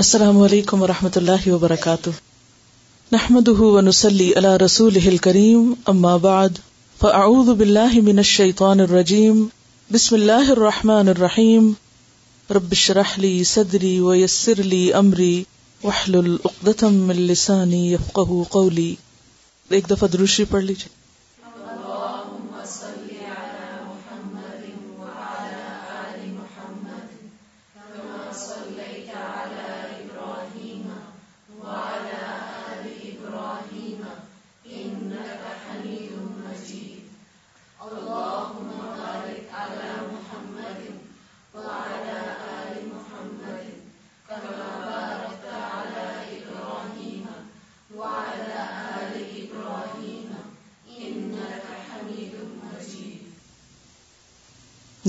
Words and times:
السلام 0.00 0.42
علیکم 0.42 0.82
و 0.82 0.86
رحمۃ 0.86 1.16
اللہ 1.16 1.48
وبرکاتہ۔ 1.48 2.10
نحمد 3.12 3.48
ونسلی 3.48 4.32
علی 4.36 4.64
رسول 4.64 5.16
کریم 5.16 5.74
اما 5.86 6.16
بعد، 6.16 6.48
فاعوذ 7.00 7.48
باللہ 7.48 8.00
من 8.02 8.18
الشیطان 8.18 8.80
الرجیم، 8.80 9.46
بسم 9.92 10.14
اللہ 10.14 10.50
الرحمن 10.50 11.08
الرحیم۔ 11.08 11.72
رب 12.54 12.74
شرح 12.74 13.12
لی 13.16 13.44
صدری 13.44 14.00
ویسر 14.00 14.62
لی 14.62 14.92
امری 14.92 15.44
وحلل 15.84 16.36
اقدتم 16.44 16.94
من 16.94 17.16
لسانی 17.16 17.92
یفقہ 17.92 18.42
قولی۔ 18.50 18.94
ایک 19.70 19.90
دفعہ 19.90 20.08
دروشی 20.08 20.44
پڑھ 20.44 20.64
لیجیے 20.64 20.99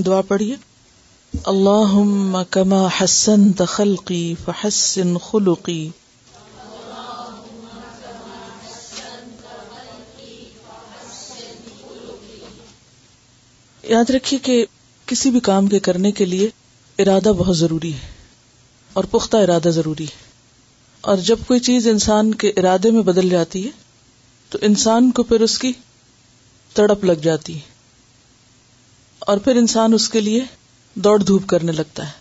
دعا 0.02 0.20
پڑھیے۔ 0.20 0.56
اللہ 1.44 2.42
کما 2.50 2.86
حسن 3.00 3.52
تخلقی 3.52 4.34
فحسن 4.44 5.18
خلقی۔ 5.18 5.90
یاد 13.82 14.10
رکھیے 14.10 14.40
کہ 14.40 14.66
کسی 15.06 15.30
بھی 15.30 15.40
کام 15.40 15.66
کے 15.66 15.78
کرنے 15.78 16.12
کے 16.12 16.24
لیے 16.24 16.50
ارادہ 16.98 17.32
بہت 17.38 17.58
ضروری 17.58 17.92
ہے 17.92 18.12
اور 18.92 19.04
پختہ 19.04 19.36
ارادہ 19.36 19.68
ضروری 19.68 20.04
ہے۔ 20.04 20.32
اور 21.00 21.16
جب 21.16 21.38
کوئی 21.46 21.60
چیز 21.60 21.88
انسان 21.88 22.34
کے 22.34 22.48
ارادے 22.48 22.90
میں 22.90 23.02
بدل 23.02 23.28
جاتی 23.28 23.64
ہے 23.66 23.70
تو 24.50 24.58
انسان 24.60 25.10
کو 25.10 25.22
پھر 25.22 25.40
اس 25.40 25.58
کی 25.58 25.72
تڑپ 26.72 27.04
لگ 27.04 27.12
جاتی 27.12 27.54
ہے۔ 27.54 27.71
اور 29.26 29.38
پھر 29.38 29.56
انسان 29.56 29.94
اس 29.94 30.08
کے 30.08 30.20
لیے 30.20 30.44
دوڑ 30.94 31.22
دھوپ 31.22 31.46
کرنے 31.46 31.72
لگتا 31.72 32.06
ہے، 32.06 32.12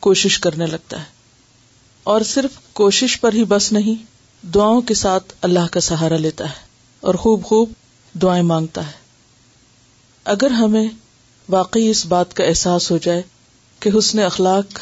کوشش 0.00 0.38
کرنے 0.38 0.66
لگتا 0.66 0.98
ہے۔ 0.98 1.04
اور 2.04 2.20
صرف 2.20 2.50
کوشش 2.72 3.20
پر 3.20 3.32
ہی 3.32 3.44
بس 3.44 3.72
نہیں، 3.72 4.04
دعاؤں 4.46 4.80
کے 4.80 4.94
ساتھ 4.94 5.34
اللہ 5.42 5.66
کا 5.70 5.80
سہارا 5.80 6.16
لیتا 6.16 6.44
ہے 6.44 6.54
اور 7.00 7.14
خوب 7.14 7.44
خوب 7.44 7.72
دعائیں 8.14 8.42
مانگتا 8.42 8.86
ہے۔ 8.86 8.92
اگر 10.24 10.50
ہمیں 10.50 10.88
واقعی 11.48 11.90
اس 11.90 12.06
بات 12.06 12.34
کا 12.34 12.44
احساس 12.44 12.90
ہو 12.90 12.98
جائے 12.98 13.22
کہ 13.80 13.90
حسن 13.98 14.18
اخلاق 14.18 14.80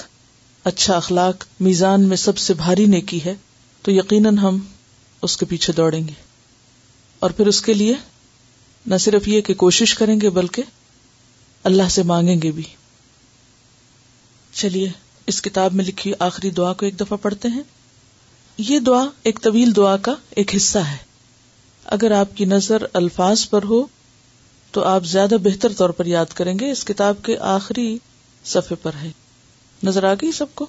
اچھا 0.64 0.96
اخلاق 0.96 1.44
میزان 1.60 2.08
میں 2.08 2.16
سب 2.16 2.38
سے 2.38 2.54
بھاری 2.54 2.86
نیکی 2.86 3.24
ہے، 3.24 3.34
تو 3.82 3.90
یقیناً 3.90 4.38
ہم 4.38 4.58
اس 5.22 5.36
کے 5.36 5.46
پیچھے 5.46 5.72
دوڑیں 5.72 6.08
گے۔ 6.08 6.14
اور 7.18 7.30
پھر 7.30 7.46
اس 7.46 7.62
کے 7.62 7.74
لیے 7.74 7.94
نہ 8.86 8.96
صرف 8.96 9.28
یہ 9.28 9.40
کہ 9.40 9.54
کوشش 9.54 9.94
کریں 9.94 10.20
گے، 10.20 10.30
بلکہ 10.30 10.62
اللہ 11.64 11.89
سے 11.91 12.03
مانگیں 12.03 12.42
گے 12.42 12.50
بھی۔ 12.50 12.62
چلیے، 14.53 14.91
اس 15.27 15.42
کتاب 15.42 15.72
میں 15.72 15.84
لکھی 15.84 16.12
آخری 16.19 16.50
دعا 16.50 16.72
کو 16.72 16.86
ایک 16.86 17.00
دفعہ 17.00 17.16
پڑھتے 17.16 17.48
ہیں۔ 17.48 17.62
یہ 18.58 18.78
دعا 18.78 19.05
ایک 19.22 19.41
طویل 19.42 19.77
دعا 19.77 19.97
کا 19.97 20.14
ایک 20.31 20.56
حصہ 20.56 20.78
ہے۔ 20.78 20.97
اگر 21.84 22.11
آپ 22.11 22.36
کی 22.36 22.44
نظر 22.44 22.83
الفاظ 22.92 23.48
پر 23.48 23.62
ہو، 23.62 23.86
تو 24.70 24.84
آپ 24.84 25.04
زیادہ 25.04 25.34
بہتر 25.43 25.72
طور 25.72 25.91
پر 25.91 26.06
یاد 26.06 26.26
کریں 26.26 26.59
گے 26.59 26.70
اس 26.70 26.84
کتاب 26.84 27.15
کے 27.22 27.38
آخری 27.38 27.99
صفحے 28.44 28.76
پر 28.76 28.91
ہے۔ 29.03 29.10
نظر 29.82 30.04
آ 30.04 30.15
گئی 30.15 30.32
سب 30.32 30.47
کو؟ 30.54 30.66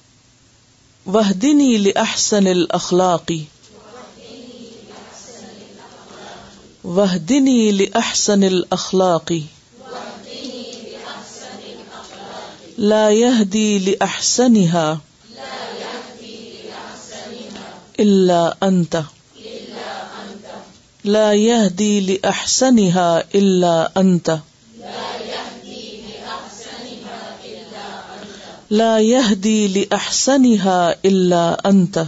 وہ 1.06 1.22
دن 1.32 1.86
احسن 1.96 2.46
الخلاقی 2.46 3.44
وہ 6.82 7.06
دن 7.14 7.48
لا 12.82 13.10
يهدي 13.10 13.78
لأحسنها 13.78 14.98
إلا 18.00 18.56
أنت. 18.62 19.02
لا 21.04 21.32
يهدي 21.32 22.00
لأحسنها 22.00 23.24
إلا 23.34 23.92
أنت. 23.96 24.38
لا 28.70 28.98
يهدي 28.98 29.68
لأحسنها 29.68 30.96
إلا 31.04 31.70
أنت. 31.70 32.06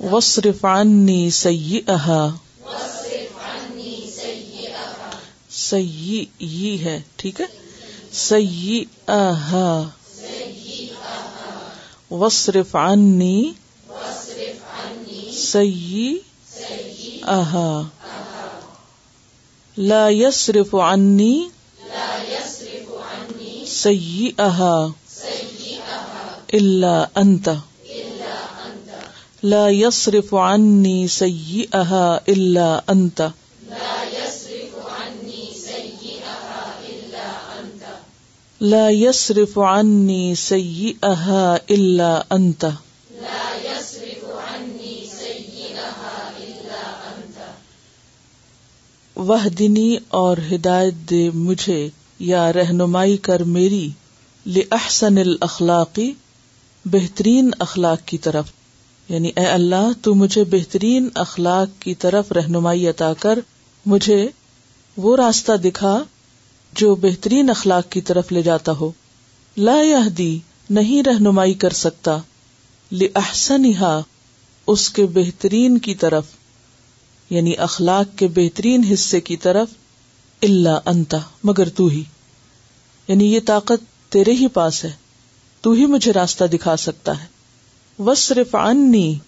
واصرف 0.00 0.66
عني 0.66 1.30
سيئها. 1.30 2.34
سی 5.70 6.78
ہے، 6.84 7.00
ٹھیک 7.16 7.40
ہے؟ 7.40 7.46
سی 8.12 8.84
وصرف 12.10 12.76
عنی۔ 12.76 13.52
سی 15.32 16.18
لا 19.78 20.08
يصرف 20.10 20.74
عني 20.74 21.48
سيئها 23.66 24.86
إلا 26.52 27.04
أنت 27.16 27.48
لا 29.42 29.68
يصرف 29.68 30.34
عني 30.34 31.08
سيئها 31.08 32.18
إلا 32.28 32.78
أنت 32.92 33.22
لا 38.60 38.88
يصرف 38.90 39.58
عني 39.58 40.34
سيئها 40.34 41.58
إلا 41.70 42.22
أنت. 42.32 42.64
لا 43.10 43.54
يصرف 43.64 44.24
عني 44.24 45.06
سيئها 45.18 46.32
إلا 46.38 46.82
أنت 47.12 47.38
وحدنی 49.16 49.96
اور 50.08 50.36
ہدایت 50.52 50.94
دے 51.10 51.30
مجھے 51.30 51.88
یا 52.18 52.52
رہنمائی 52.52 53.16
کر 53.16 53.42
میری 53.42 53.90
لأحسن 54.46 55.18
الاخلاقی 55.18 56.12
بہترین 56.84 57.50
اخلاق 57.58 58.08
کی 58.08 58.18
طرف. 58.18 58.44
یعنی 59.08 59.30
اے 59.36 59.46
اللہ، 59.46 59.90
تو 60.02 60.14
مجھے 60.14 60.44
بہترین 60.44 61.08
اخلاق 61.14 61.82
کی 61.82 61.94
طرف 61.94 62.32
رہنمائی 62.32 62.88
عطا 62.88 63.12
کر، 63.14 63.38
مجھے 63.86 64.28
وہ 64.96 65.16
راستہ 65.16 65.52
دکھا 65.52 66.02
جو 66.72 66.94
بہترین 66.94 67.50
اخلاق 67.50 67.92
کی 67.92 68.00
طرف 68.00 68.32
لے 68.32 68.42
جاتا 68.42 68.72
ہو۔ 68.72 68.92
لا 69.56 69.80
دی 70.18 70.38
نہیں 70.70 71.02
رہنمائی 71.02 71.54
کر 71.54 71.70
سکتا۔ 71.70 72.18
لحسن 72.92 73.62
اس 74.66 74.90
کے 74.90 75.06
بہترین 75.06 75.78
کی 75.78 75.94
طرف 75.94 76.24
یعنی 77.30 77.56
اخلاق 77.58 78.18
کے 78.18 78.28
بہترین 78.28 78.84
حصے 78.92 79.20
کی 79.20 79.36
طرف 79.36 79.68
اللہ 80.42 80.78
انتا 80.86 81.18
مگر 81.44 81.68
تو 81.68 81.86
ہی۔ 81.86 82.02
یعنی 83.08 83.34
یہ 83.34 83.40
طاقت 83.46 84.12
تیرے 84.12 84.32
ہی 84.32 84.48
پاس 84.48 84.84
ہے۔ 84.84 84.92
تو 85.60 85.72
ہی 85.72 85.86
مجھے 85.86 86.12
راستہ 86.12 86.44
دکھا 86.44 86.76
سکتا 86.76 87.22
ہے۔ 87.22 87.26
وصرف 88.02 88.54
عنی، 88.54 89.18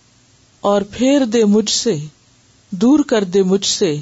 اور 0.61 0.83
پھیر 0.83 1.25
دے 1.25 1.45
مجھ 1.45 1.71
سے، 1.71 1.97
دور 2.71 2.99
کر 2.99 3.25
دے 3.25 3.43
مجھ 3.43 3.67
سے۔ 3.67 3.97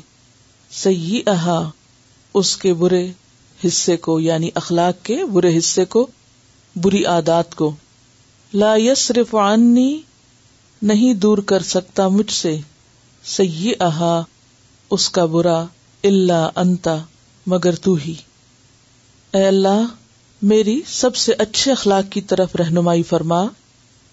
سی 0.71 1.23
اس 2.35 2.57
کے 2.57 2.75
برے 2.75 3.13
حصے 3.67 3.97
کو 3.97 4.21
یعنی 4.21 4.51
اخلاق 4.55 5.05
کے 5.05 5.25
برے 5.25 5.59
حصے 5.59 5.85
کو، 5.85 6.07
بری 6.77 7.05
عادات 7.05 7.55
کو۔ 7.55 7.75
لا 8.55 8.75
یسرف 8.77 9.35
عنی، 9.35 10.01
نہیں 10.83 11.15
دور 11.15 11.39
کر 11.39 11.63
سکتا 11.63 12.09
مجھ 12.09 12.33
سے۔ 12.33 12.59
سی 13.25 13.73
احا 13.81 14.21
اس 14.91 15.11
کا 15.11 15.25
برا 15.25 15.65
اللہ 16.05 16.49
انتا 16.57 16.99
مگر 17.47 17.75
تو 17.75 17.95
ہی۔ 17.95 18.15
اے 19.35 19.47
اللہ، 19.47 19.87
میری 20.43 20.81
سب 20.87 21.17
سے 21.17 21.33
اچھے 21.39 21.73
اخلاق 21.73 22.13
کی 22.13 22.21
طرف 22.21 22.57
رہنمائی 22.57 23.03
فرما۔ 23.03 23.45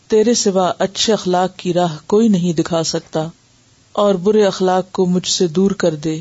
تیرے 0.07 0.33
سوا 0.33 0.71
اچھے 0.79 1.13
اخلاق 1.13 1.57
کی 1.57 1.73
راہ 1.73 1.97
کوئی 2.07 2.27
نہیں 2.27 2.53
دکھا 2.53 2.83
سکتا۔ 2.83 3.27
اور 3.91 4.15
برے 4.15 4.45
اخلاق 4.45 4.91
کو 4.91 5.05
مجھ 5.05 5.27
سے 5.27 5.47
دور 5.47 5.71
کر 5.71 5.95
دے۔ 5.95 6.19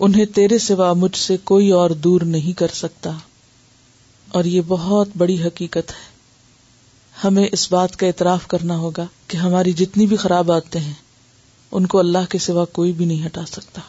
انہیں 0.00 0.24
تیرے 0.24 0.58
سوا 0.58 0.92
مجھ 0.92 1.16
سے 1.16 1.36
کوئی 1.44 1.70
اور 1.70 1.90
دور 1.90 2.20
نہیں 2.20 2.58
کر 2.58 2.66
سکتا۔ 2.74 3.10
اور 4.28 4.44
یہ 4.44 4.60
بہت 4.68 5.08
بڑی 5.18 5.42
حقیقت 5.42 5.90
ہے۔ 5.90 6.10
ہمیں 7.24 7.48
اس 7.52 7.72
بات 7.72 7.96
کا 7.96 8.06
اعتراف 8.06 8.46
کرنا 8.46 8.76
ہوگا 8.76 9.06
کہ 9.26 9.36
ہماری 9.36 9.72
جتنی 9.72 10.06
بھی 10.06 10.16
خراب 10.16 10.52
آتے 10.52 10.78
ہیں، 10.78 10.92
ان 11.72 11.86
کو 11.86 11.98
اللہ 11.98 12.30
کے 12.30 12.38
سوا 12.38 12.64
کوئی 12.64 12.92
بھی 12.92 13.04
نہیں 13.04 13.26
ہٹا 13.26 13.46
سکتا۔ 13.46 13.80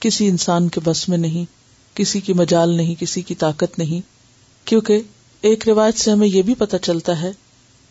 کسی 0.00 0.28
انسان 0.28 0.68
کے 0.68 0.80
بس 0.84 1.08
میں 1.08 1.18
نہیں، 1.18 1.44
کسی 1.96 2.20
کی 2.20 2.32
مجال 2.32 2.76
نہیں، 2.76 2.94
کسی 3.00 3.22
کی 3.22 3.34
طاقت 3.34 3.78
نہیں۔ 3.78 4.00
کیونکہ 4.64 5.00
ایک 5.40 5.68
روایت 5.68 5.98
سے 5.98 6.10
ہمیں 6.10 6.28
یہ 6.28 6.42
بھی 6.42 6.54
پتا 6.54 6.78
چلتا 6.78 7.22
ہے 7.22 7.32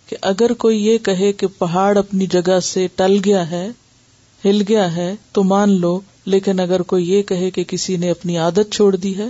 کہ 0.08 0.18
اگر 0.22 0.54
کوئی 0.54 0.88
یہ 0.88 0.98
کہے 0.98 1.34
کہ 1.34 1.48
پہاڑ 1.48 1.98
اپنی 1.98 2.28
جگہ 2.28 2.60
سے 2.60 2.88
ٹل 2.96 3.18
گیا 3.26 3.50
ہے، 3.50 3.70
ہل 4.46 4.62
گیا 4.70 4.96
ہے، 4.96 5.16
تو 5.32 5.44
مان 5.44 5.80
لو 5.80 6.00
لیکن 6.28 6.60
اگر 6.60 6.82
کوئی 6.82 7.12
یہ 7.12 7.22
کہے 7.24 7.52
کہ 7.52 7.64
کسی 7.64 7.98
نے 7.98 8.10
اپنی 8.10 8.38
عادت 8.38 8.74
چھوڑ 8.74 8.96
دی 8.96 9.18
ہے، 9.18 9.28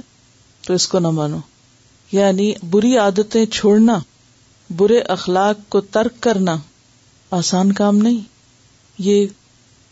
تو 0.68 0.74
اس 0.74 0.88
کو 0.88 1.00
نہ 1.00 1.08
مانو۔ 1.08 1.38
یعنی 2.12 2.54
بری 2.70 2.98
عادتیں 2.98 3.46
چھوڑنا، 3.46 4.00
برے 4.78 5.00
اخلاق 5.00 5.70
کو 5.70 5.82
ترک 5.82 6.24
کرنا 6.24 6.56
آسان 7.32 7.72
کام 7.72 7.98
نہیں۔ 7.98 8.20
یہ 9.00 9.28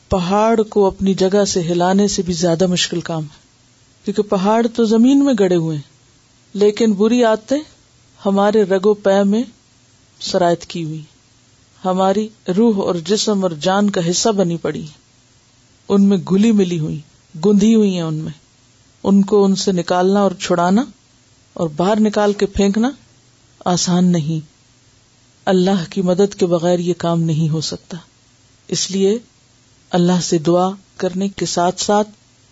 پہاڑ 0.09 0.61
کو 0.61 0.85
اپنی 0.85 1.13
جگہ 1.13 1.45
سے 1.45 1.61
ہلانے 1.61 2.07
سے 2.07 2.21
بھی 2.21 2.33
زیادہ 2.33 2.67
مشکل 2.67 3.01
کام 3.01 3.23
ہے۔ 3.23 3.45
کیونکہ 4.05 4.21
پہاڑ 4.21 4.67
تو 4.67 4.83
زمین 4.83 5.25
میں 5.25 5.33
گڑے 5.39 5.55
ہوئے 5.55 5.77
لیکن 6.53 6.93
بری 6.93 7.23
عادتیں 7.23 7.59
ہمارے 8.25 8.63
رگو 8.63 8.93
پے 8.93 9.23
میں 9.23 9.43
سرایت 10.19 10.65
کی 10.65 10.83
ہوئی 10.83 11.01
ہماری 11.85 12.27
روح 12.57 12.85
اور 12.85 12.95
جسم 12.95 13.43
اور 13.43 13.51
جان 13.51 13.89
کا 13.89 14.09
حصہ 14.09 14.29
بنی 14.29 14.57
پڑی 14.57 14.85
ان 15.89 16.03
میں 16.03 16.17
گلی 16.17 16.51
ملی 16.51 16.79
ہوئی، 16.79 16.99
گندھی 17.45 17.75
ہوئی 17.75 17.93
ہیں 17.93 18.01
ان 18.01 18.13
میں۔ 18.13 18.31
ان 19.03 19.21
کو 19.21 19.45
ان 19.45 19.55
سے 19.55 19.71
نکالنا 19.71 20.21
اور 20.21 20.31
چھڑانا 20.31 20.83
اور 21.53 21.69
باہر 21.75 21.99
نکال 21.99 22.33
کے 22.33 22.45
پھینکنا 22.45 22.89
آسان 23.65 24.11
نہیں۔ 24.11 24.45
اللہ 25.45 25.83
کی 25.89 26.01
مدد 26.01 26.35
کے 26.35 26.45
بغیر 26.45 26.79
یہ 26.79 26.93
کام 26.97 27.21
نہیں 27.21 27.49
ہو 27.49 27.61
سکتا۔ 27.61 27.97
اس 28.67 28.91
لیے 28.91 29.17
اللہ 29.89 30.21
سے 30.21 30.37
دعا 30.37 30.69
کرنے 30.97 31.27
کے 31.27 31.45
ساتھ 31.45 31.81
ساتھ 31.81 32.09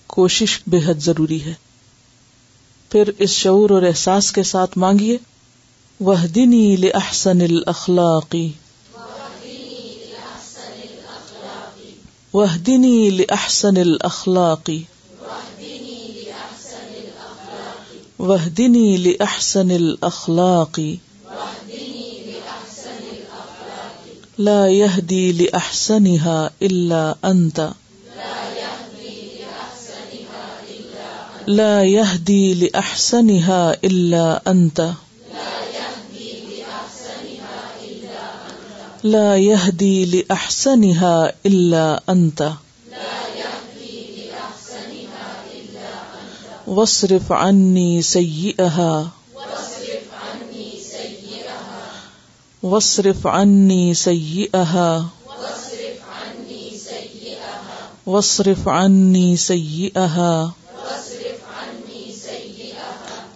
کوشش 0.07 0.61
بے 0.67 0.79
حد 0.85 0.99
ضروری 0.99 1.43
ہے۔ 1.43 1.53
پھر 2.89 3.11
اس 3.17 3.29
شعور 3.29 3.69
اور 3.69 3.81
احساس 3.81 4.31
کے 4.31 4.43
ساتھ 4.43 4.77
مانگیے 4.77 5.17
وہ 5.99 6.15
دنی 6.35 6.75
احسن 6.93 7.41
الخلاقی 7.41 8.51
وہ 12.33 12.45
دنی 12.67 13.19
احسن 13.29 13.77
الخلاقی 13.77 14.83
وہ 18.19 18.37
دنی 18.57 19.13
لا 24.37 24.67
يهدي 24.67 25.31
لأحسنها 25.31 26.51
إلا 26.61 27.15
أنت. 27.25 27.71
لا 31.47 31.83
يهدي 31.83 32.53
لأحسنها 32.53 33.77
إلا 33.83 34.41
أنت. 34.47 34.79
لا 34.79 35.72
لا 39.03 39.37
يهدي 39.37 40.05
لأحسنها 40.05 41.33
إلا 41.45 42.03
أنت. 42.09 42.51
واصرف 46.67 47.31
عني 47.31 48.01
سيئها. 48.01 49.07
وصرف 52.63 53.27
عني 53.27 53.93
سيئها. 53.93 55.05
وصرف 58.07 58.67
عني 58.67 59.37
سيئها. 59.37 60.51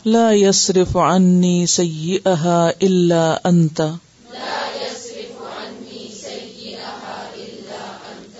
لا 0.05 0.31
يصرف 0.31 0.97
عني 0.97 1.67
سيئها 1.67 2.73
إلا 2.81 3.49
أنت. 3.49 3.91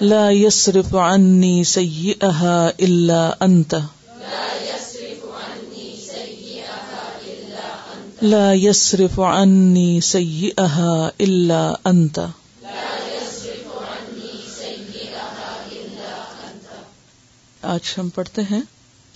لا 0.02 0.32
يصرف 0.32 0.96
عني 0.96 1.64
سيئها 1.64 2.72
إلا 2.80 3.46
أنت. 3.46 3.76
لا 8.22 8.54
يصرف 8.54 9.20
عني 9.20 10.02
سيئها 10.02 11.12
إلا 11.22 11.74
أنت. 11.88 12.20
آج 17.62 17.94
ہم 17.98 18.10
پڑھتے 18.10 18.42
ہیں 18.42 18.62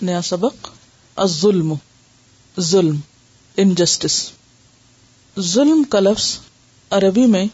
نیا 0.01 0.21
سبق، 0.21 0.67
الظلم، 1.15 1.73
ظلم 2.59 2.95
انجسٹس 3.57 4.31
ظلم 5.39 5.83
کا 5.83 5.99
لفظ 5.99 6.37
عربی 6.89 7.25
میں 7.25 7.45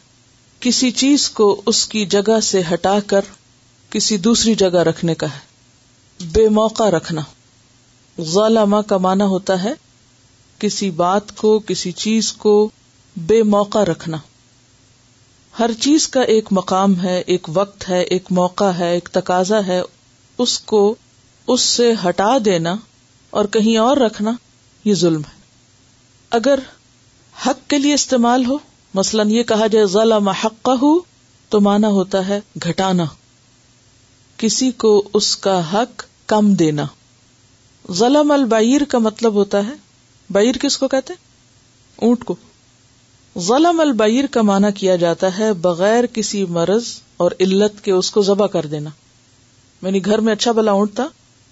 کسی 0.59 0.91
چیز 0.91 1.29
کو 1.29 1.61
اس 1.65 1.87
کی 1.87 2.05
جگہ 2.05 2.39
سے 2.39 2.61
ہٹا 2.73 2.99
کر 3.07 3.21
کسی 3.89 4.17
دوسری 4.17 4.55
جگہ 4.55 4.77
رکھنے 4.77 5.15
کا 5.15 5.27
ہے۔ 5.27 5.39
بے 6.31 6.49
موقع 6.49 6.83
رکھنا۔ 6.83 7.21
ظالمہ 8.21 8.77
کا 8.87 8.97
معنی 8.97 9.23
ہوتا 9.23 9.63
ہے 9.63 9.73
کسی 10.59 10.91
بات 10.91 11.37
کو، 11.37 11.59
کسی 11.59 11.91
چیز 11.91 12.33
کو 12.33 12.69
بے 13.17 13.43
موقع 13.43 13.83
رکھنا۔ 13.83 14.17
ہر 15.59 15.69
چیز 15.81 16.07
کا 16.07 16.21
ایک 16.21 16.45
مقام 16.51 17.01
ہے، 17.01 17.23
ایک 17.25 17.47
وقت 17.53 17.89
ہے، 17.89 18.01
ایک 18.01 18.23
موقع 18.29 18.71
ہے، 18.71 18.93
ایک 18.93 19.09
تقاضا 19.11 19.59
ہے۔ 19.67 19.81
اس 20.37 20.59
کو 20.59 20.95
اس 21.47 21.61
سے 21.61 21.93
ہٹا 22.09 22.37
دینا 22.45 22.75
اور 23.29 23.45
کہیں 23.45 23.77
اور 23.77 23.97
رکھنا، 23.97 24.31
یہ 24.85 24.93
ظلم 24.93 25.21
ہے۔ 25.21 25.41
اگر 26.29 26.59
حق 27.47 27.69
کے 27.69 27.77
لیے 27.77 27.93
استعمال 27.93 28.45
ہو 28.45 28.57
مثلاً 28.93 29.29
یہ 29.29 29.43
کہا 29.43 29.67
جائے، 29.67 29.85
ظلم 29.85 30.29
حق 30.29 30.69
ہو 30.81 30.99
تو 31.49 31.61
مانا 31.61 31.87
ہوتا 31.87 32.27
ہے 32.27 32.39
گھٹانا۔ 32.63 33.05
کسی 34.37 34.71
کو 34.71 35.09
اس 35.13 35.37
کا 35.37 35.73
حق 35.73 36.03
کم 36.27 36.53
دینا۔ 36.53 36.85
ظلم 37.91 38.31
البعیر 38.31 38.83
کا 38.83 38.97
مطلب 38.97 39.33
ہوتا 39.33 39.65
ہے، 39.65 39.71
بعیر 40.29 40.57
کس 40.57 40.77
کو 40.77 40.87
کہتے 40.87 41.13
اونٹ 41.95 42.23
کو۔ 42.23 42.35
ظلم 43.39 43.79
البعیر 43.79 44.25
کا 44.25 44.41
معنی 44.41 44.67
کیا 44.75 44.95
جاتا 44.95 45.37
ہے، 45.37 45.53
بغیر 45.53 46.05
کسی 46.05 46.45
مرض 46.45 46.83
اور 47.17 47.31
علت 47.39 47.83
کے 47.83 47.91
اس 47.91 48.11
کو 48.11 48.21
ذبح 48.21 48.47
کر 48.47 48.65
دینا۔ 48.65 48.89
یعنی 49.81 50.05
گھر 50.05 50.19
میں 50.19 50.33
اچھا 50.33 50.51
بلا 50.51 50.71
اونٹ 50.71 50.95
تھا، 50.95 51.07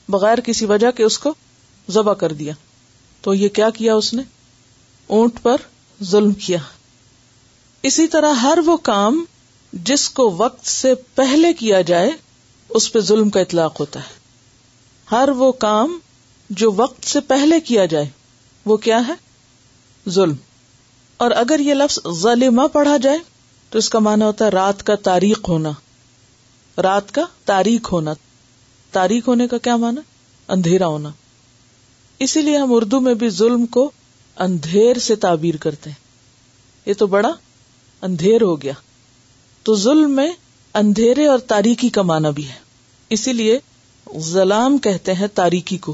بغیر 0.09 0.39
کسی 0.39 0.65
وجہ 0.65 0.91
کے 0.91 1.03
اس 1.03 1.19
کو 1.19 1.33
ذبح 1.89 2.13
کر 2.13 2.33
دیا۔ 2.33 2.53
تو 3.21 3.33
یہ 3.33 3.49
کیا 3.49 3.69
کیا 3.69 3.95
اس 3.95 4.13
نے؟ 4.13 4.21
اونٹ 5.07 5.41
پر 5.41 5.57
ظلم 6.03 6.31
کیا۔ 6.31 6.57
اسی 7.85 8.07
طرح 8.07 8.31
ہر 8.31 8.57
وہ 8.65 8.77
کام 8.77 9.25
جس 9.73 10.09
کو 10.09 10.31
وقت 10.37 10.67
سے 10.67 10.95
پہلے 10.95 11.53
کیا 11.53 11.81
جائے، 11.81 12.11
اس 12.69 12.93
پہ 12.93 12.99
ظلم 12.99 13.29
کا 13.29 13.39
اطلاق 13.39 13.79
ہوتا 13.79 13.99
ہے۔ 13.99 14.13
ہر 15.11 15.29
وہ 15.29 15.51
کام 15.51 15.99
جو 16.49 16.71
وقت 16.71 17.05
سے 17.05 17.19
پہلے 17.19 17.59
کیا 17.59 17.85
جائے، 17.85 18.05
وہ 18.65 18.77
کیا 18.77 19.07
ہے؟ 19.07 19.13
ظلم۔ 20.09 20.35
اور 21.17 21.31
اگر 21.31 21.59
یہ 21.59 21.73
لفظ 21.73 21.99
ظلمہ 22.21 22.67
پڑھا 22.67 22.97
جائے، 22.97 23.17
تو 23.69 23.77
اس 23.77 23.89
کا 23.89 23.99
مانا 23.99 24.25
ہوتا 24.25 24.45
ہے 24.45 24.49
رات 24.49 24.83
کا 24.83 24.95
تاریخ 24.95 25.39
ہونا۔ 25.49 25.71
رات 26.81 27.11
کا 27.11 27.21
تاریخ 27.45 27.93
ہونا۔ 27.93 28.13
تاریخ 28.91 29.27
ہونے 29.27 29.47
کا 29.47 29.57
کیا 29.57 29.75
مانا 29.75 30.01
اندھیرا 30.47 30.87
ہونا۔ 30.87 31.09
اسی 32.19 32.41
لیے 32.41 32.57
ہم 32.57 32.73
اردو 32.73 32.99
میں 32.99 33.13
بھی 33.13 33.29
ظلم 33.29 33.65
کو 33.65 33.91
اندھیر 34.37 34.97
سے 34.97 35.15
تعبیر 35.15 35.55
کرتے 35.55 35.89
ہیں۔ 35.89 36.05
یہ 36.85 36.93
تو 36.93 37.07
بڑا 37.07 37.29
اندھیر 38.05 38.41
ہو 38.41 38.61
گیا۔ 38.61 38.73
تو 39.63 39.75
ظلم 39.75 40.11
میں 40.11 40.31
اندھیرے 40.73 41.25
اور 41.25 41.39
تاریخی 41.39 41.89
کا 41.89 42.01
مانا 42.01 42.29
بھی 42.29 42.47
ہے۔ 42.47 42.53
اسی 43.09 43.33
لیے 43.33 43.59
ظلام 44.17 44.77
کہتے 44.77 45.13
ہیں 45.13 45.27
تاریخی 45.27 45.77
کو 45.77 45.93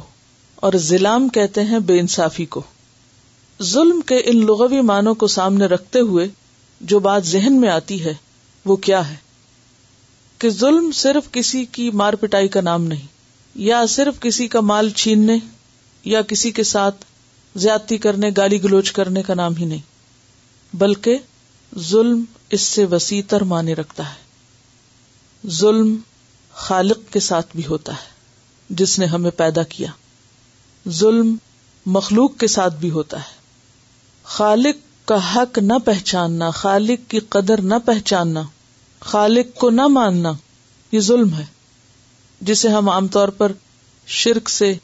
اور 0.55 0.73
ضلام 0.77 1.29
کہتے 1.29 1.63
ہیں 1.63 1.79
بے 1.79 1.99
انصافی 1.99 2.45
کو۔ 2.45 2.61
ظلم 3.61 4.01
کے 4.05 4.15
ان 4.15 4.45
لغوی 4.45 4.81
معنوں 4.81 5.15
کو 5.15 5.27
سامنے 5.27 5.65
رکھتے 5.65 5.99
ہوئے 5.99 6.27
جو 6.81 6.99
بات 6.99 7.25
ذہن 7.25 7.53
میں 7.53 7.69
آتی 7.69 8.05
ہے، 8.05 8.13
وہ 8.65 8.75
کیا 8.75 9.09
ہے؟ 9.09 9.15
کہ 10.37 10.49
ظلم 10.49 10.91
صرف 10.91 11.31
کسی 11.31 11.65
کی 11.65 11.91
مار 11.91 12.13
پٹائی 12.13 12.47
کا 12.47 12.61
نام 12.61 12.83
نہیں، 12.83 13.07
یا 13.55 13.85
صرف 13.85 14.19
کسی 14.19 14.47
کا 14.47 14.61
مال 14.61 14.89
چھیننے، 14.89 15.37
یا 16.03 16.21
کسی 16.21 16.51
کے 16.51 16.63
ساتھ 16.63 17.05
زیادتی 17.55 17.97
کرنے، 17.97 18.29
گالی 18.37 18.63
گلوچ 18.63 18.91
کرنے 18.91 19.23
کا 19.23 19.33
نام 19.33 19.55
ہی 19.55 19.65
نہیں، 19.65 19.81
بلکہ 20.73 21.17
ظلم 21.79 22.23
اس 22.49 22.61
سے 22.61 22.85
وسیع 22.85 23.21
تر 23.27 23.43
معنی 23.43 23.75
رکھتا 23.75 24.09
ہے۔ 24.09 24.21
ظلم 25.49 25.97
خالق 26.53 27.13
کے 27.13 27.19
ساتھ 27.19 27.47
بھی 27.55 27.65
ہوتا 27.65 27.93
ہے، 27.93 28.07
جس 28.69 28.99
نے 28.99 29.05
ہمیں 29.05 29.31
پیدا 29.31 29.63
کیا۔ 29.63 29.91
ظلم 30.89 31.35
مخلوق 31.85 32.37
کے 32.37 32.47
ساتھ 32.47 32.75
بھی 32.75 32.91
ہوتا 32.91 33.17
ہے۔ 33.17 33.35
خالق 34.23 35.07
کا 35.07 35.35
حق 35.35 35.57
نہ 35.57 35.73
پہچاننا، 35.85 36.49
خالق 36.49 37.09
کی 37.11 37.19
قدر 37.19 37.61
نہ 37.61 37.75
پہچاننا، 37.85 38.41
خالق 38.99 39.59
کو 39.59 39.69
نہ 39.69 39.87
ماننا، 39.87 40.31
یہ 40.91 40.99
ظلم 40.99 41.33
ہے، 41.33 41.45
جسے 42.41 42.69
ہم 42.69 42.89
عام 42.89 43.07
طور 43.07 43.27
پر 43.27 43.51
شرک 44.05 44.49
سے 44.49 44.75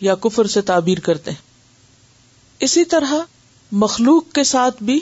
یا 0.00 0.14
کفر 0.14 0.46
سے 0.46 0.60
تعبیر 0.60 1.00
کرتے 1.00 1.30
ہیں۔ 1.30 1.42
اسی 2.58 2.84
طرح 2.84 3.14
مخلوق 3.72 4.32
کے 4.32 4.44
ساتھ 4.44 4.82
بھی 4.82 5.00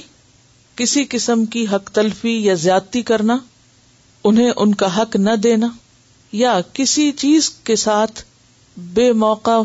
کسی 0.78 1.04
قسم 1.10 1.44
کی 1.44 1.66
حق 1.66 1.90
تلفی 1.90 2.44
یا 2.44 2.54
زیادتی 2.54 3.02
کرنا، 3.02 3.36
انہیں 4.24 4.50
ان 4.56 4.74
کا 4.74 4.96
حق 4.96 5.16
نہ 5.16 5.30
دینا، 5.36 5.68
یا 6.32 6.60
کسی 6.72 7.12
چیز 7.12 7.50
کے 7.50 7.76
ساتھ 7.76 8.22
بے 8.76 9.12
موقع، 9.12 9.62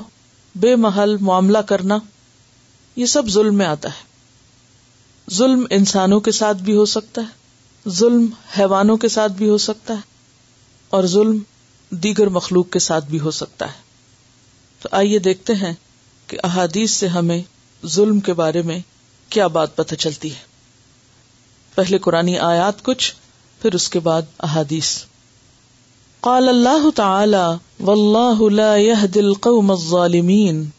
بے 0.55 0.75
محل 0.75 1.17
معاملہ 1.17 1.57
کرنا، 1.57 1.97
یہ 2.95 3.05
سب 3.05 3.29
ظلم 3.29 3.55
میں 3.55 3.65
آتا 3.65 3.89
ہے۔ 3.89 5.33
ظلم 5.33 5.65
انسانوں 5.69 6.19
کے 6.19 6.31
ساتھ 6.31 6.57
بھی 6.57 6.75
ہو 6.75 6.85
سکتا 6.85 7.21
ہے، 7.21 7.89
ظلم 7.89 8.25
حیوانوں 8.59 8.97
کے 8.97 9.07
ساتھ 9.07 9.31
بھی 9.31 9.49
ہو 9.49 9.57
سکتا 9.57 9.93
ہے، 9.93 9.99
اور 10.89 11.03
ظلم 11.03 11.37
دیگر 11.89 12.29
مخلوق 12.29 12.69
کے 12.69 12.79
ساتھ 12.79 13.05
بھی 13.05 13.19
ہو 13.19 13.31
سکتا 13.31 13.67
ہے۔ 13.67 13.81
تو 14.79 14.89
آئیے 14.91 15.19
دیکھتے 15.19 15.55
ہیں 15.55 15.73
کہ 16.27 16.37
احادیث 16.43 16.91
سے 16.91 17.07
ہمیں 17.07 17.41
ظلم 17.85 18.19
کے 18.19 18.33
بارے 18.33 18.61
میں 18.61 18.79
کیا 19.29 19.47
بات 19.47 19.75
پتہ 19.75 19.95
چلتی 19.95 20.31
ہے۔ 20.31 20.52
پہلے 21.75 21.97
قرآن 21.97 22.29
آیات 22.41 22.83
کچھ، 22.83 23.13
پھر 23.61 23.73
اس 23.73 23.89
کے 23.89 23.99
بعد 23.99 24.21
احادیث۔ 24.39 24.97
قال 26.19 26.49
اللہ 26.49 26.89
تعالی، 26.95 27.83
واللہ 27.83 28.49
لا 28.49 28.75
يهدي 28.77 29.19
القوم 29.19 29.71
الظالمین 29.71 30.69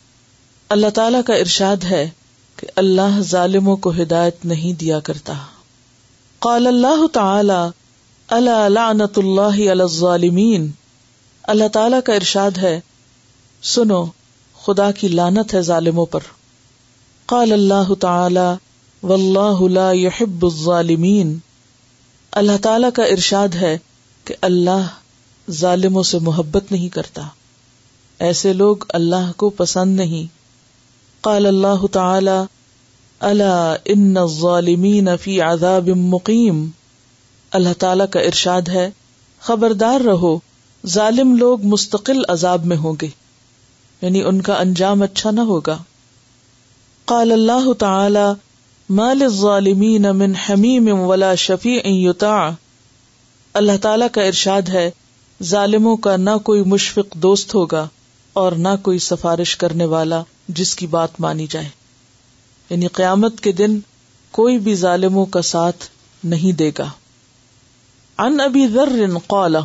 اللہ 0.68 0.90
تعالی 0.94 1.18
کا 1.26 1.34
ارشاد 1.34 1.84
ہے 1.84 2.10
کہ 2.56 2.66
اللہ 2.76 3.20
ظالموں 3.20 3.76
کو 3.76 3.90
ہدایت 3.90 4.44
نہیں 4.44 4.72
دیا 4.72 5.00
کرتا۔ 5.00 5.32
قال 6.38 6.66
اللہ 6.66 7.06
تعالی 7.12 7.68
اللہ 8.28 8.68
لعنت 8.68 9.18
اللہ 9.18 9.54
علی 9.54 9.68
الظالمین 9.68 10.70
اللہ 11.42 11.68
تعالی 11.68 11.96
کا 12.04 12.12
ارشاد 12.12 12.58
ہے، 12.58 12.80
سنو، 13.62 14.04
خدا 14.62 14.90
کی 14.90 15.08
لانت 15.08 15.54
ہے 15.54 15.62
ظالموں 15.62 16.06
پر 16.06 16.20
قال 17.26 17.52
اللہ 17.52 17.94
تعالی 17.94 18.54
واللہ 19.04 19.68
لا 19.68 19.92
يحب 19.92 20.46
الظالمین۔ 20.46 21.38
اللہ 22.32 22.52
تعالی 22.62 22.86
کا 22.94 23.02
ارشاد 23.04 23.48
ہے 23.54 23.78
کہ 24.24 24.34
اللہ 24.42 24.86
ظالموں 25.50 26.02
سے 26.02 26.18
محبت 26.18 26.72
نہیں 26.72 26.88
کرتا۔ 26.88 27.22
ایسے 28.18 28.52
لوگ 28.52 28.76
اللہ 28.88 29.32
کو 29.36 29.50
پسند 29.50 29.96
نہیں۔ 29.96 30.26
قال 31.20 31.46
اللہ 31.46 31.86
تعالی 31.92 32.44
اللہ 33.20 33.76
ان 33.84 34.16
الظالمین 34.16 35.08
فی 35.20 35.40
عذاب 35.40 35.88
مقیم۔ 35.88 36.70
اللہ 37.50 37.72
تعالی 37.78 38.04
کا 38.10 38.20
ارشاد 38.20 38.62
ہے، 38.68 38.90
خبردار 39.40 40.00
رہو، 40.00 40.38
ظالم 40.86 41.36
لوگ 41.36 41.62
مستقل 41.62 42.22
عذاب 42.28 42.64
میں 42.64 42.76
ہوں 42.76 42.94
گے۔ 43.02 43.08
یعنی 44.02 44.22
ان 44.22 44.42
کا 44.42 44.54
انجام 44.54 45.02
اچھا 45.02 45.30
نہ 45.30 45.40
ہوگا۔ 45.40 45.78
قال 47.04 47.32
اللہ 47.32 47.72
تعالی 47.72 48.53
مال 48.90 49.22
الظالمین 49.22 50.02
من 50.02 50.34
حمیم 50.34 51.00
ولا 51.00 51.34
شفیع 51.34 51.80
یطاع. 51.84 52.50
اللہ 53.54 53.72
تعالی 53.82 54.04
کا 54.12 54.22
ارشاد 54.22 54.62
ہے، 54.62 54.90
ظالموں 55.42 55.96
کا 55.96 56.16
نہ 56.16 56.30
کوئی 56.42 56.64
مشفق 56.64 57.14
دوست 57.14 57.54
ہوگا 57.54 57.88
اور 58.32 58.52
نہ 58.52 58.68
کوئی 58.82 58.98
سفارش 58.98 59.56
کرنے 59.56 59.84
والا 59.84 60.22
جس 60.48 60.76
کی 60.76 60.86
بات 60.86 61.20
مانی 61.20 61.46
جائے۔ 61.50 61.68
یعنی 62.70 62.86
قیامت 62.86 63.40
کے 63.40 63.52
دن 63.52 63.78
کوئی 64.30 64.58
بھی 64.58 64.74
ظالموں 64.74 65.26
کا 65.26 65.42
ساتھ 65.42 65.84
نہیں 66.24 66.52
دے 66.52 66.70
گا۔ 66.78 66.90
ان 68.18 68.40
ابی 68.40 68.66
ذر 68.68 69.18
قال 69.26 69.56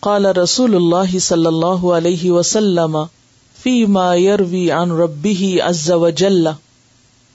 قال 0.00 0.26
رسول 0.26 0.74
اللہ 0.74 1.18
صلی 1.18 1.46
اللہ 1.46 1.92
علیہ 1.92 2.30
وسلم، 2.30 3.04
فی 3.62 3.86
ما 3.86 4.14
یروی 4.14 4.70
عن 4.70 4.90
ربه 4.90 5.68
عز 5.68 5.90
وجل 5.90 6.48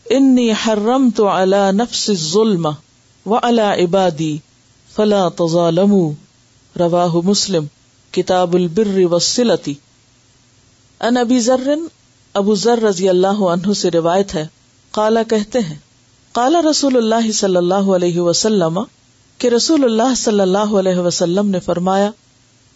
انی 0.06 0.52
حرمت 0.52 1.20
على 1.22 1.72
نفس 1.72 2.10
الظلم 2.10 2.66
وعلى 3.26 3.84
عبادی 3.84 4.38
فلا 4.92 5.30
تظالموا 5.30 6.12
رواہ 6.76 7.16
مسلم، 7.24 7.66
کتاب 8.12 8.54
البر 8.54 8.98
والصلتی 9.12 9.74
ان 11.02 11.18
ابی 11.18 11.40
ذر، 11.40 11.70
ابو 12.36 12.56
ذر 12.56 12.82
رضی 12.82 13.10
اللہ 13.10 13.44
عنہ 13.50 13.74
سے 13.74 13.92
روایت 13.92 14.36
ہے، 14.36 14.46
قالا 14.92 15.24
کہتے 15.24 15.60
ہیں 15.60 15.78
قال 16.32 16.56
رسول 16.56 16.98
اللہ 16.98 17.32
صلی 17.32 17.56
اللہ 17.56 17.90
علیہ 17.96 18.20
وسلم 18.20 18.80
کہ 19.38 19.48
رسول 19.48 19.84
اللہ 19.84 20.16
صلی 20.16 20.40
اللہ 20.40 20.76
علیہ 20.80 21.00
وسلم 21.00 21.50
نے 21.50 21.60
فرمایا، 21.60 22.10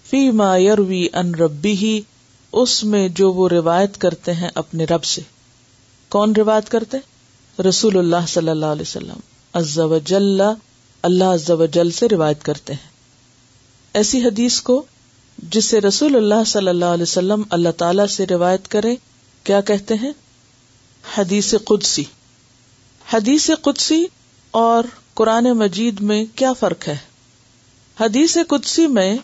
فی 0.05 0.31
ما 0.31 0.57
یروی 0.57 1.07
ان 1.13 1.36
ربی 1.36 1.72
ہی 1.72 2.01
اس 2.53 2.84
میں 2.84 3.07
جو 3.10 3.31
وہ 3.34 3.50
روایت 3.50 3.98
کرتے 3.98 4.34
ہیں 4.34 4.50
اپنے 4.55 4.86
رب 4.86 5.03
سے۔ 5.03 5.22
کون 6.10 6.34
روایت 6.36 6.69
کرتے؟ 6.69 6.98
رسول 7.60 7.98
اللہ 7.98 8.26
صلی 8.28 8.50
اللہ 8.50 8.66
علیہ 8.66 8.82
وسلم 8.82 9.20
عز 9.54 9.80
و 9.80 9.98
جل 9.98 10.42
اللہ 11.02 11.24
عز 11.24 11.50
و 11.50 11.66
جل 11.66 11.92
سے 11.92 12.08
روایت 12.12 12.44
کرتے 12.44 12.74
ہیں۔ 12.74 12.90
ایسی 13.94 14.26
حدیث 14.26 14.62
کو 14.62 14.84
جس 15.38 15.66
سے 15.66 15.82
رسول 15.82 16.16
اللہ 16.16 16.44
صلی 16.46 16.68
اللہ 16.68 16.86
علیہ 16.86 17.04
وسلم 17.04 17.44
اللہ 17.50 17.70
تعالی 17.70 18.04
سے 18.10 18.26
روایت 18.26 18.68
کرے 18.68 18.96
کیا 19.44 19.62
کہتے 19.62 19.94
ہیں؟ 19.94 20.12
حدیث 21.18 21.56
قدسی۔ 21.66 22.04
حدیث 23.14 23.50
قدسی 23.62 24.06
اور 24.52 24.84
قرآن 25.14 25.44
مجید 25.44 26.02
میں 26.02 26.26
کیا 26.36 26.54
فرق 26.54 26.88
ہے؟ 26.88 26.98
حدیث 28.00 28.38
قدسی 28.48 28.88
میں 28.88 29.18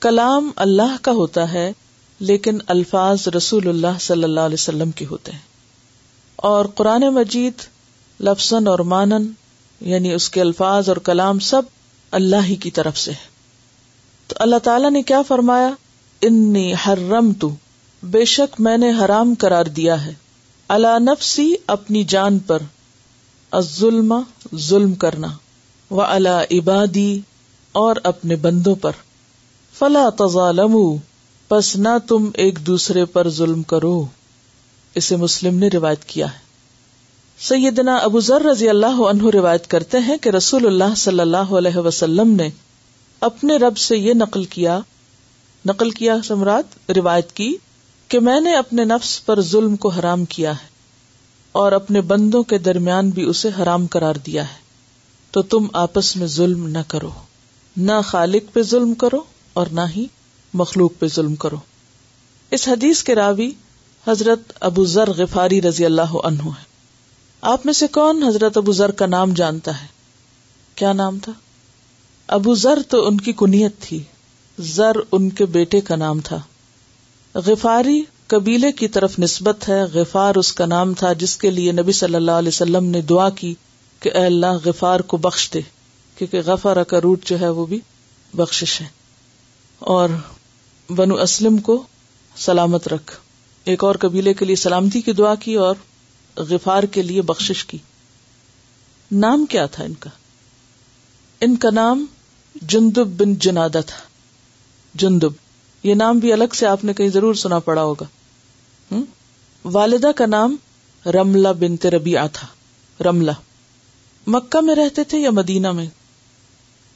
کلام 0.00 0.50
اللہ 0.56 0.96
کا 1.02 1.12
ہوتا 1.12 1.52
ہے، 1.52 1.72
لیکن 2.18 2.58
الفاظ 2.66 3.28
رسول 3.28 3.68
اللہ 3.68 3.98
صلی 4.00 4.24
اللہ 4.24 4.40
علیہ 4.40 4.54
وسلم 4.54 4.90
کے 4.90 5.06
ہوتے 5.06 5.32
ہیں۔ 5.32 5.48
اور 6.36 6.64
قرآن 6.64 7.00
مجید 7.00 7.77
لفظ 8.20 8.52
اور 8.52 8.78
مانن 8.78 9.26
یعنی 9.80 10.12
اس 10.12 10.30
کے 10.30 10.40
الفاظ 10.40 10.88
اور 10.88 10.96
کلام 10.96 11.38
سب 11.38 11.62
اللہ 12.10 12.44
ہی 12.44 12.56
کی 12.56 12.70
طرف 12.70 12.98
سے 12.98 13.10
ہے 13.10 13.38
تو 14.26 14.34
اللہ 14.38 14.56
تعالی 14.56 14.90
نے 14.90 15.02
کیا 15.02 15.22
فرمایا؟ 15.22 15.70
انی 16.22 16.74
حرم 16.74 17.32
تو 17.32 17.54
بے 18.02 18.24
شک 18.24 18.60
میں 18.60 18.78
نے 18.78 18.90
حرام 18.90 19.34
قرار 19.38 19.64
دیا 19.64 20.06
ہے۔ 20.06 20.14
اللہ 20.68 20.98
نفسی، 20.98 21.54
اپنی 21.66 22.04
جان 22.04 22.38
پر۔ 22.38 22.62
ظلم 23.60 24.14
ظلم 24.56 24.94
کرنا۔ 24.94 25.28
و 25.90 26.02
اللہ 26.02 26.42
عبادی، 26.50 27.20
اور 27.72 27.96
اپنے 28.04 28.36
بندوں 28.36 28.74
پر۔ 28.74 28.92
فلا 29.78 30.08
تظالم 30.18 30.96
پس 31.48 31.76
نہ 31.76 31.98
تم 32.08 32.30
ایک 32.34 32.66
دوسرے 32.66 33.04
پر 33.04 33.28
ظلم 33.28 33.62
کرو۔ 33.62 34.06
اسے 34.94 35.16
مسلم 35.16 35.58
نے 35.58 35.68
روایت 35.68 36.04
کیا 36.04 36.32
ہے۔ 36.32 36.47
سیدنا 37.40 37.96
ابو 37.96 38.20
ذر 38.20 38.42
رضی 38.42 38.68
اللہ 38.68 39.00
عنہ 39.10 39.30
روایت 39.34 39.66
کرتے 39.66 39.98
ہیں 39.98 40.16
کہ 40.16 40.28
رسول 40.28 40.66
اللہ 40.66 40.94
صلی 40.96 41.20
اللہ 41.20 41.36
علیہ 41.36 41.76
وسلم 41.76 42.30
نے 42.30 42.50
اپنے 43.20 43.56
رب 43.56 43.78
سے 43.78 43.96
یہ 43.96 44.14
نقل 44.14 44.44
کیا 44.44 44.80
نقل 45.66 45.90
کیا 45.90 46.16
سمراٹ 46.24 46.90
روایت 46.90 47.32
کی 47.32 47.56
کہ 48.08 48.20
میں 48.20 48.40
نے 48.40 48.56
اپنے 48.56 48.84
نفس 48.84 49.26
پر 49.26 49.40
ظلم 49.40 49.76
کو 49.76 49.88
حرام 49.88 50.24
کیا 50.24 50.52
ہے 50.52 50.66
اور 51.52 51.72
اپنے 51.72 52.00
بندوں 52.00 52.42
کے 52.42 52.58
درمیان 52.58 53.10
بھی 53.10 53.22
اسے 53.22 53.48
حرام 53.58 53.86
قرار 53.86 54.14
دیا 54.14 54.42
ہے۔ 54.42 54.56
تو 55.30 55.42
تم 55.42 55.66
آپس 55.72 56.16
میں 56.16 56.26
ظلم 56.26 56.66
نہ 56.66 56.78
کرو، 56.88 57.10
نہ 57.76 57.92
خالق 58.04 58.52
پہ 58.52 58.62
ظلم 58.62 58.94
کرو 58.94 59.20
اور 59.52 59.66
نہ 59.72 59.80
ہی 59.96 60.06
مخلوق 60.54 60.92
پہ 60.98 61.06
ظلم 61.06 61.34
کرو۔ 61.34 61.56
اس 62.50 62.68
حدیث 62.68 63.02
کے 63.02 63.14
راوی 63.14 63.50
حضرت 64.06 64.52
ابو 64.60 64.84
ذر 64.84 65.10
غفاری 65.16 65.62
رضی 65.62 65.84
اللہ 65.84 66.16
عنہ 66.24 66.42
ہے 66.42 66.67
آپ 67.40 67.66
میں 67.66 67.72
سے 67.72 67.86
کون 67.86 68.22
حضرت 68.22 68.56
ابو 68.56 68.72
ذر 68.72 68.90
کا 68.90 69.06
نام 69.06 69.32
جانتا 69.32 69.82
ہے؟ 69.82 69.86
کیا 70.74 70.92
نام 70.92 71.18
تھا؟ 71.18 71.32
ابو 72.26 72.54
ذر 72.54 72.78
تو 72.88 73.06
ان 73.06 73.20
کی 73.20 73.32
کنیت 73.32 73.72
تھی۔ 73.80 74.02
زر 74.58 74.92
ان 75.12 75.30
کے 75.30 75.46
بیٹے 75.46 75.80
کا 75.80 75.96
نام 75.96 76.20
تھا۔ 76.20 76.40
غفاری 77.34 78.02
قبیلے 78.26 78.72
کی 78.72 78.88
طرف 78.88 79.18
نسبت 79.18 79.68
ہے۔ 79.68 79.82
غفار 79.82 80.34
اس 80.34 80.52
کا 80.52 80.66
نام 80.66 80.94
تھا 80.94 81.12
جس 81.12 81.36
کے 81.36 81.50
لیے 81.50 81.72
نبی 81.72 81.92
صلی 81.92 82.14
اللہ 82.14 82.30
علیہ 82.30 82.48
وسلم 82.48 82.84
نے 82.84 83.00
دعا 83.00 83.30
کی 83.30 83.54
کہ 84.00 84.10
اے 84.14 84.26
اللہ 84.26 84.56
غفار 84.64 85.00
کو 85.00 85.16
بخش 85.16 85.50
دے، 85.54 85.60
کیونکہ 86.16 86.40
غفار 86.46 86.84
کا 86.84 87.00
روٹ 87.00 87.24
جو 87.24 87.40
ہے 87.40 87.48
وہ 87.48 87.66
بھی 87.66 87.80
بخش 88.34 88.80
ہے۔ 88.80 88.86
اور 89.78 90.08
بنو 90.90 91.14
اسلم 91.14 91.56
کو 91.56 91.82
سلامت 92.36 92.88
رکھ۔ 92.88 93.16
ایک 93.64 93.84
اور 93.84 93.94
قبیلے 93.94 94.34
کے 94.34 94.44
لیے 94.44 94.56
سلامتی 94.56 95.00
کی 95.00 95.12
دعا 95.12 95.34
کی 95.34 95.54
اور 95.54 95.74
غفار 96.38 96.82
کے 96.82 97.02
لیے 97.02 97.22
بخش 97.22 97.64
کی۔ 97.64 97.78
نام 99.12 99.46
کیا 99.46 99.66
تھا 99.66 99.84
ان 99.84 99.94
کا؟ 99.94 100.10
ان 101.40 101.56
کا 101.56 101.70
نام 101.70 102.06
جندب 102.62 103.06
بن 103.06 103.34
جنادا 103.34 103.80
تھا۔ 103.80 103.98
جندب، 104.94 105.32
یہ 105.82 105.94
نام 105.94 106.18
بھی 106.18 106.32
الگ 106.32 106.54
سے 106.54 106.66
آپ 106.66 106.84
نے 106.84 106.94
کہیں 106.94 107.08
ضرور 107.08 107.34
سنا 107.34 107.58
پڑا 107.58 107.82
ہوگا۔ 107.82 108.04
والدہ 109.64 110.12
کا 110.16 110.26
نام 110.26 110.56
رملا 111.06 111.52
بن 111.52 111.76
تربیا 111.76 112.26
تھا۔ 112.26 112.46
رملہ۔ 113.04 113.30
مکہ 114.26 114.60
میں 114.60 114.74
رہتے 114.74 115.04
تھے 115.04 115.18
یا 115.18 115.30
مدینہ 115.30 115.72
میں؟ 115.72 115.86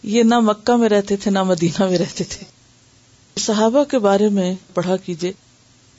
یہ 0.02 0.22
نہ 0.22 0.40
مکہ 0.40 0.76
میں 0.76 0.88
رہتے 0.88 1.16
تھے 1.16 1.30
نہ 1.30 1.42
مدینہ 1.42 1.86
میں 1.86 1.98
رہتے 1.98 2.24
تھے۔ 2.24 2.44
صحابہ 3.40 3.84
کے 3.84 3.98
بارے 3.98 4.28
میں 4.28 4.54
پڑھا 4.74 4.96
کیجیے 4.96 5.32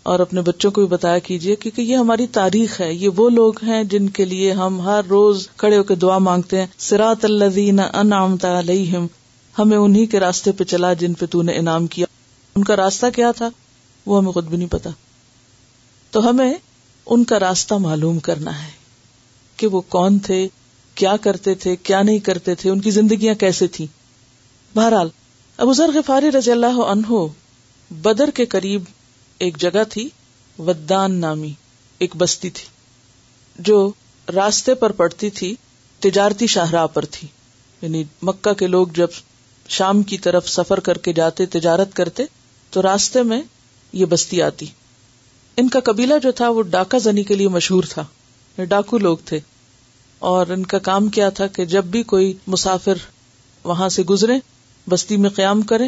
اور 0.04 0.20
اپنے 0.20 0.42
بچوں 0.42 0.72
کو 0.72 0.82
بھی 0.82 0.88
بتایا 0.88 1.20
کیجیے 1.20 1.56
کیونکہ 1.56 1.82
یہ 1.82 1.98
ہماری 1.98 2.28
تاریخ 2.28 2.82
ہے۔ 2.82 2.94
یہ 2.94 3.10
وہ 3.16 3.30
لوگ 3.30 3.54
ہیں 3.64 3.84
جن 3.84 4.10
کے 4.10 4.26
لیے 4.26 4.52
ہم 4.52 4.82
ہر 4.82 5.02
روز 5.10 5.48
کھڑے 5.58 5.78
ہو 5.78 5.84
کے 5.84 5.96
دعا 5.96 6.18
مانگتے 6.18 6.60
ہیں۔ 6.60 6.68
سراط 6.78 7.26
اللہ 7.26 8.46
علیہم، 8.46 9.08
ہمیں 9.60 9.78
انہیں 9.78 10.06
کے 10.06 10.20
راستے 10.20 10.52
پہ 10.52 10.64
چلا 10.64 10.94
جن 10.94 11.14
پہ 11.14 11.26
تو 11.26 11.42
نے 11.42 11.54
انعام 11.54 11.88
کیا۔ 11.88 12.06
ان 12.56 12.64
کا 12.64 12.76
راستہ 12.76 13.06
کیا 13.16 13.32
تھا؟ 13.32 13.50
وہ 14.06 14.18
ہمیں 14.18 14.32
خود 14.32 14.46
بھی 14.46 14.58
نہیں 14.58 14.72
پتا۔ 14.72 14.90
تو 16.12 16.30
ہمیں 16.30 16.54
ان 17.06 17.24
کا 17.24 17.40
راستہ 17.40 17.74
معلوم 17.74 18.20
کرنا 18.20 18.64
ہے 18.64 18.72
کہ 19.58 19.68
وہ 19.68 19.82
کون 19.82 20.20
تھے، 20.20 20.48
کیا 20.96 21.18
کرتے 21.18 21.56
تھے، 21.56 21.76
کیا 21.76 22.02
نہیں 22.02 22.20
کرتے 22.20 22.56
تھے، 22.56 22.70
ان 22.70 22.82
کی 22.82 22.92
زندگیاں 22.92 23.36
کیسے 23.36 23.68
تھیں۔ 23.68 23.88
بہرحال، 24.78 25.10
ابو 25.58 25.74
ذر 25.74 25.90
غفاری 25.94 26.32
رضی 26.32 26.52
اللہ 26.52 26.82
عنہ 26.82 27.14
بدر 27.90 28.30
کے 28.30 28.46
قریب 28.46 28.84
ایک 29.38 29.58
جگہ 29.58 29.84
تھی 29.90 30.10
ودان 30.60 31.16
نامی، 31.16 31.54
ایک 32.00 32.16
بستی 32.16 32.50
تھی، 32.50 32.66
جو 33.60 33.92
راستے 34.36 34.76
پر 34.76 34.92
پڑتی 34.92 35.30
تھی، 35.30 35.56
تجارتی 36.00 36.48
شاہراہ 36.48 36.88
پر 36.88 37.06
تھی۔ 37.06 37.28
یعنی 37.82 38.04
مکہ 38.22 38.54
کے 38.54 38.68
لوگ 38.68 38.88
جب 38.88 39.08
شام 39.70 40.04
کی 40.04 40.18
طرف 40.18 40.50
سفر 40.50 40.80
کر 40.80 40.98
کے 40.98 41.14
جاتے، 41.14 41.46
تجارت 41.46 41.94
کرتے، 41.94 42.24
تو 42.70 42.82
راستے 42.82 43.24
میں 43.24 43.42
یہ 43.94 44.06
بستی 44.06 44.42
آتی۔ 44.42 44.66
ان 45.58 45.70
کا 45.70 45.80
قبیلہ 45.80 46.14
جو 46.24 46.32
تھا، 46.32 46.50
وہ 46.50 46.62
ڈاکہ 46.62 47.00
زنی 47.00 47.24
کے 47.24 47.36
لیے 47.36 47.48
مشہور 47.48 47.84
تھا۔ 47.90 48.02
یعنی 48.58 48.66
ڈاکو 48.66 48.98
لوگ 48.98 49.18
تھے۔ 49.26 49.40
اور 50.20 50.48
ان 50.48 50.66
کا 50.66 50.80
کام 50.80 51.08
کیا 51.08 51.30
تھا 51.30 51.48
کہ 51.48 51.66
جب 51.66 51.86
بھی 51.86 52.04
کوئی 52.04 52.34
مسافر 52.48 52.94
وہاں 53.64 53.90
سے 53.90 54.04
گزرے، 54.04 54.34
بستی 54.90 55.18
میں 55.18 55.30
قیام 55.30 55.62
کرے، 55.62 55.86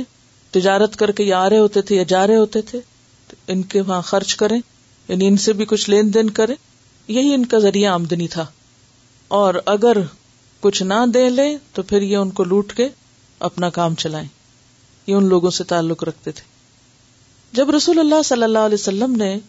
تجارت 0.52 0.96
کر 0.96 1.12
کے 1.12 1.24
یا 1.24 1.40
آ 1.40 1.50
رہے 1.50 1.60
ہوتے 1.60 1.82
تھے 1.82 1.96
یا 1.96 2.04
جا 2.04 2.28
رہے 2.28 2.36
ہوتے 2.36 2.62
تھے 2.62 2.80
ان 3.48 3.64
کے 3.64 3.82
وہاں 3.82 4.02
خرچ 4.02 4.36
کریں 4.36 4.62
یعنی 5.08 5.28
ان 5.28 5.38
سے 5.38 5.54
بھی 5.54 5.66
کچھ 5.66 5.90
لین 5.90 6.14
دین 6.14 6.30
کرے 6.30 6.54
یہی 7.08 7.34
ان 7.34 7.46
کا 7.46 7.60
ذریعہ 7.60 7.92
آمدنی 7.92 8.28
تھا۔ 8.28 8.46
اور 9.28 9.54
اگر 9.66 9.98
کچھ 10.60 10.84
نہ 10.84 10.94
دے 11.14 11.30
لے 11.30 11.58
تو 11.74 11.84
پھر 11.84 12.02
یہ 12.02 12.18
ان 12.18 12.30
کو 12.30 12.44
لوٹ 12.44 12.74
کے 12.74 12.90
اپنا 13.40 13.70
کام 13.70 13.96
چلائیں۔ 13.96 14.28
یہ 15.08 15.16
ان 15.16 15.26
لوگوں 15.26 15.52
سے 15.52 15.64
تعلق 15.64 16.04
رکھتے 16.04 16.32
تھے۔ 16.32 16.44
جب 17.54 17.70
رسول 17.70 18.00
اللہ 18.00 18.22
صلی 18.26 18.44
اللہ 18.44 18.60
علیہ 18.60 18.78
وسلم 18.80 19.16
نے 19.16 19.40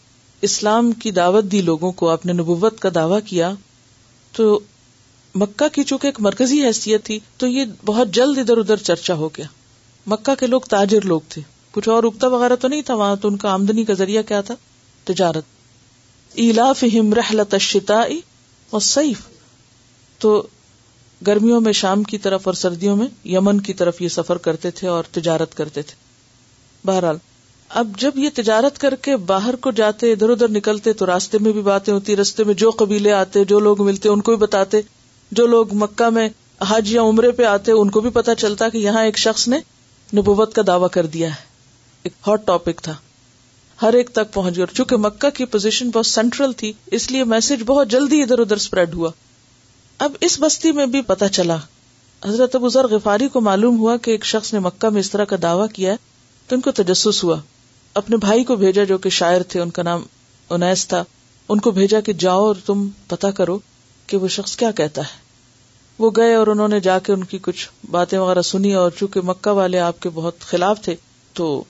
اسلام 0.42 0.92
کی 0.92 1.10
دعوت 1.10 1.44
دی 1.44 1.62
لوگوں 1.62 1.92
کو، 1.92 2.10
اپنے 2.10 2.32
نبوت 2.32 2.80
کا 2.80 2.88
دعوی 2.94 3.20
کیا، 3.20 3.52
تو 4.32 4.60
مکہ 5.34 5.74
کی 5.74 5.84
چونکہ 5.84 6.06
ایک 6.06 6.20
مرکزی 6.20 6.66
حیثیت 6.66 7.04
تھی، 7.04 7.18
تو 7.36 7.46
یہ 7.46 7.64
بہت 7.84 8.08
جلد 8.08 8.38
ادھر 8.38 8.56
ادھر 8.56 8.76
چرچا 8.76 9.14
ہو 9.14 9.28
گیا۔ 9.28 9.46
مکہ 10.06 10.34
کے 10.34 10.46
لوگ 10.46 10.60
تاجر 10.60 11.00
لوگ 11.04 11.20
تھے۔ 11.28 11.42
کچھ 11.76 11.88
اور 11.88 12.04
اگتا 12.04 12.26
وغیرہ 12.26 12.56
تو 12.56 12.68
نہیں 12.68 12.82
تھا؟ 12.82 12.94
وہاں 12.94 13.16
تو 13.16 13.28
ان 13.28 13.36
کا 13.36 13.52
آمدنی 13.52 13.84
کا 13.84 13.92
ذریعہ 13.92 14.22
کیا 14.22 14.40
تھا؟ 14.40 14.54
تجارت۔ 15.04 15.44
ایلا 16.34 16.72
فہم 16.72 17.14
رحلت 17.14 17.54
سیف 18.82 19.20
تو 20.18 20.46
گرمیوں 21.26 21.60
میں 21.60 21.72
شام 21.72 22.02
کی 22.02 22.18
طرف 22.18 22.42
اور 22.44 22.54
سردیوں 22.54 22.96
میں 22.96 23.28
یمن 23.28 23.60
کی 23.60 23.72
طرف 23.72 24.02
یہ 24.02 24.08
سفر 24.08 24.38
کرتے 24.38 24.70
تھے 24.70 24.88
اور 24.88 25.04
تجارت 25.12 25.54
کرتے 25.54 25.82
تھے۔ 25.82 25.94
بہرحال، 26.86 27.16
اب 27.68 27.88
جب 27.98 28.10
یہ 28.14 28.28
تجارت 28.34 28.78
کر 28.78 28.94
کے 28.94 29.16
باہر 29.16 29.56
کو 29.56 29.70
جاتے، 29.70 30.12
ادھر 30.12 30.30
ادھر 30.30 30.48
نکلتے، 30.48 30.92
تو 30.92 31.06
راستے 31.06 31.38
میں 31.38 31.52
بھی 31.52 31.62
باتیں 31.62 31.94
ہوتی 31.94 32.16
راستے 32.16 32.44
میں 32.44 32.54
جو 32.54 32.70
قبیلے 32.70 33.12
آتے، 33.12 33.44
جو 33.44 33.58
لوگ 33.58 33.82
ملتے، 33.82 34.08
ان 34.08 34.20
کو 34.20 34.30
بھی 34.30 34.38
بتاتے۔ 34.38 34.80
جو 35.32 35.46
لوگ 35.46 35.74
مکہ 35.74 36.10
میں 36.10 36.28
حج 36.68 36.92
یا 36.92 37.02
عمرے 37.02 37.30
پہ 37.30 37.42
آتے، 37.42 37.72
ان 37.72 37.90
کو 37.90 38.00
بھی 38.00 38.10
پتا 38.10 38.34
چلتا 38.34 38.68
کہ 38.68 38.78
یہاں 38.78 39.04
ایک 39.04 39.18
شخص 39.18 39.48
نے 39.48 39.58
نبوت 40.16 40.54
کا 40.54 40.62
دعوی 40.66 40.88
کر 40.92 41.06
دیا 41.06 41.28
ہے۔ 41.28 41.55
ایک 42.06 42.28
ہاٹ 42.28 42.46
ٹاپک 42.46 42.80
تھا۔ 42.82 42.96
ہر 43.82 43.92
ایک 43.92 44.10
تک 44.10 44.32
پہنچ 44.32 44.56
گیا 44.56 44.66
چونکہ 44.74 44.96
مکہ 44.96 45.30
کی 45.30 45.44
پوزیشن 45.44 45.90
بہت 45.90 46.06
سینٹرل 46.06 46.52
تھی، 46.52 46.72
اس 46.86 47.10
لیے 47.10 47.24
میسج 47.24 47.62
بہت 47.66 47.88
جلدی 47.88 48.22
ادھر 48.22 48.38
ادھر 48.38 48.56
اسپریڈ 48.56 48.94
ہوا۔ 48.94 49.10
اب 49.98 50.12
اس 50.20 50.40
بستی 50.40 50.72
میں 50.72 50.86
بھی 50.86 51.02
پتا 51.02 51.28
چلا۔ 51.28 51.56
حضرت 52.24 52.54
ابو 52.54 52.68
ذر 52.68 52.86
غفاری 52.86 53.28
کو 53.28 53.40
معلوم 53.40 53.78
ہوا 53.78 53.96
کہ 53.96 54.10
ایک 54.10 54.24
شخص 54.24 54.52
نے 54.52 54.58
مکہ 54.58 54.88
میں 54.88 55.00
اس 55.00 55.10
طرح 55.10 55.24
کا 55.24 55.36
دعویٰ 55.42 55.66
کیا 55.72 55.92
ہے 55.92 55.96
تو 56.48 56.56
ان 56.56 56.60
کو 56.60 56.72
تجسس 56.72 57.24
ہوا۔ 57.24 57.40
اپنے 57.94 58.16
بھائی 58.16 58.44
کو 58.44 58.56
بھیجا 58.56 58.84
جو 58.84 58.98
کہ 58.98 59.10
شاعر 59.10 59.42
تھے، 59.42 59.60
ان 59.60 59.70
کا 59.70 59.82
نام 59.82 60.02
انیس 60.50 60.88
تھا۔ 60.88 61.04
ان 61.48 61.60
کو 61.60 61.70
بھیجا 61.70 62.00
کہ 62.00 62.12
جاؤ 62.12 62.46
اور 62.46 62.54
تم 62.66 62.88
پتا 63.08 63.30
کرو 63.30 63.58
کہ 64.06 64.16
وہ 64.16 64.28
شخص 64.28 64.56
کیا 64.56 64.70
کہتا 64.70 65.02
ہے۔ 65.02 65.26
وہ 65.98 66.10
گئے 66.16 66.34
اور 66.34 66.46
انہوں 66.46 66.68
نے 66.68 66.80
جا 66.80 66.98
کے 66.98 67.12
ان 67.12 67.24
کی 67.24 67.38
کچھ 67.42 67.68
باتیں 67.90 68.18
وغیرہ 68.18 68.42
سنی 68.42 68.74
اور 68.74 68.90
چونکہ 68.90 69.20
مکہ 69.20 69.50
والے 69.50 69.78
آپ 69.78 70.00
کے 70.00 70.08
بہت 70.08 70.40
خلاف 70.40 70.80
تھے 70.80 70.96
تو 71.32 71.64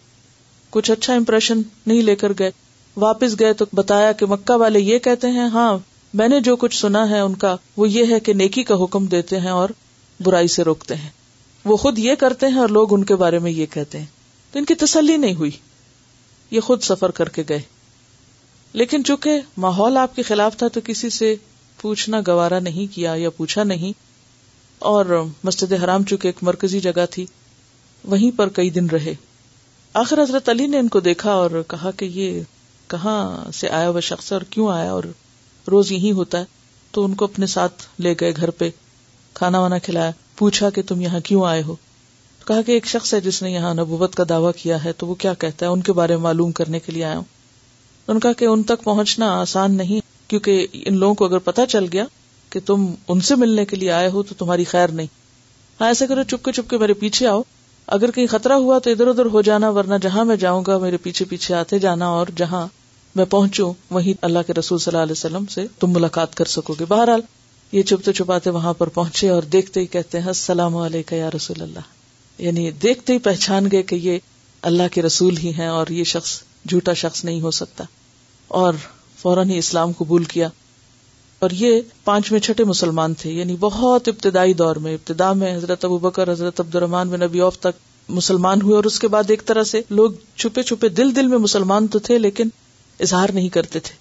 کچھ 0.70 0.90
اچھا 0.90 1.14
امپریشن 1.14 1.60
نہیں 1.86 2.02
لے 2.02 2.16
کر 2.16 2.32
گئے۔ 2.38 2.50
واپس 2.96 3.40
گئے 3.40 3.52
تو 3.52 3.64
بتایا 3.72 4.12
کہ 4.12 4.26
مکہ 4.26 4.56
والے 4.56 4.80
یہ 4.80 4.98
کہتے 4.98 5.28
ہیں 5.28 5.48
ہاں 5.48 5.78
میں 6.14 6.28
نے 6.28 6.40
جو 6.40 6.56
کچھ 6.56 6.76
سنا 6.80 7.10
ہے 7.10 7.20
ان 7.20 7.34
کا، 7.34 7.56
وہ 7.76 7.88
یہ 7.88 8.14
ہے 8.14 8.20
کہ 8.20 8.32
نیکی 8.32 8.62
کا 8.62 8.74
حکم 8.84 9.06
دیتے 9.06 9.40
ہیں 9.40 9.50
اور 9.50 9.68
برائی 10.20 10.48
سے 10.48 10.64
روکتے 10.64 10.94
ہیں۔ 10.94 11.10
وہ 11.64 11.76
خود 11.76 11.98
یہ 11.98 12.14
کرتے 12.14 12.46
ہیں 12.46 12.58
اور 12.58 12.68
لوگ 12.68 12.94
ان 12.94 13.04
کے 13.04 13.16
بارے 13.16 13.38
میں 13.38 13.50
یہ 13.50 13.66
کہتے 13.66 13.98
ہیں۔ 13.98 14.06
تو 14.52 14.58
ان 14.58 14.64
کی 14.64 14.74
تسلی 14.74 15.16
نہیں 15.16 15.34
ہوئی۔ 15.34 15.50
یہ 16.50 16.60
خود 16.60 16.82
سفر 16.82 17.10
کر 17.10 17.28
کے 17.28 17.42
گئے۔ 17.48 17.62
لیکن 18.72 19.04
چونکہ 19.04 19.40
ماحول 19.56 19.96
آپ 19.96 20.16
کے 20.16 20.22
خلاف 20.22 20.56
تھا 20.56 20.68
تو 20.68 20.80
کسی 20.84 21.10
سے 21.10 21.34
پوچھنا، 21.80 22.20
گوارا 22.26 22.58
نہیں 22.58 22.94
کیا 22.94 23.14
یا 23.16 23.30
پوچھا 23.30 23.64
نہیں۔ 23.64 23.92
اور 24.78 25.24
مسجد 25.44 25.72
حرام 25.72 26.04
چونکہ 26.04 26.28
ایک 26.28 26.36
مرکزی 26.42 26.80
جگہ 26.80 27.06
تھی، 27.10 27.26
وہیں 28.04 28.38
پر 28.38 28.48
کئی 28.48 28.70
دن 28.70 28.86
رہے۔ 28.86 29.14
آخر 29.96 30.22
حضرت 30.22 30.48
علی 30.48 30.66
نے 30.66 30.78
ان 30.78 30.88
کو 30.88 31.00
دیکھا 31.00 31.32
اور 31.32 31.50
کہا 31.68 31.90
کہ 31.90 32.04
یہ 32.04 32.40
کہاں 32.86 33.50
سے 33.50 33.68
آیا 33.68 33.90
وہ 33.90 34.00
شخص 34.00 34.32
اور 34.32 34.40
کیوں 34.40 34.68
آیا 34.72 34.92
اور 34.92 35.04
روز 35.70 35.92
یہی 35.92 36.10
ہوتا 36.10 36.38
ہے؟ 36.38 36.44
تو 36.90 37.04
ان 37.04 37.14
کو 37.14 37.24
اپنے 37.24 37.46
ساتھ 37.46 37.82
لے 37.98 38.14
گئے 38.20 38.32
گھر 38.36 38.50
پہ، 38.50 38.70
کھانا 39.34 39.60
وانا 39.60 39.78
کھلایا، 39.78 40.10
پوچھا 40.36 40.70
کہ 40.70 40.82
تم 40.82 41.00
یہاں 41.00 41.20
کیوں 41.20 41.46
آئے 41.46 41.62
ہو؟ 41.62 41.76
کہا 42.46 42.62
کہ 42.62 42.72
ایک 42.72 42.86
شخص 42.86 43.14
ہے 43.14 43.20
جس 43.20 43.42
نے 43.42 43.50
یہاں 43.50 43.74
نبوت 43.74 44.14
کا 44.14 44.24
دعویٰ 44.28 44.50
کیا 44.62 44.84
ہے، 44.84 44.92
تو 44.92 45.06
وہ 45.06 45.14
کیا 45.14 45.34
کہتا 45.34 45.66
ہے؟ 45.66 45.70
ان 45.70 45.82
کے 45.82 45.92
بارے 45.92 46.16
میں 46.16 46.22
معلوم 46.22 46.52
کرنے 46.52 46.80
کے 46.80 46.92
لیے 46.92 47.04
آیا 47.04 47.16
ہوں۔ 47.16 47.24
ان 48.08 48.20
کا 48.20 48.32
کہ 48.32 48.44
ان 48.44 48.62
تک 48.62 48.84
پہنچنا 48.84 49.40
آسان 49.40 49.74
نہیں، 49.74 50.00
کیونکہ 50.28 50.66
ان 50.72 50.98
لوگوں 50.98 51.14
کو 51.14 51.24
اگر 51.24 51.38
پتا 51.38 51.66
چل 51.66 51.84
گیا 51.92 52.04
کہ 52.50 52.60
تم 52.66 52.86
ان 53.08 53.20
سے 53.20 53.34
ملنے 53.34 53.64
کے 53.64 53.76
لیے 53.76 53.90
آئے 53.90 54.08
ہو 54.08 54.22
تو 54.22 54.34
تمہاری 54.38 54.64
خیر 54.64 54.88
نہیں۔ 54.88 55.06
ہاں 55.80 55.88
ایسا 55.88 56.06
کرو 56.06 56.22
چپ 56.22 56.44
کے 56.44 56.52
چپ 56.52 56.70
کے 56.70 56.78
میرے 56.78 56.94
پیچھے 56.94 57.26
آؤ۔ 57.26 57.42
اگر 57.86 58.10
کہیں 58.10 58.26
خطرہ 58.26 58.52
ہوا 58.52 58.78
تو 58.78 58.90
ادھر 58.90 59.06
ادھر 59.06 59.26
ہو 59.26 59.42
جانا، 59.42 59.70
ورنہ 59.70 59.94
جہاں 60.02 60.24
میں 60.24 60.36
جاؤں 60.36 60.64
گا، 60.66 60.78
میرے 60.78 60.96
پیچھے 60.96 61.24
پیچھے 61.24 61.54
آتے 61.54 61.78
جانا 61.78 62.06
اور 62.06 62.26
جہاں 62.36 62.66
میں 63.14 63.24
پہنچوں، 63.24 63.72
وہیں 63.90 64.14
اللہ 64.22 64.38
کے 64.46 64.54
رسول 64.54 64.78
صلی 64.78 64.94
اللہ 64.94 65.02
علیہ 65.02 65.12
وسلم 65.12 65.46
سے 65.46 65.66
تم 65.80 65.90
ملاقات 65.90 66.34
کر 66.34 66.44
سکو 66.44 66.74
گے۔ 66.80 66.84
بہرحال، 66.84 67.20
یہ 67.72 67.82
چھپتے 67.82 68.12
چھپاتے 68.12 68.50
وہاں 68.50 68.74
پر 68.74 68.86
پہنچے 68.86 69.28
اور 69.28 69.42
دیکھتے 69.42 69.80
ہی 69.80 69.86
کہتے 69.86 70.20
ہیں، 70.20 70.28
السلام 70.28 70.76
علیکم 70.76 71.16
یا 71.16 71.30
رسول 71.36 71.62
اللہ۔ 71.62 71.80
یعنی 72.38 72.70
دیکھتے 72.70 73.12
ہی 73.12 73.18
پہچان 73.18 73.68
گئے 73.72 73.82
کہ 73.82 73.96
یہ 73.96 74.18
اللہ 74.62 74.82
کے 74.92 75.02
رسول 75.02 75.36
ہی 75.36 75.52
ہیں 75.58 75.66
اور 75.66 75.86
یہ 75.86 76.04
شخص 76.04 76.40
جھوٹا 76.68 76.92
شخص 76.92 77.24
نہیں 77.24 77.40
ہو 77.40 77.50
سکتا۔ 77.50 77.84
اور 78.48 78.74
فوراً 79.18 79.50
ہی 79.50 79.58
اسلام 79.58 79.92
قبول 79.92 80.24
کیا۔ 80.24 80.48
اور 81.38 81.50
یہ 81.50 81.80
پانچ 82.04 82.32
میں 82.32 82.40
چھٹے 82.40 82.64
مسلمان 82.64 83.14
تھے 83.14 83.30
یعنی 83.32 83.56
بہت 83.60 84.08
ابتدائی 84.08 84.54
دور 84.54 84.76
میں، 84.76 84.94
ابتدا 84.94 85.32
میں 85.32 85.56
حضرت 85.56 85.84
ابو 85.84 85.98
بکر 85.98 86.32
حضرت 86.32 86.60
عبد 86.60 86.74
الرحمان 86.74 87.08
بن 87.08 87.20
نبی 87.20 87.40
اوف 87.40 87.58
تک 87.58 87.78
مسلمان 88.08 88.62
ہوئے 88.62 88.76
اور 88.76 88.84
اس 88.84 88.98
کے 88.98 89.08
بعد 89.08 89.24
ایک 89.28 89.44
طرح 89.46 89.62
سے 89.62 89.80
لوگ 89.90 90.10
چھپے 90.36 90.62
چھپے 90.62 90.88
دل 90.88 91.16
دل 91.16 91.26
میں 91.26 91.38
مسلمان 91.38 91.86
تو 91.86 91.98
تھے 91.98 92.18
لیکن 92.18 92.48
اظہار 93.00 93.28
نہیں 93.34 93.48
کرتے 93.48 93.80
تھے۔ 93.80 93.94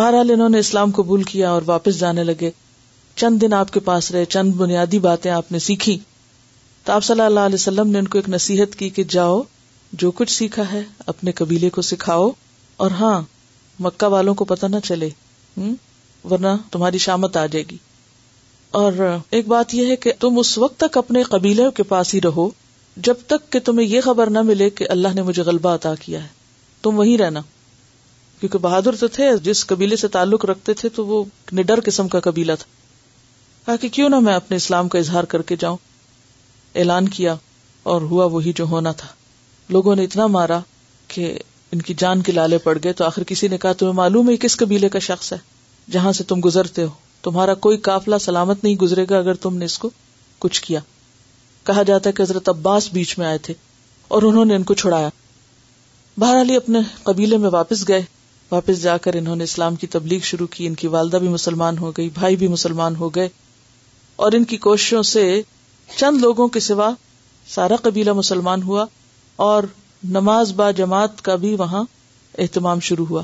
بہرحال 0.00 0.30
انہوں 0.30 0.48
نے 0.48 0.58
اسلام 0.58 0.90
قبول 0.90 1.22
کیا 1.22 1.50
اور 1.50 1.62
واپس 1.66 1.98
جانے 1.98 2.24
لگے۔ 2.24 2.50
چند 3.16 3.40
دن 3.40 3.52
آپ 3.52 3.72
کے 3.72 3.80
پاس 3.80 4.10
رہے، 4.10 4.24
چند 4.24 4.52
بنیادی 4.52 4.98
باتیں 4.98 5.30
آپ 5.30 5.52
نے 5.52 5.58
سیکھی۔ 5.58 5.98
تو 6.84 6.92
آپ 6.92 7.04
صلی 7.04 7.20
اللہ 7.20 7.40
علیہ 7.40 7.54
وسلم 7.54 7.90
نے 7.90 7.98
ان 7.98 8.08
کو 8.08 8.18
ایک 8.18 8.28
نصیحت 8.28 8.76
کی 8.76 8.88
کہ 8.88 9.04
جاؤ، 9.04 9.42
جو 9.92 10.10
کچھ 10.10 10.32
سیکھا 10.32 10.72
ہے 10.72 10.82
اپنے 11.06 11.32
قبیلے 11.32 11.70
کو 11.70 11.82
سکھاؤ۔ 11.82 12.30
اور 12.76 12.90
ہاں 12.90 13.20
مکہ 13.80 14.06
والوں 14.06 14.34
کو 14.34 14.44
پتہ 14.44 14.66
نہ 14.66 14.76
چلے۔ 14.84 15.08
ورنہ 16.30 16.48
تمہاری 16.70 16.98
شامت 16.98 17.36
آ 17.36 17.46
جائے 17.46 17.64
گی۔ 17.70 17.76
اور 18.70 18.92
ایک 19.30 19.48
بات 19.48 19.74
یہ 19.74 19.86
ہے 19.86 19.96
کہ 19.96 20.12
تم 20.20 20.38
اس 20.38 20.58
وقت 20.58 20.80
تک 20.80 20.98
اپنے 20.98 21.22
قبیلے 21.22 21.62
کے 21.74 21.82
پاس 21.82 22.14
ہی 22.14 22.20
رہو 22.20 22.50
جب 22.96 23.14
تک 23.26 23.52
کہ 23.52 23.60
تمہیں 23.60 23.88
یہ 23.88 24.00
خبر 24.00 24.30
نہ 24.30 24.42
ملے 24.42 24.70
کہ 24.70 24.86
اللہ 24.88 25.08
نے 25.14 25.22
مجھے 25.22 25.42
غلبہ 25.42 25.74
عطا 25.74 25.94
کیا 25.94 26.22
ہے۔ 26.22 26.28
تم 26.82 26.98
وہیں 26.98 27.18
رہنا۔ 27.18 27.40
کیونکہ 28.40 28.58
بہادر 28.58 28.96
تو 28.96 29.08
تھے، 29.08 29.30
جس 29.42 29.66
قبیلے 29.66 29.96
سے 29.96 30.08
تعلق 30.08 30.44
رکھتے 30.44 30.72
تھے 30.72 30.88
تو 30.88 31.06
وہ 31.06 31.24
نڈر 31.52 31.80
قسم 31.84 32.08
کا 32.08 32.20
قبیلہ 32.20 32.52
تھا۔ 32.58 32.64
کہا 33.66 33.76
کہ 33.76 33.88
کیوں 33.88 34.08
نہ 34.08 34.18
میں 34.18 34.34
اپنے 34.34 34.56
اسلام 34.56 34.88
کا 34.88 34.98
اظہار 34.98 35.24
کر 35.24 35.42
کے 35.42 35.56
جاؤں۔ 35.56 35.76
اعلان 36.74 37.08
کیا 37.08 37.36
اور 37.82 38.02
ہوا 38.02 38.24
وہی 38.24 38.52
جو 38.52 38.64
ہونا 38.64 38.92
تھا۔ 38.92 39.08
لوگوں 39.68 39.96
نے 39.96 40.04
اتنا 40.04 40.26
مارا 40.26 40.60
کہ 41.08 41.38
ان 41.72 41.82
کی 41.82 41.94
جان 41.98 42.22
کے 42.22 42.32
لالے 42.32 42.58
پڑ 42.58 42.78
گئے 42.84 42.92
تو 42.92 43.04
آخر 43.04 43.24
کسی 43.24 43.48
نے 43.48 43.58
کہا، 43.58 43.72
تمہیں 43.72 43.92
معلوم 43.92 44.30
ہے 44.30 44.36
کس 44.36 44.56
قبیلے 44.56 44.88
کا 44.88 44.98
شخص 44.98 45.32
ہے؟ 45.32 45.53
جہاں 45.90 46.12
سے 46.12 46.24
تم 46.24 46.40
گزرتے 46.44 46.82
ہو۔ 46.82 46.88
تمہارا 47.22 47.54
کوئی 47.54 47.78
قافلہ 47.78 48.14
سلامت 48.20 48.64
نہیں 48.64 48.74
گزرے 48.74 49.06
گا 49.10 49.18
اگر 49.18 49.34
تم 49.34 49.56
نے 49.56 49.64
اس 49.64 49.78
کو 49.78 49.90
کچھ 50.38 50.62
کیا۔ 50.62 50.80
کہا 51.64 51.82
جاتا 51.82 52.08
ہے 52.08 52.12
کہ 52.12 52.22
حضرت 52.22 52.48
عباس 52.48 52.88
بیچ 52.92 53.18
میں 53.18 53.26
آئے 53.26 53.38
تھے 53.38 53.54
اور 54.08 54.22
انہوں 54.22 54.44
نے 54.44 54.54
ان 54.54 54.62
کو 54.62 54.74
چھڑایا۔ 54.74 55.08
بہرحال 56.18 56.50
اپنے 56.56 56.78
قبیلے 57.02 57.36
میں 57.36 57.50
واپس 57.50 57.88
گئے۔ 57.88 58.02
واپس 58.50 58.82
جا 58.82 58.96
کر 58.96 59.14
انہوں 59.14 59.36
نے 59.36 59.44
اسلام 59.44 59.76
کی 59.76 59.86
تبلیغ 59.86 60.20
شروع 60.22 60.46
کی۔ 60.46 60.66
ان 60.66 60.74
کی 60.74 60.86
والدہ 60.86 61.16
بھی 61.16 61.28
مسلمان 61.28 61.78
ہو 61.78 61.90
گئی، 61.90 62.08
بھائی 62.08 62.36
بھی 62.36 62.48
مسلمان 62.48 62.96
ہو 62.96 63.08
گئے۔ 63.08 63.28
اور 64.16 64.32
ان 64.32 64.44
کی 64.44 64.56
کوششوں 64.56 65.02
سے 65.02 65.42
چند 65.96 66.18
لوگوں 66.18 66.48
کے 66.48 66.60
سوا 66.60 66.90
سارا 67.48 67.76
قبیلہ 67.76 68.12
مسلمان 68.12 68.62
ہوا 68.62 68.84
اور 69.36 69.62
نماز 70.04 70.52
با 70.52 70.70
جماعت 70.70 71.22
کا 71.22 71.36
بھی 71.36 71.54
وہاں 71.54 71.84
اہتمام 72.38 72.80
شروع 72.80 73.06
ہوا۔ 73.06 73.22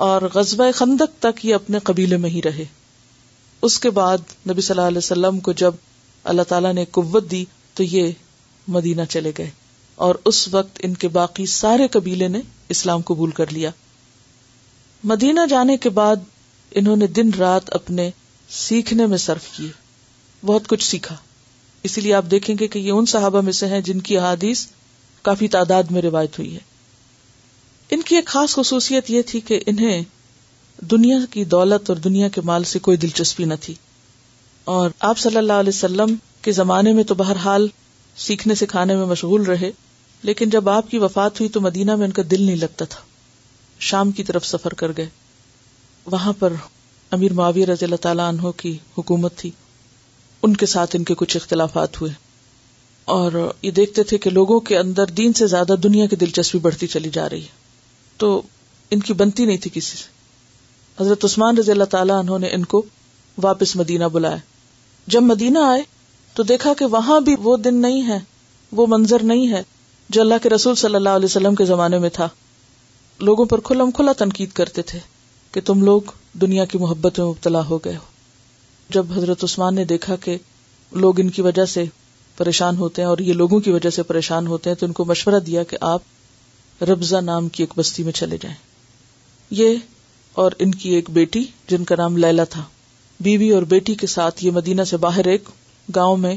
اور 0.00 0.22
غزبۂ 0.34 0.74
خندق 0.74 1.22
تک 1.22 1.44
یہ 1.44 1.54
اپنے 1.54 1.78
قبیلے 1.78 2.16
میں 2.16 2.30
ہی 2.30 2.42
رہے۔ 2.42 2.64
اس 3.62 3.80
کے 3.80 3.90
بعد 3.90 4.18
نبی 4.50 4.60
صلی 4.60 4.76
اللہ 4.76 4.88
علیہ 4.88 4.98
وسلم 4.98 5.40
کو 5.40 5.52
جب 5.52 5.72
اللہ 6.24 6.42
تعالیٰ 6.42 6.72
نے 6.72 6.84
قوت 6.84 7.30
دی 7.30 7.44
تو 7.74 7.82
یہ 7.82 8.12
مدینہ 8.68 9.02
چلے 9.08 9.32
گئے 9.38 9.50
اور 9.94 10.14
اس 10.24 10.48
وقت 10.48 10.80
ان 10.82 10.94
کے 10.94 11.08
باقی 11.08 11.46
سارے 11.46 11.88
قبیلے 11.88 12.28
نے 12.28 12.40
اسلام 12.68 13.00
قبول 13.00 13.30
کر 13.30 13.52
لیا۔ 13.52 13.70
مدینہ 15.04 15.40
جانے 15.50 15.76
کے 15.76 15.90
بعد 15.90 16.16
انہوں 16.70 16.96
نے 16.96 17.06
دن 17.06 17.30
رات 17.38 17.70
اپنے 17.74 18.10
سیکھنے 18.48 19.06
میں 19.06 19.18
صرف 19.18 19.56
کیے۔ 19.56 19.70
بہت 20.46 20.68
کچھ 20.68 20.84
سیکھا۔ 20.84 21.16
اسی 21.82 22.00
لیے 22.00 22.14
آپ 22.14 22.24
دیکھیں 22.30 22.56
گے 22.60 22.68
کہ 22.68 22.78
یہ 22.78 22.92
ان 22.92 23.06
صحابہ 23.06 23.40
میں 23.40 23.52
سے 23.52 23.66
ہیں 23.66 23.80
جن 23.80 24.00
کی 24.00 24.18
احادیث 24.18 24.66
کافی 25.22 25.48
تعداد 25.48 25.82
میں 25.82 26.02
روایت 26.02 26.38
ہوئی 26.38 26.54
ہے۔ 26.54 26.69
ان 27.90 28.02
کی 28.02 28.16
ایک 28.16 28.26
خاص 28.26 28.54
خصوصیت 28.54 29.10
یہ 29.10 29.22
تھی 29.22 29.40
کہ 29.40 29.60
انہیں 29.66 30.02
دنیا 30.80 31.18
کی 31.30 31.44
دولت 31.44 31.90
اور 31.90 31.96
دنیا 31.96 32.28
کے 32.28 32.40
مال 32.40 32.64
سے 32.64 32.78
کوئی 32.78 32.96
دلچسپی 32.96 33.44
نہ 33.44 33.54
تھی۔ 33.60 33.74
اور 34.64 34.90
آپ 35.00 35.18
صلی 35.18 35.36
اللہ 35.36 35.52
علیہ 35.52 35.68
وسلم 35.68 36.14
کے 36.42 36.52
زمانے 36.52 36.92
میں 36.92 37.04
تو 37.04 37.14
بہرحال 37.14 37.68
سیکھنے 38.16 38.54
سکھانے 38.54 38.96
میں 38.96 39.06
مشغول 39.06 39.42
رہے، 39.42 39.70
لیکن 40.22 40.50
جب 40.50 40.68
آپ 40.68 40.90
کی 40.90 40.98
وفات 40.98 41.40
ہوئی 41.40 41.48
تو 41.48 41.60
مدینہ 41.60 41.96
میں 41.96 42.06
ان 42.06 42.12
کا 42.12 42.22
دل 42.30 42.42
نہیں 42.42 42.56
لگتا 42.56 42.84
تھا۔ 42.84 43.00
شام 43.78 44.10
کی 44.10 44.24
طرف 44.24 44.46
سفر 44.46 44.74
کر 44.74 44.92
گئے۔ 44.96 45.08
وہاں 46.06 46.32
پر 46.38 46.52
امیر 47.10 47.32
معاویہ 47.32 47.66
رضی 47.66 47.84
اللہ 47.84 47.96
تعالیٰ 47.96 48.28
عنہ 48.28 48.48
کی 48.56 48.78
حکومت 48.98 49.36
تھی۔ 49.36 49.50
ان 50.42 50.56
کے 50.56 50.66
ساتھ 50.66 50.96
ان 50.96 51.04
کے 51.04 51.14
کچھ 51.14 51.36
اختلافات 51.36 52.00
ہوئے۔ 52.00 52.12
اور 53.04 53.52
یہ 53.62 53.70
دیکھتے 53.70 54.02
تھے 54.02 54.18
کہ 54.18 54.30
لوگوں 54.30 54.60
کے 54.60 54.78
اندر 54.78 55.06
دین 55.06 55.32
سے 55.32 55.46
زیادہ 55.46 55.74
دنیا 55.82 56.06
کی 56.06 56.16
دلچسپی 56.16 56.58
بڑھتی 56.58 56.86
چلی 56.86 57.10
جا 57.12 57.28
رہی 57.28 57.42
ہے۔ 57.42 57.59
تو 58.20 58.42
ان 58.90 59.00
کی 59.00 59.12
بنتی 59.12 59.44
نہیں 59.44 59.56
تھی 59.56 59.70
کسی 59.74 59.96
سے۔ 59.96 60.08
حضرت 61.02 61.24
عثمان 61.24 61.58
رضی 61.58 61.70
اللہ 61.70 61.84
تعالیٰ 61.84 62.18
انہوں 62.18 62.38
نے 62.38 62.46
ان 62.46 62.64
کو 62.64 62.82
واپس 63.42 63.76
مدینہ 63.76 64.04
بلایا۔ 64.04 64.36
جب 65.06 65.22
مدینہ 65.22 65.58
آئے 65.58 65.82
تو 66.34 66.42
دیکھا 66.42 66.74
کہ 66.74 66.84
وہاں 66.84 67.20
بھی 67.20 67.36
وہ 67.42 67.56
دن 67.56 67.74
نہیں 67.74 68.08
ہے، 68.08 68.18
وہ 68.72 68.86
منظر 68.88 69.22
نہیں 69.22 69.52
ہے 69.52 69.62
جو 70.08 70.20
اللہ 70.20 70.34
کے 70.42 70.48
رسول 70.48 70.74
صلی 70.74 70.94
اللہ 70.94 71.08
علیہ 71.08 71.24
وسلم 71.24 71.54
کے 71.54 71.64
زمانے 71.64 71.98
میں 71.98 72.10
تھا۔ 72.10 72.28
لوگوں 73.20 73.44
پر 73.44 73.60
کھلم 73.60 73.90
کھلا 73.90 74.12
تنقید 74.12 74.52
کرتے 74.52 74.82
تھے 74.82 74.98
کہ 75.52 75.60
تم 75.60 75.82
لوگ 75.82 76.00
دنیا 76.32 76.64
کی 76.64 76.78
محبت 76.78 77.20
میں 77.20 77.28
مبتلا 77.28 77.66
ہو 77.66 77.78
گئے 77.78 77.96
ہو۔ 77.96 78.04
جب 78.88 79.06
حضرت 79.16 79.44
عثمان 79.44 79.74
نے 79.74 79.84
دیکھا 79.84 80.16
کہ 80.16 80.38
لوگ 80.92 81.20
ان 81.20 81.28
کی 81.28 81.42
وجہ 81.42 81.64
سے 81.64 81.84
پریشان 82.36 82.76
ہوتے 82.76 83.02
ہیں 83.02 83.08
اور 83.08 83.18
یہ 83.18 83.32
لوگوں 83.32 83.60
کی 83.60 83.70
وجہ 83.70 83.90
سے 83.90 84.02
پریشان 84.02 84.46
ہوتے 84.46 84.70
ہیں 84.70 84.76
تو 84.76 84.86
ان 84.86 84.92
کو 84.92 85.04
مشورہ 85.04 85.40
دیا 85.40 85.62
کہ 85.62 85.76
آپ 85.80 86.02
ربزہ 86.82 87.16
نام 87.16 87.48
کی 87.48 87.62
ایک 87.62 87.72
بستی 87.76 88.02
میں 88.02 88.12
چلے 88.12 88.38
جائیں۔ 88.40 88.56
یہ 89.50 89.76
اور 90.32 90.52
ان 90.58 90.70
کی 90.70 90.90
ایک 90.90 91.10
بیٹی 91.10 91.44
جن 91.68 91.84
کا 91.84 91.94
نام 91.98 92.16
لیلا 92.16 92.44
تھا۔ 92.44 92.62
بیوی 93.20 93.50
اور 93.50 93.62
بیٹی 93.62 93.94
کے 93.94 94.06
ساتھ 94.06 94.44
یہ 94.44 94.50
مدینہ 94.50 94.82
سے 94.82 94.96
باہر 94.96 95.24
ایک 95.24 95.48
گاؤں 95.94 96.16
میں 96.16 96.36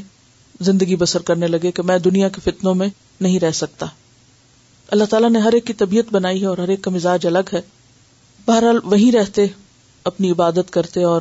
زندگی 0.60 0.96
بسر 0.96 1.22
کرنے 1.22 1.46
لگے 1.46 1.70
کہ 1.70 1.82
میں 1.82 1.98
دنیا 1.98 2.28
کے 2.28 2.40
فتنوں 2.44 2.74
میں 2.74 2.88
نہیں 3.20 3.40
رہ 3.40 3.50
سکتا۔ 3.50 3.86
اللہ 4.88 5.04
تعالیٰ 5.04 5.30
نے 5.30 5.38
ہر 5.38 5.52
ایک 5.52 5.66
کی 5.66 5.72
طبیعت 5.72 6.04
بنائی 6.12 6.40
ہے 6.40 6.46
اور 6.46 6.58
ہر 6.58 6.68
ایک 6.68 6.82
کا 6.82 6.90
مزاج 6.90 7.26
الگ 7.26 7.48
ہے۔ 7.52 7.60
بہرحال 8.46 8.78
وہیں 8.84 9.12
رہتے، 9.12 9.46
اپنی 10.04 10.30
عبادت 10.30 10.70
کرتے 10.70 11.02
اور 11.02 11.20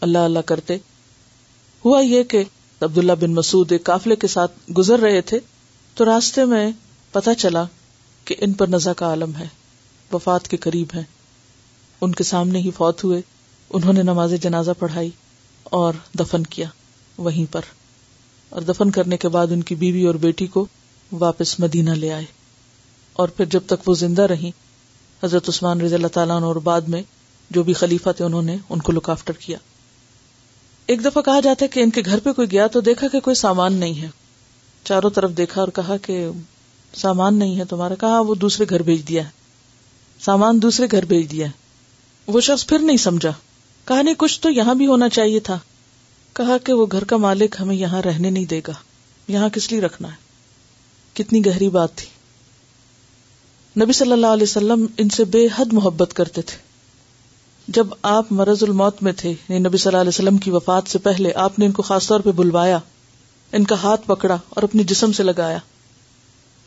اللہ 0.00 0.18
اللہ 0.18 0.38
کرتے۔ 0.38 0.76
ہوا 1.84 2.00
یہ 2.00 2.22
کہ 2.22 2.44
عبداللہ 2.80 3.12
بن 3.12 3.34
مسعود 3.34 3.72
ایک 3.72 3.84
قافلے 3.84 4.16
کے 4.16 4.26
ساتھ 4.26 4.52
گزر 4.72 4.98
رہے 5.00 5.20
تھے 5.20 5.38
تو 5.94 6.04
راستے 6.04 6.44
میں 6.44 6.70
پتا 7.12 7.34
چلا 7.34 7.64
کہ 8.28 8.34
ان 8.38 8.52
پر 8.52 8.68
نزا 8.68 8.92
کا 8.92 9.06
عالم 9.06 9.36
ہے، 9.36 9.46
وفات 10.12 10.48
کے 10.48 10.56
قریب 10.56 10.86
ہے 10.94 11.02
ان 12.00 12.12
کے 12.12 12.24
سامنے 12.24 12.58
ہی 12.58 12.70
فوت 12.70 13.04
ہوئے، 13.04 13.20
انہوں 13.70 13.92
نے 13.92 14.02
نماز 14.02 14.34
جنازہ 14.40 14.70
پڑھائی 14.78 15.10
اور 15.64 15.94
دفن 16.18 16.42
کیا 16.42 16.68
وہیں 17.18 17.52
پر۔ 17.52 17.60
اور 18.48 18.62
دفن 18.62 18.90
کرنے 18.90 19.16
کے 19.16 19.28
بعد 19.28 19.46
ان 19.46 19.62
کی 19.62 19.74
بیوی 19.74 20.06
اور 20.06 20.14
بیٹی 20.14 20.46
کو 20.46 20.66
واپس 21.12 21.60
مدینہ 21.60 21.90
لے 21.90 22.12
آئے۔ 22.12 22.24
اور 23.12 23.28
پھر 23.28 23.44
جب 23.44 23.60
تک 23.66 23.88
وہ 23.88 23.94
زندہ 23.94 24.22
رہی 24.22 24.50
حضرت 25.24 25.48
عثمان 25.48 25.80
رضی 25.80 25.94
اللہ 25.94 26.06
تعالیٰ 26.06 26.42
اور 26.42 26.56
بعد 26.56 26.80
میں 26.80 27.02
جو 27.50 27.62
بھی 27.62 27.72
خلیفہ 27.72 28.10
تھے، 28.16 28.24
انہوں 28.24 28.42
نے 28.42 28.56
ان 28.68 28.78
کو 28.78 28.92
لک 28.92 29.10
آفٹر 29.10 29.32
کیا۔ 29.32 29.58
ایک 30.86 31.04
دفعہ 31.04 31.22
کہا 31.22 31.40
جاتا 31.40 31.64
ہے 31.64 31.68
کہ 31.68 31.80
ان 31.80 31.90
کے 31.90 32.02
گھر 32.04 32.20
پہ 32.20 32.32
کوئی 32.32 32.50
گیا 32.50 32.66
تو 32.66 32.80
دیکھا 32.80 33.08
کہ 33.08 33.20
کوئی 33.20 33.34
سامان 33.34 33.74
نہیں 33.74 34.02
ہے۔ 34.02 34.08
چاروں 34.84 35.10
طرف 35.10 35.30
دیکھا 35.36 35.60
اور 35.60 35.68
کہا 35.68 35.96
کہ 35.96 36.28
سامان 36.94 37.38
نہیں 37.38 37.58
ہے 37.58 37.64
تمہارا۔ 37.64 37.94
کہا، 37.94 38.20
وہ 38.20 38.34
دوسرے 38.34 38.66
گھر 38.70 38.82
بھیج 38.82 39.08
دیا 39.08 39.24
ہے۔ 39.24 39.28
سامان 40.20 40.62
دوسرے 40.62 40.86
گھر 40.90 41.04
بھیج 41.04 41.30
دیا 41.30 41.46
ہے۔ 41.46 41.52
وہ 42.26 42.40
شخص 42.40 42.66
پھر 42.66 42.78
نہیں 42.78 42.96
سمجھا۔ 42.96 43.32
کہا، 43.84 44.02
نہیں، 44.02 44.14
کچھ 44.18 44.40
تو 44.40 44.50
یہاں 44.50 44.74
بھی 44.74 44.86
ہونا 44.86 45.08
چاہیے 45.08 45.40
تھا۔ 45.40 45.58
کہا 46.32 46.58
کہ 46.58 46.72
وہ 46.72 46.86
گھر 46.92 47.04
کا 47.04 47.16
مالک 47.16 47.56
ہمیں 47.60 47.74
یہاں 47.74 48.02
رہنے 48.02 48.30
نہیں 48.30 48.44
دے 48.44 48.60
گا۔ 48.66 48.72
یہاں 49.28 49.48
کس 49.48 49.72
لیے 49.72 49.80
رکھنا 49.80 50.08
ہے؟ 50.08 50.16
کتنی 51.14 51.46
گہری 51.46 51.68
بات 51.68 51.94
تھی۔ 51.94 52.06
نبی 53.82 53.92
صلی 53.92 54.12
اللہ 54.12 54.26
علیہ 54.26 54.42
وسلم 54.42 54.86
ان 54.98 55.08
سے 55.08 55.24
بے 55.24 55.48
حد 55.56 55.72
محبت 55.72 56.10
کرتے 56.14 56.42
تھے۔ 56.42 56.56
جب 57.68 57.86
آپ 58.02 58.32
مرض 58.32 58.62
الموت 58.62 59.02
میں 59.02 59.12
تھے 59.12 59.30
یعنی 59.30 59.58
نبی 59.58 59.76
صلی 59.76 59.88
اللہ 59.88 60.00
علیہ 60.00 60.08
وسلم 60.08 60.38
کی 60.38 60.50
وفات 60.50 60.82
سے 60.86 60.98
پہلے 60.98 61.32
آپ 61.34 61.58
نے 61.58 61.66
ان 61.66 61.72
کو 61.72 61.82
خاص 61.82 62.06
طور 62.08 62.20
پہ 62.20 62.30
بلوایا، 62.32 62.78
ان 63.52 63.64
کا 63.64 63.74
ہاتھ 63.82 64.06
پکڑا 64.06 64.36
اور 64.48 64.62
اپنی 64.62 64.84
جسم 64.84 65.12
سے 65.12 65.22
لگایا۔ 65.22 65.58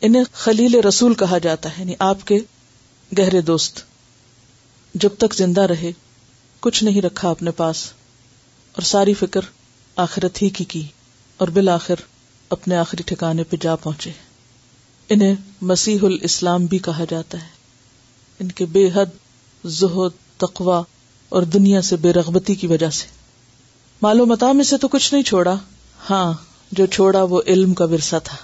انہیں 0.02 0.24
خلیل 0.32 0.74
رسول 0.74 1.14
کہا 1.14 1.38
جاتا 1.38 1.68
ہے 1.68 1.74
یعنی 1.78 1.94
آپ 1.98 2.26
کے 2.26 2.38
گہرے 3.18 3.40
دوست۔ 3.40 3.80
جب 4.94 5.08
تک 5.18 5.34
زندہ 5.34 5.60
رہے، 5.60 5.92
کچھ 6.60 6.84
نہیں 6.84 7.02
رکھا 7.02 7.30
اپنے 7.30 7.50
پاس۔ 7.50 7.92
اور 8.72 8.82
ساری 8.82 9.14
فکر 9.14 9.40
آخرت 9.96 10.42
ہی 10.42 10.48
کی 10.48 10.64
کی، 10.64 10.82
اور 11.36 11.48
بالآخر 11.48 11.94
اپنے 12.50 12.76
آخری 12.76 13.02
ٹھکانے 13.06 13.44
پہ 13.44 13.56
جا 13.60 13.76
پہنچے۔ 13.76 14.10
انہیں 15.08 15.34
مسیح 15.60 15.98
الاسلام 16.02 16.66
بھی 16.66 16.78
کہا 16.78 17.04
جاتا 17.10 17.42
ہے۔ 17.42 17.48
ان 18.40 18.52
کے 18.52 18.64
بے 18.66 18.90
حد 18.94 19.06
زہد 19.64 20.40
تقوا 20.40 20.82
اور 21.28 21.42
دنیا 21.42 21.82
سے 21.82 21.96
بے 21.96 22.12
رغبتی 22.12 22.54
کی 22.54 22.66
وجہ 22.66 22.90
سے۔ 22.90 23.06
معلومات 24.02 24.42
میں 24.42 24.64
سے 24.64 24.78
تو 24.78 24.88
کچھ 24.88 25.14
نہیں 25.14 25.24
چھوڑا۔ 25.24 25.54
ہاں 26.10 26.32
جو 26.72 26.86
چھوڑا 26.86 27.22
وہ 27.22 27.42
علم 27.46 27.74
کا 27.74 27.84
ورثہ 27.84 28.16
تھا۔ 28.24 28.36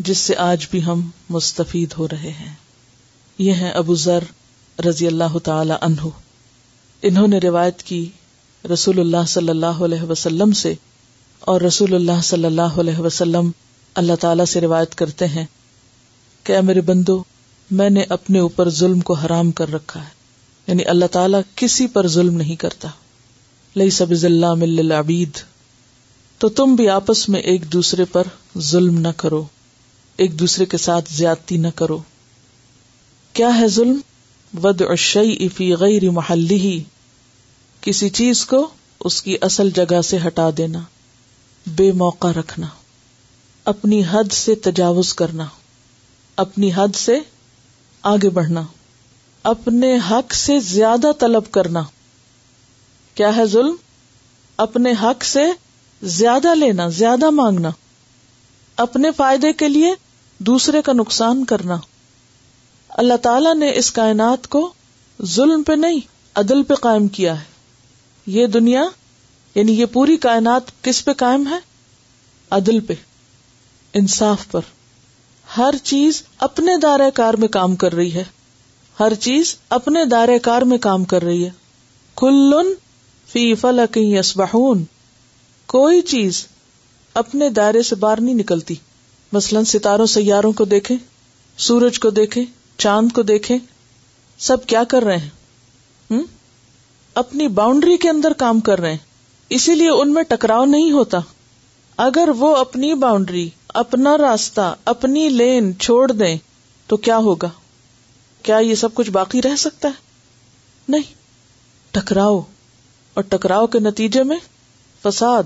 جس 0.00 0.18
سے 0.18 0.36
آج 0.36 0.66
بھی 0.70 0.84
ہم 0.84 1.10
مستفید 1.30 1.94
ہو 1.98 2.08
رہے 2.08 2.30
ہیں۔ 2.30 2.54
یہ 3.38 3.52
ہیں 3.52 3.70
ابو 3.70 3.94
ذر 3.94 4.24
رضی 4.86 5.06
اللہ 5.06 5.38
تعالی 5.38 5.72
عنہ۔ 5.80 6.08
انہوں 7.02 7.28
نے 7.28 7.38
روایت 7.38 7.82
کی 7.82 8.08
رسول 8.72 9.00
اللہ 9.00 9.26
صلی 9.28 9.48
اللہ 9.48 9.66
علیہ 9.66 10.02
وسلم 10.02 10.52
سے 10.52 10.74
اور 11.40 11.60
رسول 11.60 11.94
اللہ 11.94 12.20
صلی 12.22 12.44
اللہ 12.44 12.62
علیہ 12.62 12.98
وسلم 12.98 13.50
اللہ 13.94 14.12
تعالی 14.20 14.46
سے 14.46 14.60
روایت 14.60 14.94
کرتے 14.94 15.26
ہیں 15.26 15.46
کہ 16.44 16.60
میرے 16.60 16.80
بندو، 16.80 17.22
میں 17.70 17.90
نے 17.90 18.02
اپنے 18.08 18.38
اوپر 18.38 18.70
ظلم 18.70 19.00
کو 19.00 19.12
حرام 19.12 19.50
کر 19.50 19.72
رکھا 19.72 20.00
ہے۔ 20.02 20.10
یعنی 20.66 20.84
اللہ 20.84 21.04
تعالیٰ 21.04 21.40
کسی 21.54 21.86
پر 21.86 22.08
ظلم 22.08 22.34
نہیں 22.34 22.56
کرتا۔ 22.56 22.88
لئی 23.76 23.90
سب 23.90 24.06
اللہ 24.22 24.94
عبید 24.94 25.30
تو 26.38 26.48
تم 26.48 26.74
بھی 26.74 26.88
آپس 26.88 27.28
میں 27.28 27.40
ایک 27.40 27.72
دوسرے 27.72 28.04
پر 28.04 28.22
ظلم 28.58 28.98
نہ 28.98 29.08
کرو۔ 29.16 29.44
ایک 30.20 30.38
دوسرے 30.38 30.66
کے 30.66 30.76
ساتھ 30.76 31.12
زیادتی 31.12 31.56
نہ 31.56 31.68
کرو۔ 31.74 31.98
کیا 33.32 33.60
ہے 33.60 33.68
ظلم؟ 33.68 34.00
ود 34.62 34.82
اشئی 34.88 35.48
فی 35.48 35.74
غیر 35.74 36.10
محلی 36.10 36.54
ہی 36.54 36.82
کسی 37.80 38.08
چیز 38.08 38.46
کو 38.46 38.68
اس 39.00 39.22
کی 39.22 39.36
اصل 39.40 39.70
جگہ 39.70 40.02
سے 40.02 40.18
ہٹا 40.26 40.50
دینا۔ 40.56 40.78
بے 41.66 41.92
موقع 41.92 42.28
رکھنا۔ 42.28 42.66
اپنی 43.64 44.02
حد 44.10 44.32
سے 44.32 44.54
تجاوز 44.54 45.14
کرنا۔ 45.14 45.44
اپنی 46.36 46.70
حد 46.76 46.96
سے 46.96 47.18
آگے 48.02 48.28
بڑھنا۔ 48.30 48.62
اپنے 49.42 49.98
حق 50.10 50.34
سے 50.34 50.60
زیادہ 50.60 51.12
طلب 51.18 51.50
کرنا۔ 51.50 51.82
کیا 53.14 53.36
ہے 53.36 53.46
ظلم؟ 53.46 53.76
اپنے 54.56 54.92
حق 55.02 55.24
سے 55.24 55.42
زیادہ 56.02 56.54
لینا، 56.54 56.88
زیادہ 56.88 57.30
مانگنا۔ 57.30 57.70
اپنے 58.76 59.08
فائدے 59.16 59.52
کے 59.52 59.68
لیے 59.68 59.94
دوسرے 60.40 60.82
کا 60.82 60.92
نقصان 60.92 61.44
کرنا۔ 61.44 61.76
اللہ 62.88 63.14
تعالی 63.14 63.58
نے 63.58 63.72
اس 63.74 63.92
کائنات 63.92 64.48
کو 64.48 64.72
ظلم 65.24 65.62
پہ 65.62 65.72
نہیں، 65.72 66.00
عدل 66.34 66.62
پہ 66.62 66.74
قائم 66.74 67.08
کیا 67.08 67.38
ہے۔ 67.38 67.44
یہ 68.26 68.46
دنیا 68.46 68.84
یعنی 69.54 69.72
یہ 69.72 69.86
پوری 69.86 70.16
کائنات 70.16 70.82
کس 70.82 71.04
پہ 71.04 71.12
قائم 71.12 71.46
ہے؟ 71.46 71.58
عدل 72.50 72.80
پہ، 72.80 72.94
انصاف 73.94 74.50
پر۔ 74.50 74.60
ہر 75.56 75.74
چیز 75.82 76.22
اپنے 76.38 76.76
دائرہ 76.82 77.10
کار 77.10 77.34
میں 77.34 77.48
کام 77.48 77.76
کر 77.76 77.92
رہی 77.92 78.14
ہے۔ 78.14 78.24
ہر 79.00 79.14
چیز 79.14 79.56
اپنے 79.68 80.04
دائرہ 80.04 80.38
کار 80.42 80.62
میں 80.62 80.78
کام 80.78 81.04
کر 81.04 81.22
رہی 81.22 81.44
ہے۔ 81.44 81.50
کل 82.16 82.74
فی 83.32 83.54
فلک 83.54 83.98
یسبحون۔ 84.00 84.84
کوئی 85.66 86.00
چیز 86.00 86.46
اپنے 87.14 87.48
دائرے 87.48 87.82
سے 87.82 87.94
باہر 87.94 88.20
نہیں 88.20 88.34
نکلتی۔ 88.34 88.74
مثلاً 89.32 89.64
ستاروں، 89.64 90.06
سیاروں 90.06 90.52
کو 90.52 90.64
دیکھیں، 90.64 90.96
سورج 91.56 91.98
کو 91.98 92.10
دیکھیں، 92.10 92.44
چاند 92.78 93.12
کو 93.12 93.22
دیکھیں، 93.22 93.58
سب 94.38 94.66
کیا 94.66 94.84
کر 94.84 95.02
رہے 95.02 95.16
ہیں؟ 95.16 95.30
اپنی 97.14 97.48
باؤنڈری 97.48 97.96
کے 97.96 98.08
اندر 98.10 98.32
کام 98.32 98.60
کر 98.60 98.80
رہے 98.80 98.90
ہیں۔ 98.90 98.98
اسی 99.48 99.74
لیے 99.74 99.90
ان 99.90 100.14
میں 100.14 100.22
ٹکراؤ 100.22 100.64
نہیں 100.64 100.92
ہوتا۔ 100.92 101.18
اگر 101.96 102.28
وہ 102.38 102.56
اپنی 102.56 102.94
باؤنڈری 102.94 103.50
اپنا 103.68 104.18
راستہ، 104.18 104.74
اپنی 104.84 105.28
لین 105.28 105.78
چھوڑ 105.78 106.12
دیں، 106.12 106.38
تو 106.86 106.96
کیا 106.96 107.16
ہوگا؟ 107.16 107.48
کیا 108.42 108.56
یہ 108.56 108.74
سب 108.74 108.94
کچھ 108.94 109.10
باقی 109.10 109.42
رہ 109.42 109.56
سکتا 109.56 109.88
ہے؟ 109.88 109.92
نہیں۔ 110.88 111.14
ٹکراؤ۔ 111.90 112.40
اور 113.14 113.22
ٹکراؤ 113.22 113.66
کے 113.66 113.78
نتیجے 113.78 114.22
میں 114.22 114.36
فساد 115.02 115.42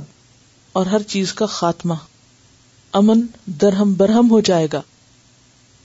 اور 0.72 0.86
ہر 0.86 1.02
چیز 1.02 1.32
کا 1.32 1.46
خاتمہ۔ 1.46 1.94
امن 2.94 3.20
درہم 3.46 3.94
برہم 3.94 4.30
ہو 4.30 4.40
جائے 4.40 4.68
گا۔ 4.72 4.82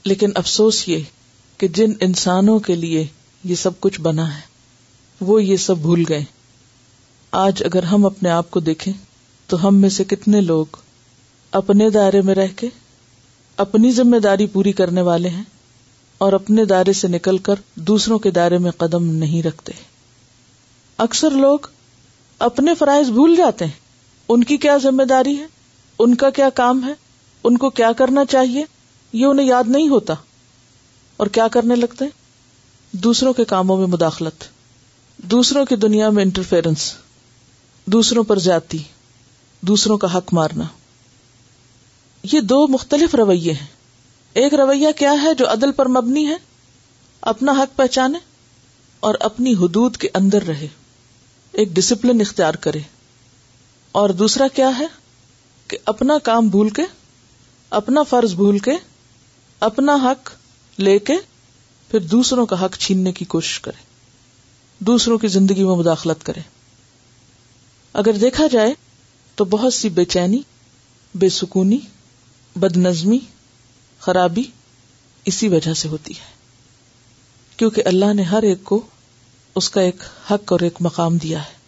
لیکن 0.04 0.30
افسوس 0.34 0.88
یہ 0.88 0.98
کہ 1.58 1.68
جن 1.68 1.92
انسانوں 2.00 2.58
کے 2.58 2.74
لیے 2.74 3.06
یہ 3.44 3.54
سب 3.54 3.80
کچھ 3.80 4.00
بنا 4.00 4.36
ہے، 4.36 4.40
وہ 5.20 5.44
یہ 5.44 5.56
سب 5.56 5.78
بھول 5.78 6.04
گئے۔ 6.08 6.24
آج 7.30 7.62
اگر 7.66 7.82
ہم 7.82 8.06
اپنے 8.06 8.30
آپ 8.30 8.50
کو 8.50 8.60
دیکھیں، 8.60 8.92
تو 9.46 9.68
ہم 9.68 9.76
میں 9.76 9.88
سے 9.88 10.04
کتنے 10.04 10.40
لوگ 10.40 10.66
اپنے 11.52 11.90
دائرے 11.90 12.20
میں 12.20 12.34
رہ 12.34 12.46
کے 12.56 12.68
اپنی 13.56 13.92
ذمہ 13.92 14.16
داری 14.16 14.46
پوری 14.46 14.72
کرنے 14.72 15.00
والے 15.00 15.28
ہیں 15.28 15.44
اور 16.18 16.32
اپنے 16.32 16.64
دائرے 16.64 16.92
سے 16.92 17.08
نکل 17.08 17.38
کر 17.38 17.54
دوسروں 17.74 18.18
کے 18.18 18.30
دائرے 18.30 18.58
میں 18.58 18.70
قدم 18.70 19.04
نہیں 19.04 19.42
رکھتے۔ 19.42 19.72
اکثر 20.98 21.30
لوگ 21.30 21.58
اپنے 22.38 22.74
فرائض 22.74 23.10
بھول 23.10 23.36
جاتے 23.36 23.64
ہیں۔ 23.64 23.72
ان 24.28 24.44
کی 24.44 24.56
کیا 24.56 24.76
ذمہ 24.76 25.02
داری 25.02 25.38
ہے؟ 25.38 25.59
ان 26.02 26.14
کا 26.14 26.30
کیا 26.30 26.50
کام 26.50 26.86
ہے؟ 26.86 26.92
ان 27.44 27.58
کو 27.58 27.70
کیا 27.70 27.92
کرنا 27.92 28.24
چاہیے؟ 28.24 28.64
یہ 29.12 29.26
انہیں 29.26 29.46
یاد 29.46 29.64
نہیں 29.66 29.88
ہوتا۔ 29.88 30.14
اور 31.16 31.26
کیا 31.26 31.48
کرنے 31.48 31.76
لگتے 31.76 32.04
دوسروں 32.92 33.32
کے 33.32 33.44
کاموں 33.44 33.76
میں 33.76 33.86
مداخلت۔ 33.86 34.44
دوسروں 35.18 35.66
کی 35.66 35.76
دنیا 35.76 36.10
میں 36.10 36.22
انٹرفیئرنس 36.22 36.94
دوسروں 37.86 38.24
پر 38.24 38.38
جاتی 38.38 38.78
دوسروں 39.60 39.98
کا 39.98 40.18
حق 40.18 40.34
مارنا۔ 40.34 40.64
یہ 42.32 42.40
دو 42.40 42.68
مختلف 42.68 43.14
رویے 43.14 43.52
ہیں۔ 43.52 43.66
ایک 44.34 44.54
رویہ 44.54 44.88
کیا 44.96 45.14
ہے 45.22 45.34
جو 45.34 45.52
عدل 45.52 45.72
پر 45.72 45.88
مبنی 45.88 46.26
ہے؟ 46.26 46.36
اپنا 47.20 47.52
حق 47.52 47.76
پہچانے 47.76 48.18
اور 49.00 49.14
اپنی 49.20 49.54
حدود 49.54 49.96
کے 49.96 50.08
اندر 50.14 50.42
رہے۔ 50.42 50.68
ایک 51.52 51.68
ڈسپلن 51.68 52.20
اختیار 52.20 52.54
کرے۔ 52.54 52.80
اور 53.92 54.10
دوسرا 54.10 54.48
کیا 54.54 54.78
ہے؟ 54.78 54.99
کہ 55.70 55.78
اپنا 55.84 56.18
کام 56.18 56.48
بھول 56.48 56.70
کے، 56.70 56.82
اپنا 57.70 58.02
فرض 58.02 58.34
بھول 58.34 58.58
کے، 58.58 58.70
اپنا 59.60 59.94
حق 59.94 60.30
لے 60.78 60.98
کے 60.98 61.12
پھر 61.90 62.00
دوسروں 62.00 62.46
کا 62.46 62.64
حق 62.64 62.78
چھیننے 62.78 63.12
کی 63.12 63.24
کوشش 63.24 63.60
کرے، 63.60 63.82
دوسروں 64.78 65.18
کی 65.18 65.28
زندگی 65.28 65.64
میں 65.64 65.76
مداخلت 65.76 66.26
کرے۔ 66.26 66.40
اگر 67.92 68.12
دیکھا 68.12 68.46
جائے 68.46 68.74
تو 69.34 69.44
بہت 69.44 69.74
سی 69.74 69.88
بے 69.88 70.04
چینی، 70.04 70.42
بے 71.14 71.28
سکونی، 71.28 71.78
بد 72.56 72.76
نظمی، 72.76 73.18
خرابی 74.00 74.42
اسی 75.24 75.48
وجہ 75.48 75.74
سے 75.74 75.88
ہوتی 75.88 76.12
ہے۔ 76.12 76.32
کیونکہ 77.56 77.82
اللہ 77.86 78.14
نے 78.14 78.22
ہر 78.22 78.42
ایک 78.42 78.64
کو 78.64 78.86
اس 79.54 79.70
کا 79.70 79.80
ایک 79.80 79.96
حق 80.30 80.52
اور 80.52 80.60
ایک 80.60 80.74
مقام 80.80 81.16
دیا 81.16 81.44
ہے۔ 81.44 81.60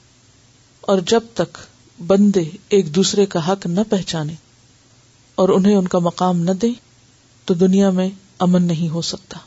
اور 0.81 0.99
جب 0.99 1.21
تک 1.35 1.59
بندے 1.99 2.45
ایک 2.69 2.95
دوسرے 2.95 3.27
کا 3.27 3.53
حق 3.53 3.67
نہ 3.67 3.81
پہچانے 3.91 4.35
اور 5.35 5.49
انہیں 5.49 5.77
ان 5.77 5.89
کا 5.89 5.99
مقام 5.99 6.41
نہ 6.41 6.51
دے 6.51 6.69
تو 7.45 7.55
دنیا 7.55 7.91
میں 7.91 8.09
امن 8.39 8.63
نہیں 8.63 8.89
ہو 8.89 9.03
سکتا۔ 9.03 9.39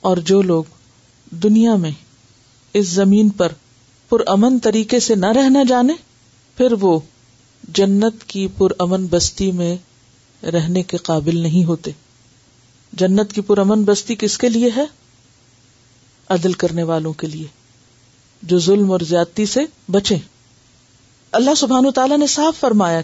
اور 0.00 0.16
جو 0.16 0.42
لوگ 0.42 0.64
دنیا 1.30 1.76
میں 1.76 1.90
اس 2.74 2.88
زمین 2.88 3.28
پر 3.28 3.52
پر 4.08 4.20
امن 4.26 4.58
طریقے 4.58 5.00
سے 5.00 5.14
نہ 5.14 5.26
رہنا 5.26 5.62
جانے، 5.68 5.92
پھر 6.56 6.72
وہ 6.80 7.00
جنت 7.68 8.24
کی 8.26 8.48
پر 8.58 8.68
امن 8.78 9.06
بستی 9.06 9.52
میں 9.52 9.76
رہنے 10.46 10.82
کے 10.82 10.96
قابل 10.96 11.38
نہیں 11.38 11.64
ہوتے۔ 11.64 11.90
جنت 12.92 13.32
کی 13.32 13.40
پر 13.40 13.58
امن 13.58 13.84
بستی 13.84 14.14
کس 14.14 14.38
کے 14.38 14.48
لیے 14.48 14.70
ہے؟ 14.76 14.84
عدل 16.28 16.52
کرنے 16.52 16.82
والوں 16.82 17.12
کے 17.12 17.26
لیے، 17.26 17.46
جو 18.42 18.58
ظلم 18.58 18.92
اور 18.92 19.00
زیادتی 19.00 19.46
سے 19.46 19.60
بچے 19.90 20.16
اللہ 21.32 21.54
سبحان 21.56 21.92
تعالیٰ 21.92 22.18
نے 22.18 22.26
صاف 22.26 22.60
فرمایا 22.60 23.00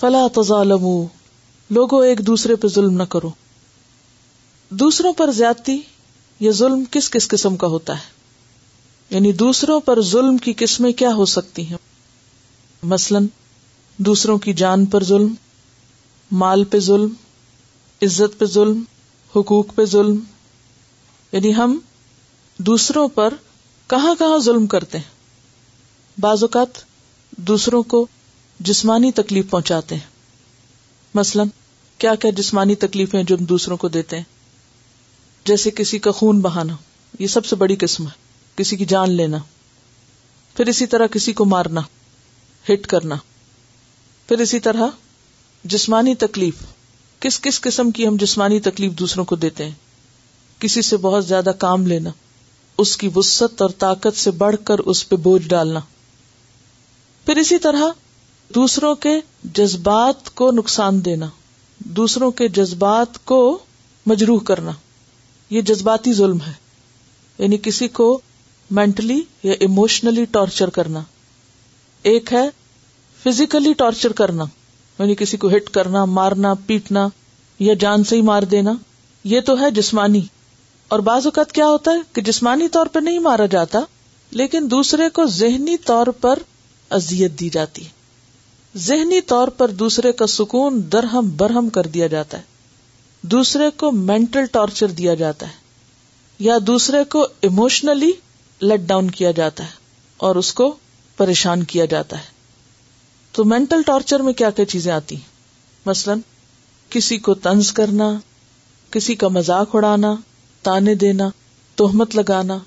فلا 0.00 0.26
تظالم 0.34 1.06
لوگوں 1.70 2.06
ایک 2.06 2.26
دوسرے 2.26 2.56
پہ 2.56 2.68
ظلم 2.68 2.96
نہ 2.96 3.02
کرو۔ 3.02 3.30
دوسروں 4.70 5.12
پر 5.12 5.32
زیادتی 5.32 5.80
یہ 6.40 6.50
ظلم 6.50 6.84
کس 6.90 7.10
کس 7.10 7.28
قسم 7.28 7.56
کا 7.56 7.66
ہوتا 7.66 7.96
ہے؟ 7.96 8.02
یعنی 9.10 9.32
دوسروں 9.32 9.80
پر 9.80 10.02
ظلم 10.02 10.36
کی 10.36 10.52
قسمیں 10.56 10.92
کیا 10.92 11.14
ہو 11.14 11.24
سکتی 11.24 11.66
ہیں؟ 11.66 11.76
مثلاً، 12.82 13.26
دوسروں 13.96 14.38
کی 14.38 14.52
جان 14.52 14.86
پر 14.86 15.04
ظلم، 15.04 15.34
مال 16.30 16.64
پہ 16.64 16.78
ظلم، 16.78 17.08
عزت 18.02 18.38
پہ 18.38 18.44
ظلم، 18.44 18.82
حقوق 19.36 19.74
پہ 19.74 19.84
ظلم۔ 19.84 20.20
یعنی 21.32 21.54
ہم 21.54 21.78
دوسروں 22.58 23.08
پر 23.08 23.34
کہاں 23.86 24.14
کہاں 24.18 24.38
ظلم 24.38 24.66
کرتے 24.66 24.98
ہیں؟ 24.98 25.14
بعض 26.20 26.42
اوقات 26.42 26.93
دوسروں 27.36 27.82
کو 27.82 28.06
جسمانی 28.60 29.12
تکلیف 29.12 29.50
پہنچاتے 29.50 29.94
ہیں۔ 29.94 30.06
مثلاً، 31.14 31.48
کیا 31.98 32.14
کیا 32.14 32.30
جسمانی 32.30 32.74
تکلیفیں 32.74 33.22
جو 33.22 33.36
ہم 33.36 33.44
دوسروں 33.44 33.76
کو 33.76 33.88
دیتے 33.88 34.16
ہیں؟ 34.16 34.24
جیسے 35.44 35.70
کسی 35.70 35.98
کا 35.98 36.10
خون 36.10 36.40
بہانا، 36.40 36.76
یہ 37.18 37.26
سب 37.26 37.46
سے 37.46 37.56
بڑی 37.56 37.76
قسم 37.76 38.06
ہے۔ 38.06 38.12
کسی 38.56 38.76
کی 38.76 38.84
جان 38.84 39.10
لینا، 39.10 39.38
پھر 40.56 40.66
اسی 40.66 40.86
طرح 40.86 41.06
کسی 41.06 41.32
کو 41.32 41.44
مارنا، 41.44 41.80
ہٹ 42.68 42.86
کرنا۔ 42.86 43.14
پھر 44.28 44.38
اسی 44.38 44.60
طرح 44.60 44.86
جسمانی 45.64 46.14
تکلیف، 46.14 46.54
کس 47.20 47.40
کس 47.40 47.60
قسم 47.60 47.90
کی 47.90 48.06
ہم 48.06 48.16
جسمانی 48.16 48.60
تکلیف 48.60 48.92
دوسروں 48.92 49.24
کو 49.24 49.36
دیتے 49.36 49.64
ہیں؟ 49.64 49.72
کسی 50.58 50.82
سے 50.82 50.96
بہت 50.96 51.26
زیادہ 51.26 51.50
کام 51.58 51.86
لینا، 51.86 52.10
اس 52.78 52.96
کی 52.96 53.08
وسط 53.16 53.62
اور 53.62 53.70
طاقت 53.70 54.16
سے 54.16 54.30
بڑھ 54.30 54.56
کر 54.64 54.78
اس 54.78 55.08
پہ 55.08 55.16
بوجھ 55.16 55.48
ڈالنا۔ 55.48 55.80
پھر 57.26 57.36
اسی 57.36 57.58
طرح 57.58 57.82
دوسروں 58.54 58.94
کے 58.94 59.20
جذبات 59.44 60.34
کو 60.34 60.50
نقصان 60.50 61.04
دینا، 61.04 61.26
دوسروں 61.78 62.30
کے 62.30 62.48
جذبات 62.48 63.24
کو 63.24 63.58
مجروح 64.06 64.40
کرنا، 64.40 64.70
یہ 65.50 65.60
جذباتی 65.60 66.12
ظلم 66.12 66.38
ہے۔ 66.46 66.52
یعنی 67.38 67.58
کسی 67.58 67.88
کو 67.88 68.20
مینٹلی 68.70 69.22
یا 69.42 69.52
ایموشنلی 69.60 70.24
ٹارچر 70.24 70.70
کرنا۔ 70.70 71.00
ایک 72.02 72.32
ہے 72.32 72.48
فزیکلی 73.24 73.72
ٹارچر 73.72 74.12
کرنا 74.12 74.44
یعنی 74.98 75.14
کسی 75.14 75.36
کو 75.36 75.48
ہٹ 75.48 75.70
کرنا، 75.70 76.04
مارنا، 76.04 76.54
پیٹنا 76.66 77.08
یا 77.58 77.74
جان 77.74 78.04
سے 78.04 78.16
ہی 78.16 78.22
مار 78.22 78.42
دینا۔ 78.42 78.72
یہ 79.24 79.40
تو 79.40 79.60
ہے 79.60 79.70
جسمانی۔ 79.70 80.22
اور 80.88 80.98
بعض 80.98 81.26
اوقات 81.26 81.52
کیا 81.52 81.66
ہوتا 81.66 81.90
ہے 81.90 82.00
کہ 82.12 82.22
جسمانی 82.22 82.68
طور 82.68 82.86
پر 82.86 83.00
نہیں 83.00 83.18
مارا 83.18 83.46
جاتا، 83.46 83.78
لیکن 84.30 84.68
دوسرے 84.70 85.08
کو 85.08 85.26
ذہنی 85.26 85.76
طور 85.76 86.06
پر 86.06 86.38
ازیت 86.94 87.40
دی 87.40 87.48
جاتی 87.48 87.84
ہے۔ 87.84 87.90
ذہنی 88.76 89.20
طور 89.20 89.48
پر 89.48 89.68
دوسرے 89.68 90.12
کا 90.12 90.26
سکون 90.26 90.92
درہم 90.92 91.30
برہم 91.36 91.68
کر 91.68 91.82
دیا 91.82 92.06
جاتا 92.06 92.38
ہے۔ 92.38 92.42
دوسرے 93.22 93.70
کو 93.76 93.92
مینٹل 93.92 94.46
ٹارچر 94.46 94.88
دیا 94.88 95.14
جاتا 95.14 95.46
ہے۔ 95.46 95.52
یا 96.38 96.58
دوسرے 96.66 97.04
کو 97.04 97.26
ایموشنلی 97.40 98.12
لیٹ 98.60 98.80
ڈاؤن 98.80 99.10
کیا 99.10 99.30
جاتا 99.30 99.64
ہے 99.64 99.70
اور 100.16 100.36
اس 100.36 100.54
کو 100.54 100.76
پریشان 101.16 101.64
کیا 101.64 101.84
جاتا 101.84 102.18
ہے۔ 102.18 102.24
تو 103.32 103.44
مینٹل 103.44 103.82
ٹارچر 103.82 104.20
میں 104.20 104.32
کیا 104.32 104.50
کیا 104.50 104.64
چیزیں 104.64 104.92
آتی 104.92 105.14
ہیں؟ 105.14 105.28
مثلاً 105.86 106.18
کسی 106.90 107.18
کو 107.18 107.34
تنز 107.34 107.72
کرنا، 107.72 108.20
کسی 108.90 109.14
کا 109.14 109.28
مزاق 109.28 109.76
اڑانا، 109.76 110.14
تانے 110.62 110.94
دینا 110.94 111.28
توہمت 111.74 112.16
لگانا، 112.16 112.58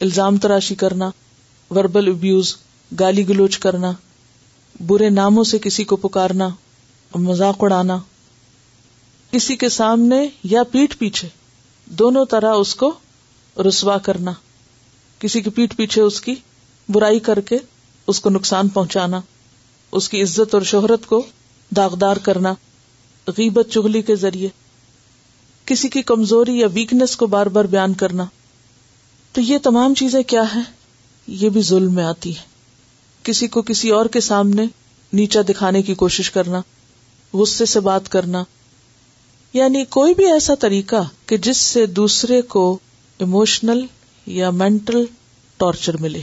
الزام 0.00 0.36
تراشی 0.36 0.74
کرنا 0.74 1.10
وربل 1.70 2.08
ابیوز 2.08 2.56
گالی 2.92 3.28
گلوچ 3.28 3.58
کرنا، 3.58 3.92
برے 4.86 5.08
ناموں 5.10 5.44
سے 5.44 5.58
کسی 5.58 5.84
کو 5.84 5.96
پکارنا 5.96 6.48
مزاق 7.14 7.64
اڑانا، 7.64 7.98
کسی 9.30 9.56
کے 9.56 9.68
سامنے 9.68 10.28
یا 10.44 10.62
پیٹ 10.62 10.98
پیچھے، 10.98 11.28
دونوں 11.86 12.24
طرح 12.24 12.54
اس 12.54 12.74
کو 12.74 12.92
رسوا 13.56 13.98
کرنا، 13.98 14.32
کسی 15.18 15.40
کی 15.40 15.50
پیٹ 15.50 15.76
پیچھے 15.76 16.02
اس 16.02 16.20
کی 16.20 16.34
برائی 16.88 17.18
کر 17.18 17.40
کے 17.40 17.58
اس 18.06 18.20
کو 18.20 18.30
نقصان 18.30 18.68
پہنچانا، 18.68 19.20
اس 19.92 20.08
کی 20.08 20.22
عزت 20.22 20.54
اور 20.54 20.62
شہرت 20.62 21.06
کو 21.06 21.26
داغدار 21.76 22.16
کرنا، 22.16 22.52
غیبت 23.26 23.66
چگلی 23.70 24.02
کے 24.02 24.16
ذریعے، 24.16 24.48
کسی 25.64 25.88
کی 25.88 26.02
کمزوری 26.02 26.58
یا 26.58 26.66
ویکنیس 26.74 27.16
کو 27.16 27.26
بار 27.26 27.46
بار 27.46 27.64
بیان 27.64 27.94
کرنا۔ 27.94 28.24
تو 29.32 29.40
یہ 29.40 29.58
تمام 29.58 29.94
چیزیں 29.94 30.22
کیا 30.22 30.42
ہیں؟ 30.54 30.62
یہ 31.26 31.48
بھی 31.48 31.62
ظلم 31.62 31.94
میں 31.94 32.04
آتی 32.04 32.36
ہے 32.36 32.55
کسی 33.26 33.48
کو 33.48 33.62
کسی 33.62 33.90
اور 33.90 34.06
کے 34.06 34.20
سامنے 34.20 34.62
نیچا 35.12 35.40
دکھانے 35.48 35.82
کی 35.82 35.94
کوشش 35.94 36.30
کرنا، 36.30 36.60
غصے 37.32 37.64
سے 37.64 37.80
بات 37.80 38.08
کرنا۔ 38.08 38.44
یعنی 39.52 39.84
کوئی 39.84 40.14
بھی 40.14 40.32
ایسا 40.32 40.54
طریقہ 40.54 41.08
کہ 41.26 41.36
جس 41.36 41.56
سے 41.56 41.86
دوسرے 41.86 42.42
کو 42.42 42.78
ایموشنل 43.18 43.86
یا 44.26 44.50
مینٹل 44.50 45.04
ٹارچر 45.56 45.96
ملے۔ 45.96 46.18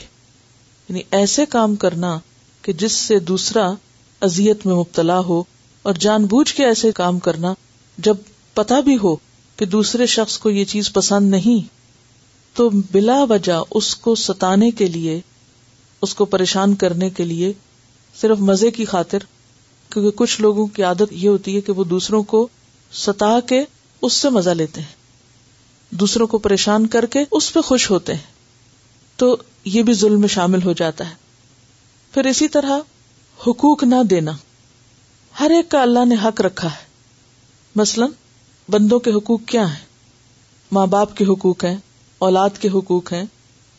یعنی 0.89 1.01
ایسے 1.11 1.45
کام 1.45 1.75
کرنا 1.75 2.19
کہ 2.61 2.73
جس 2.73 2.91
سے 2.91 3.19
دوسرا 3.19 3.73
ازیت 4.21 4.65
میں 4.65 4.75
مبتلا 4.75 5.19
ہو 5.19 5.43
اور 5.83 5.93
جان 5.93 6.25
بوجھ 6.25 6.53
کے 6.53 6.65
ایسے 6.65 6.91
کام 6.91 7.19
کرنا، 7.19 7.53
جب 7.97 8.15
پتا 8.53 8.79
بھی 8.79 8.97
ہو 9.03 9.15
کہ 9.55 9.65
دوسرے 9.65 10.05
شخص 10.05 10.37
کو 10.37 10.49
یہ 10.49 10.65
چیز 10.65 10.93
پسند 10.93 11.29
نہیں، 11.29 11.67
تو 12.53 12.69
بلا 12.91 13.23
وجہ 13.23 13.63
اس 13.71 13.95
کو 13.95 14.15
ستانے 14.15 14.71
کے 14.71 14.85
لیے 14.85 15.21
اس 16.03 16.15
کو 16.15 16.25
پریشان 16.25 16.75
کرنے 16.75 17.09
کے 17.09 17.23
لیے 17.23 17.53
صرف 18.21 18.39
مزے 18.39 18.71
کی 18.71 18.85
خاطر، 18.85 19.17
کیونکہ 19.89 20.17
کچھ 20.17 20.41
لوگوں 20.41 20.67
کی 20.67 20.83
عادت 20.83 21.11
یہ 21.11 21.29
ہوتی 21.29 21.55
ہے 21.55 21.61
کہ 21.61 21.71
وہ 21.71 21.83
دوسروں 21.83 22.23
کو 22.23 22.47
ستا 22.93 23.39
کے 23.39 23.63
اس 24.01 24.13
سے 24.13 24.29
مزہ 24.29 24.49
لیتے 24.49 24.81
ہیں۔ 24.81 24.95
دوسروں 25.89 26.27
کو 26.27 26.37
پریشان 26.37 26.87
کر 26.87 27.05
کے 27.05 27.19
اس 27.31 27.53
پہ 27.53 27.61
خوش 27.61 27.91
ہوتے 27.91 28.13
ہیں۔ 28.13 28.21
تو 29.15 29.37
یہ 29.65 29.83
بھی 29.83 29.93
ظلم 29.93 30.19
میں 30.19 30.27
شامل 30.27 30.63
ہو 30.63 30.73
جاتا 30.73 31.09
ہے۔ 31.09 31.15
پھر 32.11 32.25
اسی 32.25 32.47
طرح 32.47 32.79
حقوق 33.47 33.83
نہ 33.83 34.03
دینا۔ 34.09 34.31
ہر 35.39 35.49
ایک 35.49 35.71
کا 35.71 35.81
اللہ 35.81 36.05
نے 36.05 36.15
حق 36.23 36.41
رکھا 36.41 36.67
ہے۔ 36.67 36.85
مثلاً، 37.75 38.11
بندوں 38.69 38.99
کے 38.99 39.11
حقوق 39.11 39.41
کیا 39.45 39.73
ہیں؟ 39.73 39.85
ماں 40.71 40.87
باپ 40.87 41.17
کے 41.17 41.25
حقوق 41.25 41.65
ہیں، 41.65 41.77
اولاد 42.17 42.49
کے 42.59 42.69
حقوق 42.69 43.13
ہیں، 43.13 43.23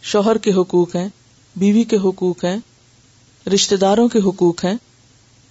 شوہر 0.02 0.38
کے 0.38 0.52
حقوق 0.52 0.96
ہیں 0.96 1.08
بیوی 1.56 1.84
کے 1.84 1.96
حقوق 1.96 2.44
ہیں 2.44 2.56
رشتے 3.54 3.76
داروں 3.76 4.08
کے 4.08 4.18
حقوق 4.18 4.64
ہیں، 4.64 4.74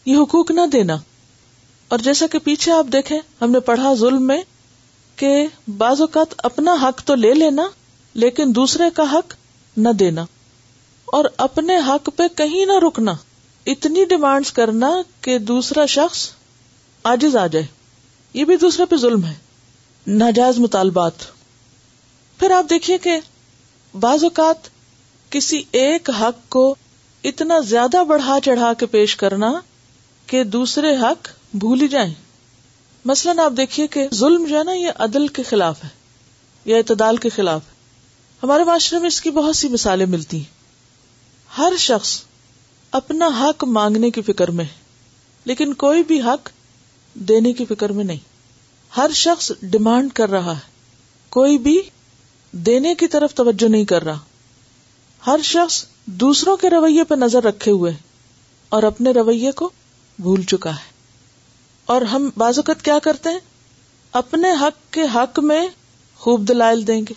یہ 0.06 0.18
حقوق 0.18 0.52
نہ 0.52 0.62
دینا۔ 0.74 0.98
اور 1.88 2.00
جیسا 2.00 2.28
کہ 2.28 2.40
پیچھے 2.40 2.72
آپ 2.72 2.86
دیکھیں، 2.94 3.20
ہم 3.42 3.52
نے 3.52 3.60
پڑھا 3.60 3.94
ظلم 3.94 4.28
میں 4.28 4.42
کہ 5.16 5.48
بعض 5.78 6.02
اوقات 6.02 6.34
اپنا 6.38 6.74
حق 6.74 7.02
تو 7.06 7.16
لے 7.16 7.34
لینا، 7.34 7.64
لیکن 8.14 8.44
دوسرے 8.56 8.84
کا 8.94 9.04
حق 9.04 9.34
نہ 9.78 9.90
دینا۔ 9.90 10.26
اور 11.06 11.26
اپنے 11.38 11.78
حق 11.78 12.10
پہ 12.16 12.24
کہیں 12.36 12.66
نہ 12.66 12.88
رکنا۔ 12.88 13.12
اتنی 13.66 14.06
ڈیمانڈ 14.06 14.46
کرنا 14.46 14.92
کہ 15.22 15.40
دوسرا 15.40 15.86
شخص 15.86 16.30
آجز 17.04 17.36
آ 17.36 17.48
جائے۔ 17.48 17.66
یہ 18.34 18.46
بھی 18.46 18.58
دوسرے 18.58 18.86
پہ 18.86 18.96
ظلم 18.96 19.26
ہے۔ 19.26 19.34
ناجائز 20.08 20.60
مطالبات۔ 20.60 21.12
پھر 22.40 22.52
آپ 22.52 22.66
دیکھیے 22.70 22.98
کہ 22.98 23.20
بعض 24.00 24.24
اوقات 24.24 24.73
کسی 25.34 25.64
ایک 25.72 26.10
حق 26.22 26.50
کو 26.50 26.76
اتنا 27.24 27.60
زیادہ 27.60 28.04
بڑھا 28.04 28.40
چڑھا 28.44 28.74
کے 28.74 28.86
پیش 28.86 29.16
کرنا 29.16 29.54
کہ 30.28 30.44
دوسرے 30.44 30.96
حق 30.96 31.28
بھول 31.54 31.82
ہی 31.82 31.88
جائیں۔ 31.88 32.14
مثلاً 33.06 33.40
آپ 33.40 33.54
دیکھیے 33.58 33.88
کہ 33.88 34.08
ظلم 34.14 34.46
جو 34.46 34.60
ہے 34.60 34.64
نا، 34.64 34.74
یہ 34.74 34.88
عدل 35.00 35.28
کے 35.28 35.44
خلاف 35.44 35.84
ہے 35.84 35.90
یا 36.66 36.78
اعتدال 36.78 37.18
کے 37.18 37.30
خلاف 37.30 37.62
ہے۔ 37.68 37.74
ہمارے 38.44 38.64
معاشرے 38.64 39.00
میں 39.00 39.08
اس 39.08 39.22
کی 39.22 39.32
بہت 39.32 39.56
سی 39.56 39.68
مثالیں 39.70 40.06
ملتی 40.06 40.38
ہیں۔ 40.38 40.54
ہر 41.58 41.74
شخص 41.80 42.22
اپنا 42.92 43.30
حق 43.42 43.64
مانگنے 43.64 44.10
کی 44.10 44.22
فکر 44.22 44.52
میں 44.52 44.66
ہے، 44.66 44.80
لیکن 45.46 45.74
کوئی 45.74 46.04
بھی 46.04 46.22
حق 46.22 46.50
دینے 47.14 47.54
کی 47.54 47.66
فکر 47.66 47.90
میں 47.90 48.04
نہیں۔ 48.04 48.20
ہر 48.98 49.10
شخص 49.14 49.52
ڈیمانڈ 49.62 50.14
کر 50.14 50.30
رہا 50.30 50.52
ہے، 50.52 50.72
کوئی 51.30 51.58
بھی 51.58 51.82
دینے 52.52 52.96
کی 52.96 53.08
طرف 53.08 53.34
توجہ 53.34 53.70
نہیں 53.70 53.86
کر 53.86 54.04
رہا۔ 54.04 54.20
ہر 55.28 55.40
شخص 55.44 55.86
دوسروں 56.06 56.58
کے 56.58 56.70
رویے 56.70 57.04
پہ 57.04 57.16
نظر 57.16 57.44
رکھے 57.44 57.72
ہوئے 57.72 57.94
اور 58.70 58.84
اپنے 58.84 59.12
رویے 59.12 59.52
کو 59.52 59.70
بھول 60.20 60.44
چکا 60.44 60.70
ہے۔ 60.70 60.92
اور 61.86 62.02
ہم 62.02 62.30
بازوقت 62.38 62.86
کیا 62.86 63.00
کرتے 63.04 63.30
ہیں؟ 63.30 63.40
اپنے 64.12 64.52
حق 64.62 64.94
کے 64.94 65.02
حق 65.16 65.40
میں 65.40 65.68
خوب 66.18 66.48
دلائل 66.48 66.88
دیں 66.88 67.02
گے، 67.02 67.14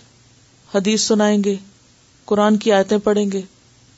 حدیث 0.74 1.02
سنائیں 1.02 1.44
گے، 1.44 1.56
قرآن 2.24 2.56
کی 2.56 2.72
آیتیں 2.72 2.98
پڑھیں 2.98 3.32
گے 3.32 3.40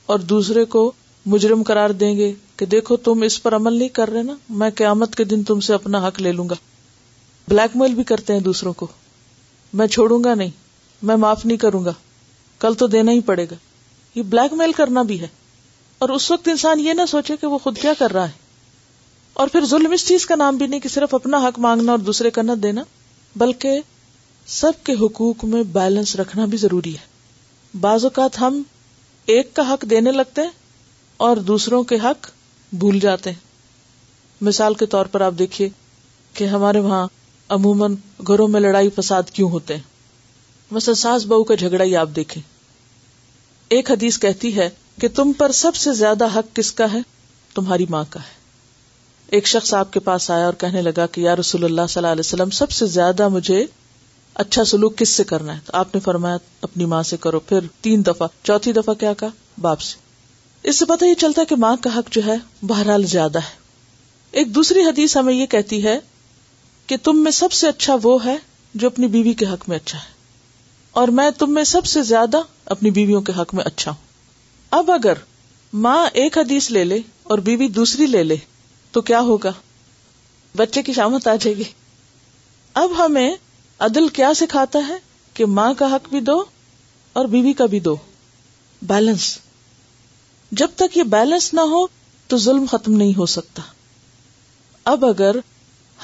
اور 0.07 0.19
دوسرے 0.19 0.65
کو 0.65 0.93
مجرم 1.27 1.63
قرار 1.63 1.91
دیں 1.91 2.17
گے 2.17 2.33
کہ 2.57 2.67
دیکھو 2.67 2.97
تم 2.97 3.23
اس 3.23 3.43
پر 3.43 3.57
عمل 3.57 3.73
نہیں 3.73 3.89
کر 3.89 4.11
رہے 4.11 4.23
نا، 4.23 4.33
میں 4.49 4.71
قیامت 4.71 5.17
کے 5.17 5.25
دن 5.25 5.43
تم 5.43 5.61
سے 5.61 5.75
اپنا 5.75 6.09
حق 6.09 6.21
لے 6.21 6.33
لوں 6.33 6.49
گا۔ 6.49 6.55
بلیک 7.49 7.77
میل 7.77 7.95
بھی 7.95 8.05
کرتے 8.05 8.33
ہیں 8.33 8.41
دوسروں 8.41 8.73
کو، 8.73 8.87
میں 9.73 9.87
چھوڑوں 9.87 10.25
گا 10.25 10.35
نہیں، 10.35 10.51
میں 11.03 11.17
معاف 11.17 11.47
نہیں 11.47 11.59
کروں 11.59 11.85
گا، 11.85 11.93
کل 12.59 12.75
تو 12.75 12.87
دینا 12.87 13.13
ہی 13.13 13.21
پڑے 13.21 13.47
گا۔ 13.51 13.55
یہ 14.19 14.23
بلیک 14.23 14.53
میل 14.53 14.73
کرنا 14.73 15.03
بھی 15.03 15.21
ہے۔ 15.21 15.29
اور 15.99 16.09
اس 16.09 16.31
وقت 16.31 16.49
انسان 16.49 16.81
یہ 16.81 16.93
نہ 16.93 17.01
سوچے 17.09 17.37
کہ 17.41 17.47
وہ 17.47 17.59
خود 17.59 17.79
کیا 17.79 17.93
کر 17.99 18.13
رہا 18.13 18.25
ہے۔ 18.25 18.49
اور 19.33 19.49
پھر 19.49 19.65
ظلم 19.65 19.93
اس 19.93 20.09
چیز 20.09 20.27
کا 20.27 20.35
نام 20.35 20.57
بھی 20.57 20.67
نہیں 20.67 20.81
کہ 20.81 20.89
صرف 20.89 21.15
اپنا 21.15 21.37
حق 21.37 21.59
مانگنا 21.59 21.93
اور 21.93 21.99
دوسرے 21.99 22.31
کا 22.31 22.43
نہ 22.43 22.53
دینا، 22.53 22.83
بلکہ 23.37 23.81
سب 24.47 24.73
کے 24.85 24.93
حقوق 24.93 25.45
میں 25.45 25.63
بیلنس 25.63 26.17
رکھنا 26.17 26.45
بھی 26.45 26.59
ضروری 26.59 26.95
ہے۔ 26.95 27.07
بعض 27.81 28.05
اوقات 28.05 28.41
ہم 28.41 28.63
ایک 29.27 29.55
کا 29.55 29.73
حق 29.73 29.85
دینے 29.91 30.13
لگتے 30.13 30.43
ہیں 30.43 30.51
اور 31.17 31.37
دوسروں 31.37 31.83
کے 31.83 31.97
حق 32.05 32.31
بھول 32.73 33.01
جاتے 33.01 33.31
ہیں۔ 33.31 33.49
مثال 34.41 34.75
کے 34.75 34.87
طور 34.87 35.07
پر 35.07 35.21
آپ 35.21 35.33
دیکھیے 35.39 35.69
کہ 36.35 36.45
ہمارے 36.45 36.81
وہاں 36.81 37.07
عموماً 37.49 37.95
گھروں 38.27 38.49
میں 38.49 38.61
لڑائی 38.61 38.91
فساد 38.91 39.23
کیوں 39.23 39.51
ہوتے 39.51 39.75
ہیں؟ 39.75 39.83
مثلا 40.71 40.95
ساس 40.95 41.27
بہو 41.27 41.45
کا 41.45 41.55
جھگڑا 41.55 41.85
ہی 41.85 41.97
آپ 41.97 42.09
دیکھیں۔ 42.17 42.58
ایک 43.69 43.91
حدیث 43.91 44.19
کہتی 44.19 44.57
ہے 44.57 44.71
کہ 45.01 45.09
تم 45.09 45.33
پر 45.33 45.53
سب 45.53 45.75
سے 45.75 45.93
زیادہ 45.93 46.27
حق 46.27 46.57
کس 46.57 46.73
کا 46.73 46.93
ہے؟ 46.93 46.99
تمہاری 47.55 47.87
ماں 47.91 48.05
کا 48.11 48.21
ہے۔ 48.21 48.39
ایک 49.27 49.47
شخص 49.47 49.75
آپ 49.75 49.93
کے 49.93 50.01
پاس 50.01 50.31
آیا 50.31 50.45
اور 50.45 50.53
کہنے 50.53 50.83
لگا 50.83 51.07
کہ 51.07 51.21
یا 51.21 51.37
رسول 51.37 51.65
اللہ 51.65 51.81
صلی 51.89 51.99
اللہ 51.99 52.13
علیہ 52.13 52.21
وسلم، 52.21 52.51
سب 52.51 52.71
سے 52.71 52.87
زیادہ 52.87 53.29
مجھے 53.29 53.67
اچھا 54.35 54.65
سلوک 54.65 54.99
کس 54.99 55.09
سے 55.09 55.25
کرنا 55.25 55.55
ہے؟ 55.55 55.61
تو 55.65 55.73
آپ 55.75 55.95
نے 55.95 56.01
فرمایا، 56.01 56.37
اپنی 56.63 56.85
ماں 56.85 57.03
سے 57.03 57.17
کرو۔ 57.17 57.41
پھر 57.41 57.59
تین 57.81 58.07
دفعہ، 58.07 58.29
چوتھی 58.43 58.73
دفعہ 58.73 58.95
کیا 58.95 59.13
کہا؟ 59.13 59.29
باپ 59.61 59.81
سے۔ 59.81 59.97
اس 60.69 60.79
سے 60.79 60.85
پتہ 60.85 61.05
یہ 61.05 61.15
چلتا 61.15 61.41
ہے 61.41 61.47
کہ 61.47 61.57
ماں 61.57 61.77
کا 61.81 61.99
حق 61.99 62.11
جو 62.11 62.23
ہے، 62.27 62.37
بہرحال 62.63 63.07
زیادہ 63.07 63.39
ہے۔ 63.39 63.59
ایک 64.31 64.55
دوسری 64.55 64.81
حدیث 64.81 65.17
ہمیں 65.17 65.35
یہ 65.35 65.47
کہتی 65.47 65.85
ہے 65.85 65.99
کہ 66.87 66.97
تم 67.03 67.25
میں 67.25 67.33
سب 67.33 67.53
سے 67.53 67.69
اچھا 67.69 67.97
وہ 68.03 68.25
ہے 68.25 68.37
جو 68.75 68.87
اپنی 68.87 69.07
بیوی 69.07 69.33
کے 69.33 69.47
حق 69.47 69.69
میں 69.69 69.77
اچھا 69.77 69.99
ہے۔ 69.99 70.18
اور 70.99 71.09
میں 71.09 71.31
تم 71.31 71.55
میں 71.55 71.65
سب 71.65 71.87
سے 71.87 72.03
زیادہ 72.03 72.41
اپنی 72.65 72.91
بیویوں 72.91 73.21
کے 73.21 73.33
حق 73.39 73.55
میں 73.55 73.65
اچھا 73.65 73.91
ہوں۔ 73.91 74.07
اب 74.71 74.91
اگر 74.91 75.13
ماں 75.73 76.07
ایک 76.13 76.39
حدیث 76.39 76.71
لے 76.71 76.85
لے 76.85 77.01
اور 77.23 77.39
بیوی 77.39 77.69
دوسری 77.69 78.07
لے 78.07 78.23
لے، 78.23 78.37
تو 78.93 79.01
کیا 79.01 79.21
ہوگا؟ 79.21 79.53
بچے 80.57 80.83
کی 80.83 80.93
شامت 80.93 81.29
آ 81.29 81.35
جائے 81.35 81.57
گی۔ 81.57 81.63
اب 82.75 83.05
ہمیں 83.05 83.37
عدل 83.79 84.09
کیا 84.09 84.35
سکھاتا 84.35 84.79
ہے 84.89 84.97
کہ 85.35 85.47
ماں 85.47 85.75
کا 85.75 85.87
حق 85.87 86.09
بھی 86.09 86.21
دو 86.21 86.45
اور 87.13 87.25
بیوی 87.25 87.53
کا 87.53 87.67
بھی 87.67 87.81
دو۔ 87.81 87.97
بیلنس۔ 88.83 89.39
جب 90.53 90.69
تک 90.77 90.97
یہ 90.97 91.03
بیلنس 91.03 91.55
نہ 91.55 91.61
ہو 91.61 91.87
تو 92.27 92.37
ظلم 92.37 92.65
ختم 92.71 92.93
نہیں 92.93 93.13
ہو 93.17 93.27
سکتا۔ 93.27 93.63
اب 94.85 95.05
اگر 95.05 95.37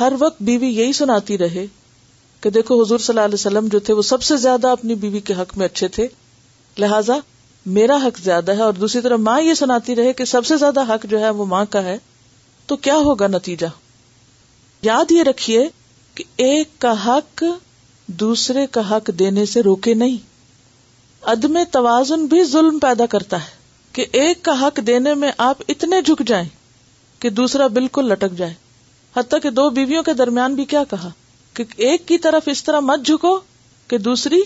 ہر 0.00 0.12
وقت 0.18 0.42
بیوی 0.42 0.68
یہی 0.68 0.92
سناتی 0.92 1.38
رہے 1.38 1.66
کہ 2.44 2.50
دیکھو 2.50 2.82
حضور 2.82 2.98
صلی 2.98 3.16
اللہ 3.16 3.24
علیہ 3.24 3.34
وسلم 3.34 3.68
جو 3.68 3.78
تھے 3.78 3.94
وہ 3.94 4.02
سب 4.02 4.22
سے 4.22 4.36
زیادہ 4.36 4.68
اپنی 4.68 4.94
بیوی 4.94 5.20
کے 5.20 5.34
حق 5.34 5.58
میں 5.58 5.66
اچھے 5.66 5.88
تھے۔ 5.88 6.08
لہذا 6.78 7.14
میرا 7.66 7.96
حق 7.96 8.18
زیادہ 8.18 8.52
ہے 8.52 8.62
اور 8.62 8.72
دوسری 8.72 9.00
طرف 9.00 9.18
ماں 9.18 9.40
یہ 9.40 9.54
سناتی 9.54 9.96
رہے 9.96 10.12
کہ 10.12 10.24
سب 10.24 10.46
سے 10.46 10.56
زیادہ 10.56 10.94
حق 10.94 11.06
جو 11.10 11.20
ہے 11.20 11.30
وہ 11.30 11.46
ماں 11.46 11.64
کا 11.70 11.82
ہے۔ 11.84 11.98
تو 12.66 12.76
کیا 12.76 12.96
ہوگا 12.96 13.26
نتیجہ؟ 13.26 13.66
یاد 14.82 15.12
یہ 15.12 15.22
رکھیے 15.22 15.68
کہ 16.14 16.24
ایک 16.36 16.78
کا 16.78 17.06
حق 17.06 17.44
دوسرے 18.06 18.66
کا 18.66 18.90
حق 18.90 19.10
دینے 19.18 19.46
سے 19.46 19.62
روکے 19.62 19.94
نہیں۔ 19.94 20.16
عدم 21.22 21.58
توازن 21.70 22.26
بھی 22.26 22.44
ظلم 22.44 22.78
پیدا 22.78 23.06
کرتا 23.06 23.36
ہے 23.36 23.50
کہ 23.92 24.06
ایک 24.12 24.42
کا 24.42 24.60
حق 24.60 24.80
دینے 24.86 25.14
میں 25.14 25.32
آپ 25.38 25.58
اتنے 25.68 26.02
جھک 26.02 26.22
جائیں 26.26 26.48
کہ 27.18 27.30
دوسرا 27.30 27.66
بالکل 27.66 28.04
لٹک 28.04 28.36
جائے۔ 28.36 28.54
حتیٰ 29.16 29.38
کہ 29.42 29.50
دو 29.50 29.70
بیویوں 29.70 30.02
کے 30.02 30.12
درمیان 30.12 30.54
بھی 30.54 30.64
کیا 30.64 30.84
کہا؟ 30.84 31.08
کہ 31.54 31.64
ایک 31.76 32.08
کی 32.08 32.18
طرف 32.18 32.42
اس 32.46 32.64
طرح 32.64 32.80
مت 32.80 33.06
جھکو 33.06 33.40
کہ 33.88 33.98
دوسری 33.98 34.40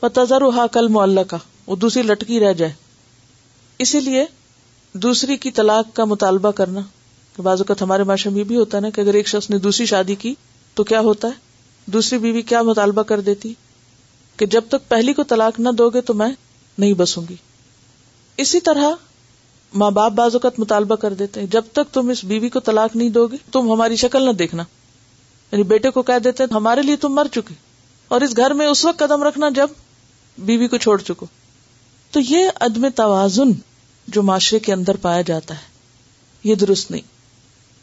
پتہ 0.00 0.20
ہا 0.56 0.66
کل 0.66 0.88
معلّہ 0.88 1.20
کا 1.20 1.36
وہ 1.66 1.76
دوسری 1.76 2.02
لٹکی 2.02 2.40
رہ 2.40 2.52
جائے۔ 2.52 2.72
اسی 3.78 4.00
لیے 4.00 4.26
دوسری 4.92 5.36
کی 5.36 5.50
طلاق 5.50 5.96
کا 5.96 6.04
مطالبہ 6.04 6.50
کرنا، 6.50 6.80
کہ 7.36 7.42
بعض 7.42 7.60
اوقات 7.60 7.82
ہمارے 7.82 8.02
معاشرے 8.02 8.32
میں 8.32 8.44
بھی 8.44 8.56
ہوتا 8.56 8.76
ہے 8.76 8.82
نا 8.82 8.90
کہ 8.90 9.00
اگر 9.00 9.14
ایک 9.14 9.28
شخص 9.28 9.50
نے 9.50 9.58
دوسری 9.58 9.86
شادی 9.86 10.14
کی 10.14 10.34
تو 10.74 10.84
کیا 10.84 11.00
ہوتا 11.00 11.28
ہے؟ 11.28 11.32
دوسری 11.86 12.18
بیوی 12.18 12.42
کیا 12.42 12.62
مطالبہ 12.62 13.02
کر 13.02 13.20
دیتی؟ 13.20 13.54
کہ 14.36 14.46
جب 14.46 14.62
تک 14.68 14.88
پہلی 14.88 15.12
کو 15.12 15.22
طلاق 15.22 15.60
نہ 15.60 15.68
دو 15.68 15.90
گے 15.90 16.00
تو 16.00 16.14
میں 16.14 16.32
نہیں 16.78 16.94
بسوں 16.94 17.22
گی۔ 17.28 17.36
اسی 18.36 18.60
طرح 18.60 18.90
ماں 19.74 19.90
باپ 19.90 20.12
بعض 20.12 20.34
اوقات 20.34 20.58
مطالبہ 20.58 20.96
کر 20.96 21.14
دیتے 21.14 21.40
ہیں، 21.40 21.46
جب 21.46 21.62
تک 21.72 21.94
تم 21.94 22.08
اس 22.08 22.24
بیوی 22.24 22.48
کو 22.48 22.60
طلاق 22.60 22.96
نہیں 22.96 23.10
دو 23.10 23.26
گے، 23.26 23.36
تم 23.52 23.72
ہماری 23.72 23.96
شکل 23.96 24.22
نہ 24.22 24.30
دیکھنا۔ 24.30 24.64
یعنی 25.52 25.62
بیٹے 25.62 25.90
کو 25.90 26.02
کہہ 26.02 26.18
دیتے 26.18 26.42
ہیں، 26.42 26.54
ہمارے 26.54 26.82
لیے 26.82 26.96
تم 26.96 27.14
مر 27.14 27.26
چکے۔ 27.32 27.54
اور 28.08 28.20
اس 28.20 28.36
گھر 28.36 28.50
میں 28.50 28.66
اس 28.66 28.84
وقت 28.84 28.98
قدم 28.98 29.22
رکھنا 29.22 29.48
جب 29.48 29.68
بیوی 30.38 30.68
کو 30.68 30.76
چھوڑ 30.76 31.00
چکو۔ 31.00 31.26
تو 32.10 32.20
یہ 32.20 32.48
عدم 32.60 32.88
توازن 32.88 33.52
جو 34.08 34.22
معاشرے 34.22 34.58
کے 34.58 34.72
اندر 34.72 34.96
پایا 34.96 35.22
جاتا 35.22 35.54
ہے، 35.54 35.62
یہ 36.44 36.54
درست 36.54 36.90
نہیں۔ 36.90 37.00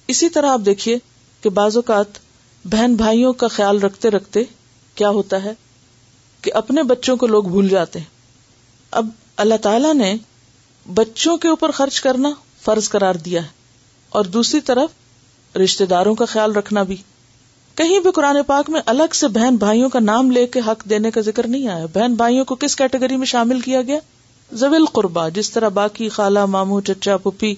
اسی 0.07 0.29
طرح 0.29 0.49
آپ 0.49 0.61
دیکھیے 0.65 0.97
کہ 1.41 1.49
بعض 1.49 1.75
اوقات 1.75 2.05
بہن 2.65 2.95
بھائیوں 2.95 3.33
کا 3.33 3.47
خیال 3.47 3.79
رکھتے 3.79 4.09
رکھتے 4.09 4.43
کیا 4.95 5.09
ہوتا 5.09 5.43
ہے 5.43 5.53
کہ 6.41 6.53
اپنے 6.53 6.83
بچوں 6.83 7.17
کو 7.17 7.27
لوگ 7.27 7.43
بھول 7.43 7.69
جاتے 7.69 7.99
ہیں۔ 7.99 8.05
اب 8.91 9.09
اللہ 9.37 9.55
تعالی 9.61 9.93
نے 9.93 10.15
بچوں 10.93 11.37
کے 11.37 11.47
اوپر 11.47 11.71
خرچ 11.71 12.01
کرنا 12.01 12.29
فرض 12.61 12.89
قرار 12.89 13.15
دیا 13.15 13.43
ہے 13.43 13.47
اور 14.09 14.25
دوسری 14.25 14.61
طرف 14.61 14.89
رشتے 15.57 15.85
داروں 15.85 16.15
کا 16.15 16.25
خیال 16.25 16.55
رکھنا 16.55 16.83
بھی۔ 16.83 16.95
کہیں 17.77 17.99
بھی 17.99 18.11
قرآن 18.11 18.37
پاک 18.47 18.69
میں 18.69 18.81
الگ 18.85 19.13
سے 19.13 19.27
بہن 19.27 19.55
بھائیوں 19.55 19.89
کا 19.89 19.99
نام 19.99 20.31
لے 20.31 20.47
کے 20.47 20.59
حق 20.67 20.89
دینے 20.89 21.11
کا 21.11 21.21
ذکر 21.21 21.47
نہیں 21.47 21.67
آیا۔ 21.67 21.85
بہن 21.85 22.13
بھائیوں 22.13 22.45
کو 22.45 22.55
کس 22.55 22.75
کیٹیگری 22.75 23.17
میں 23.17 23.25
شامل 23.25 23.59
کیا 23.59 23.81
گیا؟ 23.81 23.99
زویل 24.51 24.85
قربا 24.85 25.29
جس 25.29 25.51
طرح 25.51 25.67
باقی 25.67 26.09
خالہ 26.09 26.45
مامو 26.45 26.81
چچا 26.81 27.17
پپی 27.17 27.55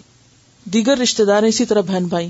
دیگر 0.65 0.97
رشتے 0.97 1.25
دار، 1.25 1.43
اسی 1.43 1.65
طرح 1.65 1.81
بہن 1.81 2.05
بھائی۔ 2.05 2.29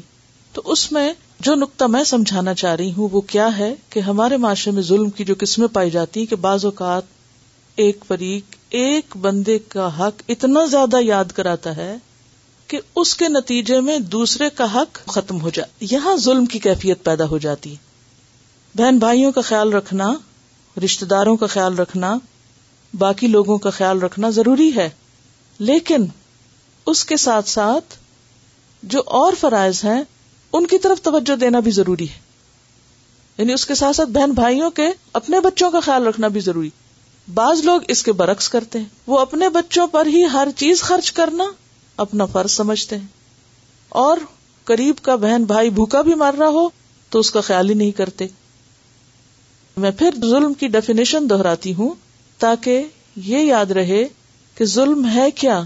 تو 0.54 0.62
اس 0.66 0.92
میں 0.92 1.14
جو 1.40 1.56
نقطہ 1.56 1.86
میں 1.86 2.04
سمجھانا 2.04 2.54
چاہ 2.54 2.76
رہی 2.76 2.94
ہوں 2.98 3.10
وہ 3.12 3.22
کیا 3.22 3.58
ہے 3.58 3.76
کہ 3.90 4.00
ہمارے 4.00 4.38
معاشرے 4.38 4.74
میں 4.74 4.82
ظلم 4.82 5.10
کی 5.10 5.26
جو 5.26 5.36
قسمیں 5.40 5.68
پائی 5.68 5.90
جاتی 5.90 6.26
کہ 6.26 6.36
بعض 6.36 6.66
اوقات 6.66 7.04
ایک 7.76 8.04
فریق، 8.08 8.56
ایک 8.70 9.18
بندے 9.18 9.60
کا 9.60 10.00
حق 10.00 10.22
اتنا 10.30 10.66
زیادہ 10.66 10.98
یاد 11.02 11.26
کراتا 11.26 11.78
ہے 11.78 11.98
کہ 12.70 12.80
اس 12.96 13.16
کے 13.16 13.28
نتیجے 13.28 13.82
میں 13.82 14.00
دوسرے 14.00 14.50
کا 14.50 14.76
حق 14.76 15.00
ختم 15.08 15.42
ہو 15.42 15.50
جائے 15.50 15.86
یہاں 15.92 16.16
ظلم 16.16 16.46
کی 16.46 16.60
کیفیت 16.60 17.04
پیدا 17.04 17.26
ہو 17.26 17.38
جاتی۔ 17.38 17.76
بہن 18.76 18.98
بھائیوں 18.98 19.32
کا 19.32 19.42
خیال 19.42 19.74
رکھنا 19.74 20.14
رشتے 20.84 21.06
داروں 21.06 21.38
کا 21.38 21.48
خیال 21.48 21.76
رکھنا، 21.76 22.18
باقی 22.94 23.28
لوگوں 23.28 23.58
کا 23.58 23.70
خیال 23.70 24.02
رکھنا 24.02 24.30
ضروری 24.30 24.76
ہے۔ 24.76 24.90
لیکن 25.60 26.06
اس 26.86 27.06
کے 27.06 27.18
ساتھ 27.18 27.50
ساتھ 27.50 27.96
جو 28.84 29.02
اور 29.06 29.34
فرائض 29.40 29.84
ہیں، 29.84 30.02
ان 30.54 30.66
کی 30.66 30.78
طرف 30.78 31.02
توجہ 31.02 31.36
دینا 31.36 31.60
بھی 31.60 31.72
ضروری 31.72 32.10
ہے۔ 32.10 32.20
یعنی 33.38 33.54
اس 33.54 33.66
کے 33.66 33.76
ساتھ 33.76 33.96
ساتھ 33.96 34.10
بہن 34.10 34.32
بھائیوں 34.32 34.72
کے 34.72 34.88
اپنے 35.14 35.40
بچوں 35.40 35.72
کا 35.72 35.80
خیال 35.80 36.08
رکھنا 36.08 36.28
بھی 36.28 36.42
ضروری۔ 36.42 36.70
بعض 37.34 37.60
لوگ 37.60 37.82
اس 37.88 38.04
کے 38.04 38.12
برعکس 38.12 38.50
کرتے 38.50 38.80
ہیں۔ 38.80 38.86
وہ 39.08 39.20
اپنے 39.20 39.50
بچوں 39.50 39.88
پر 39.88 40.06
ہی 40.06 40.26
ہر 40.26 40.48
چیز 40.56 40.82
خرچ 40.82 41.12
کرنا 41.12 41.44
اپنا 42.00 42.26
فرض 42.26 42.52
سمجھتے 42.52 42.98
ہیں۔ 42.98 43.08
اور 43.90 44.18
قریب 44.64 44.96
کا 45.02 45.16
بہن 45.16 45.44
بھائی 45.44 45.70
بھوکا 45.70 46.02
بھی 46.02 46.14
مر 46.14 46.36
رہا 46.40 46.48
ہو 46.48 46.70
تو 47.10 47.20
اس 47.20 47.32
کا 47.32 47.42
خیال 47.42 47.70
ہی 47.70 47.74
نہیں 47.74 47.92
کرتے۔ 47.92 48.28
میں 49.78 49.92
پھر 49.92 50.10
ظلم 50.16 50.54
کی 50.54 50.68
ڈیفینیشن 50.68 51.30
دہراتی 51.30 51.74
ہوں 51.74 51.94
تاکہ 52.38 52.84
یہ 53.16 53.38
یاد 53.38 53.66
رہے 53.66 54.08
کہ 54.56 54.66
ظلم 54.66 55.10
ہے 55.10 55.32
کیا۔ 55.32 55.62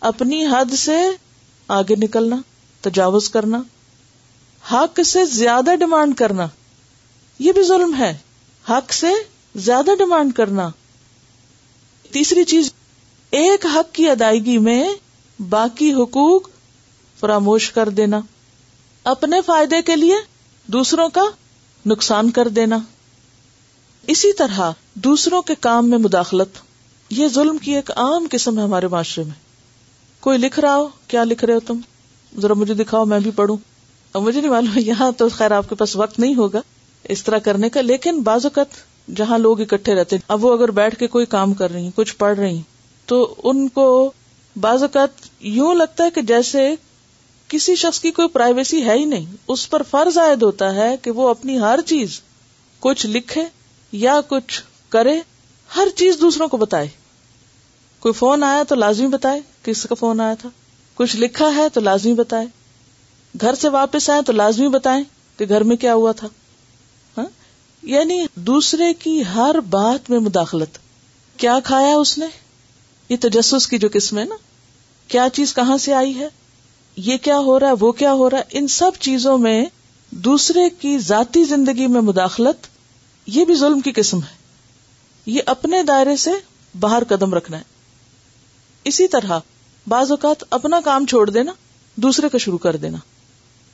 اپنی 0.00 0.46
حد 0.46 0.74
سے 0.74 1.10
آگے 1.68 1.94
نکلنا، 1.96 2.36
تجاوز 2.80 3.30
کرنا، 3.30 3.62
حق 4.72 5.00
سے 5.06 5.24
زیادہ 5.24 5.74
ڈیمانڈ 5.74 6.16
کرنا، 6.16 6.46
یہ 7.38 7.52
بھی 7.52 7.62
ظلم 7.62 7.94
ہے۔ 7.98 8.16
حق 8.68 8.92
سے 8.92 9.10
زیادہ 9.54 9.90
ڈیمانڈ 9.98 10.32
کرنا۔ 10.32 10.68
تیسری 12.10 12.44
چیز، 12.44 12.72
ایک 13.30 13.66
حق 13.66 13.94
کی 13.94 14.10
ادائیگی 14.10 14.58
میں 14.58 14.88
باقی 15.48 15.92
حقوق 15.92 16.48
فراموش 17.20 17.72
کر 17.72 17.88
دینا۔ 17.88 18.20
اپنے 19.04 19.40
فائدے 19.46 19.82
کے 19.82 19.96
لیے 19.96 20.14
دوسروں 20.66 21.08
کا 21.08 21.22
نقصان 21.86 22.30
کر 22.30 22.48
دینا۔ 22.48 22.78
اسی 24.06 24.32
طرح 24.32 24.70
دوسروں 24.94 25.42
کے 25.42 25.54
کام 25.60 25.90
میں 25.90 25.98
مداخلت۔ 25.98 26.48
یہ 27.10 27.28
ظلم 27.28 27.58
کی 27.58 27.74
ایک 27.74 27.90
عام 27.96 28.26
قسم 28.30 28.58
ہے 28.58 28.62
ہمارے 28.64 28.88
معاشرے 28.88 29.24
میں۔ 29.24 29.34
کوئی 30.20 30.38
لکھ 30.38 30.60
رہا 30.60 30.76
ہو، 30.76 30.88
کیا 31.08 31.24
لکھ 31.24 31.44
رہے 31.44 31.54
ہو 31.54 31.60
تم؟ 31.60 31.80
ذرا 32.40 32.54
مجھے 32.54 32.74
دکھاؤ، 32.74 33.04
میں 33.04 33.20
بھی 33.20 33.30
پڑھوں۔ 33.30 33.56
اور 34.12 34.22
مجھے 34.22 34.40
نہیں 34.40 34.50
معلوم، 34.50 34.78
یہاں 34.78 35.12
تو 35.12 35.28
خیر 35.28 35.50
آپ 35.50 35.68
کے 35.68 35.74
پاس 35.74 35.96
وقت 35.96 36.18
نہیں 36.18 36.34
ہوگا۔ 36.34 36.60
اس 37.04 37.24
طرح 37.24 37.38
کرنے 37.38 37.68
کا، 37.68 37.80
لیکن 37.80 38.22
بعض 38.22 38.46
اوقات 38.46 38.66
جہاں 39.16 39.38
لوگ 39.38 39.60
اکٹھے 39.60 39.94
رہتے 39.94 40.16
اب 40.28 40.44
وہ 40.44 40.52
اگر 40.52 40.70
بیٹھ 40.70 40.98
کے 40.98 41.06
کوئی 41.06 41.26
کام 41.26 41.54
کر 41.54 41.70
رہی 41.70 41.90
کچھ 41.94 42.16
پڑھ 42.16 42.38
رہی 42.38 42.60
تو 43.06 43.34
ان 43.44 43.68
کو 43.68 44.12
بعض 44.60 44.82
اوقات 44.82 45.08
یوں 45.40 45.74
لگتا 45.74 46.04
ہے 46.04 46.10
کہ 46.10 46.22
جیسے 46.22 46.74
کسی 47.48 47.76
شخص 47.76 48.00
کی 48.00 48.10
کوئی 48.10 48.28
پرائیویسی 48.28 48.84
ہے 48.84 48.94
ہی 48.94 49.04
نہیں، 49.04 49.26
اس 49.48 49.70
پر 49.70 49.82
فرض 49.82 50.18
عائد 50.18 50.42
ہوتا 50.42 50.74
ہے 50.74 50.96
کہ 51.02 51.10
وہ 51.10 51.28
اپنی 51.28 51.60
ہر 51.60 51.78
چیز 51.86 52.20
کچھ 52.80 53.06
لکھے 53.06 53.44
یا 53.92 54.20
کچھ 54.28 54.62
کرے، 54.88 55.20
ہر 55.76 55.88
چیز 55.96 56.16
دوسروں 56.20 56.48
کو 56.48 56.56
بتائے۔ 56.56 56.88
کوئی 58.00 58.14
فون 58.14 58.42
آیا 58.42 58.62
تو 58.62 58.74
لازمی 58.74 59.06
بتائے 59.06 59.40
کس 59.62 59.82
کا 59.84 59.94
فون 59.94 60.20
آیا 60.20 60.34
تھا۔ 60.34 60.48
کچھ 60.94 61.16
لکھا 61.16 61.54
ہے 61.56 61.68
تو 61.68 61.80
لازمی 61.80 62.14
بتائے۔ 62.14 62.46
گھر 63.40 63.54
سے 63.54 63.68
واپس 63.68 64.10
آئے 64.10 64.22
تو 64.22 64.32
لازمی 64.32 64.68
بتائیں 64.68 65.04
کہ 65.36 65.44
گھر 65.48 65.60
میں 65.60 65.76
کیا 65.76 65.94
ہوا 65.94 66.12
تھا۔ 66.12 66.28
ہاں؟ 67.18 67.26
یعنی 67.82 68.26
دوسرے 68.34 68.94
کی 68.94 69.22
ہر 69.34 69.60
بات 69.60 70.10
میں 70.10 70.18
مداخلت۔ 70.18 70.78
کیا 71.36 71.58
کھایا 71.64 71.96
اس 71.96 72.18
نے؟ 72.18 72.26
یہ 73.08 73.16
تجسس 73.20 73.66
کی 73.66 73.78
جو 73.78 73.88
قسم 73.92 74.18
ہے 74.18 74.24
نا۔ 74.24 74.34
کیا 75.10 75.28
چیز 75.32 75.54
کہاں 75.54 75.76
سے 75.76 75.94
آئی 75.94 76.20
ہے؟ 76.20 76.28
یہ 76.96 77.16
کیا 77.16 77.38
ہو 77.38 77.60
رہا 77.60 77.68
ہے؟ 77.68 77.72
وہ 77.80 77.92
کیا 77.92 78.12
ہو 78.12 78.30
رہا 78.30 78.38
ہے؟ 78.38 78.42
ان 78.50 78.68
سب 78.68 78.90
چیزوں 79.00 79.38
میں 79.38 79.64
دوسرے 80.10 80.70
کی 80.70 80.98
ذاتی 80.98 81.44
زندگی 81.44 81.86
میں 81.86 82.00
مداخلت 82.00 82.66
یہ 83.26 83.44
بھی 83.44 83.54
ظلم 83.54 83.80
کی 83.80 83.92
قسم 83.92 84.18
ہے۔ 84.18 84.36
یہ 85.26 85.40
اپنے 85.46 85.82
دائرے 85.82 86.16
سے 86.16 86.30
باہر 86.80 87.02
قدم 87.04 87.34
رکھنا 87.34 87.56
ہے۔ 87.56 87.62
اسی 88.84 89.08
طرح 89.08 89.38
بعض 89.88 90.10
اوقات 90.10 90.44
اپنا 90.50 90.80
کام 90.84 91.06
چھوڑ 91.06 91.30
دینا، 91.30 91.52
دوسرے 91.96 92.28
کا 92.28 92.38
شروع 92.38 92.58
کر 92.58 92.76
دینا۔ 92.76 92.98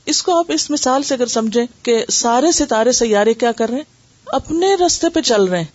اس 0.06 0.22
کو 0.22 0.38
آپ 0.38 0.44
اس 0.48 0.70
مثال 0.70 1.02
سے 1.02 1.14
اگر 1.14 1.26
سمجھیں 1.26 1.66
کہ 1.82 2.04
سارے 2.10 2.52
ستارے 2.52 2.92
سیارے 2.92 3.34
کیا 3.34 3.52
کر 3.52 3.68
رہے 3.68 3.76
ہیں؟ 3.76 3.84
اپنے 4.26 4.74
رستے 4.74 5.08
پہ 5.08 5.20
چل 5.20 5.44
رہے 5.44 5.58
ہیں۔ 5.58 5.66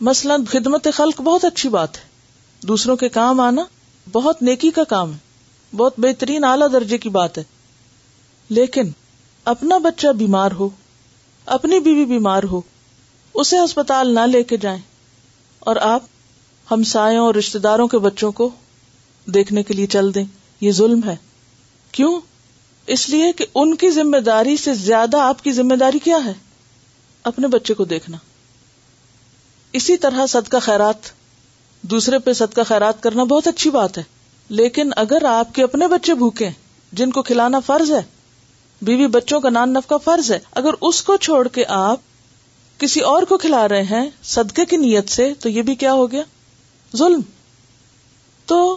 مثلاً 0.00 0.44
خدمت 0.44 0.88
خلق 0.92 1.20
بہت 1.20 1.44
اچھی 1.44 1.68
بات 1.68 1.96
ہے۔ 1.96 2.02
دوسروں 2.66 2.96
کے 2.96 3.08
کام 3.08 3.40
آنا 3.40 3.62
بہت 4.12 4.42
نیکی 4.42 4.70
کا 4.70 4.84
کام 4.84 5.12
ہے۔ 5.12 5.18
بہت 5.76 5.94
بہترین 5.98 6.44
اعلی 6.44 6.64
درجے 6.72 6.98
کی 6.98 7.08
بات 7.08 7.38
ہے۔ 7.38 7.44
لیکن 8.48 8.90
اپنا 9.44 9.78
بچہ 9.78 10.06
بیمار 10.08 10.52
ہو، 10.52 10.68
اپنی 11.46 11.80
بیوی 11.80 12.04
بیمار 12.04 12.42
ہو، 12.42 12.60
اسے 13.34 13.56
ہسپتال 13.58 14.14
نہ 14.14 14.20
لے 14.20 14.42
کے 14.42 14.56
جائیں۔ 14.56 14.82
اور 15.58 15.76
آپ 15.76 16.02
ہمسایوں 16.70 17.26
اور 17.26 17.34
رشتے 17.34 17.58
داروں 17.58 17.88
کے 17.88 17.98
بچوں 17.98 18.32
کو 18.32 18.50
دیکھنے 19.26 19.62
کے 19.62 19.74
لیے 19.74 19.86
چل 19.86 20.14
دیں۔ 20.14 20.24
یہ 20.60 20.72
ظلم 20.72 21.00
ہے۔ 21.06 21.16
کیوں؟ 21.92 22.20
اس 22.86 23.08
لیے 23.08 23.32
کہ 23.32 23.46
ان 23.54 23.76
کی 23.76 23.90
ذمہ 23.90 24.16
داری 24.16 24.56
سے 24.56 24.74
زیادہ 24.74 25.16
آپ 25.16 25.44
کی 25.44 25.52
ذمہ 25.52 25.74
داری 25.74 25.98
کیا 25.98 26.18
ہے؟ 26.24 26.32
اپنے 27.22 27.48
بچے 27.48 27.74
کو 27.74 27.84
دیکھنا۔ 27.84 28.16
اسی 29.72 29.96
طرح 29.96 30.26
صدقہ 30.26 30.56
خیرات۔ 30.62 31.25
دوسرے 31.90 32.18
پہ 32.18 32.32
صدقہ 32.32 32.60
خیرات 32.68 33.02
کرنا 33.02 33.24
بہت 33.24 33.46
اچھی 33.46 33.70
بات 33.70 33.98
ہے۔ 33.98 34.02
لیکن 34.48 34.90
اگر 34.96 35.24
آپ 35.24 35.54
کے 35.54 35.62
اپنے 35.62 35.88
بچے 35.88 36.14
بھوکے 36.14 36.48
جن 36.92 37.10
کو 37.10 37.22
کھلانا 37.22 37.60
فرض 37.60 37.90
ہے، 37.90 38.02
بیوی 38.82 39.06
بچوں 39.06 39.40
کا 39.40 39.50
نان 39.50 39.72
نف 39.72 39.86
کا 39.86 39.96
فرض 39.96 40.32
ہے، 40.32 40.38
اگر 40.50 40.70
اس 40.80 41.02
کو 41.02 41.16
چھوڑ 41.16 41.48
کے 41.48 41.64
آپ 41.68 42.00
کسی 42.78 43.00
اور 43.00 43.22
کو 43.22 43.38
کھلا 43.38 43.68
رہے 43.68 43.82
ہیں 43.82 44.10
صدقے 44.22 44.64
کی 44.64 44.76
نیت 44.76 45.08
سے، 45.08 45.32
تو 45.40 45.48
یہ 45.48 45.62
بھی 45.62 45.74
کیا 45.74 45.92
ہو 45.92 46.12
گیا؟ 46.12 46.22
ظلم۔ 46.96 47.20
تو 48.46 48.76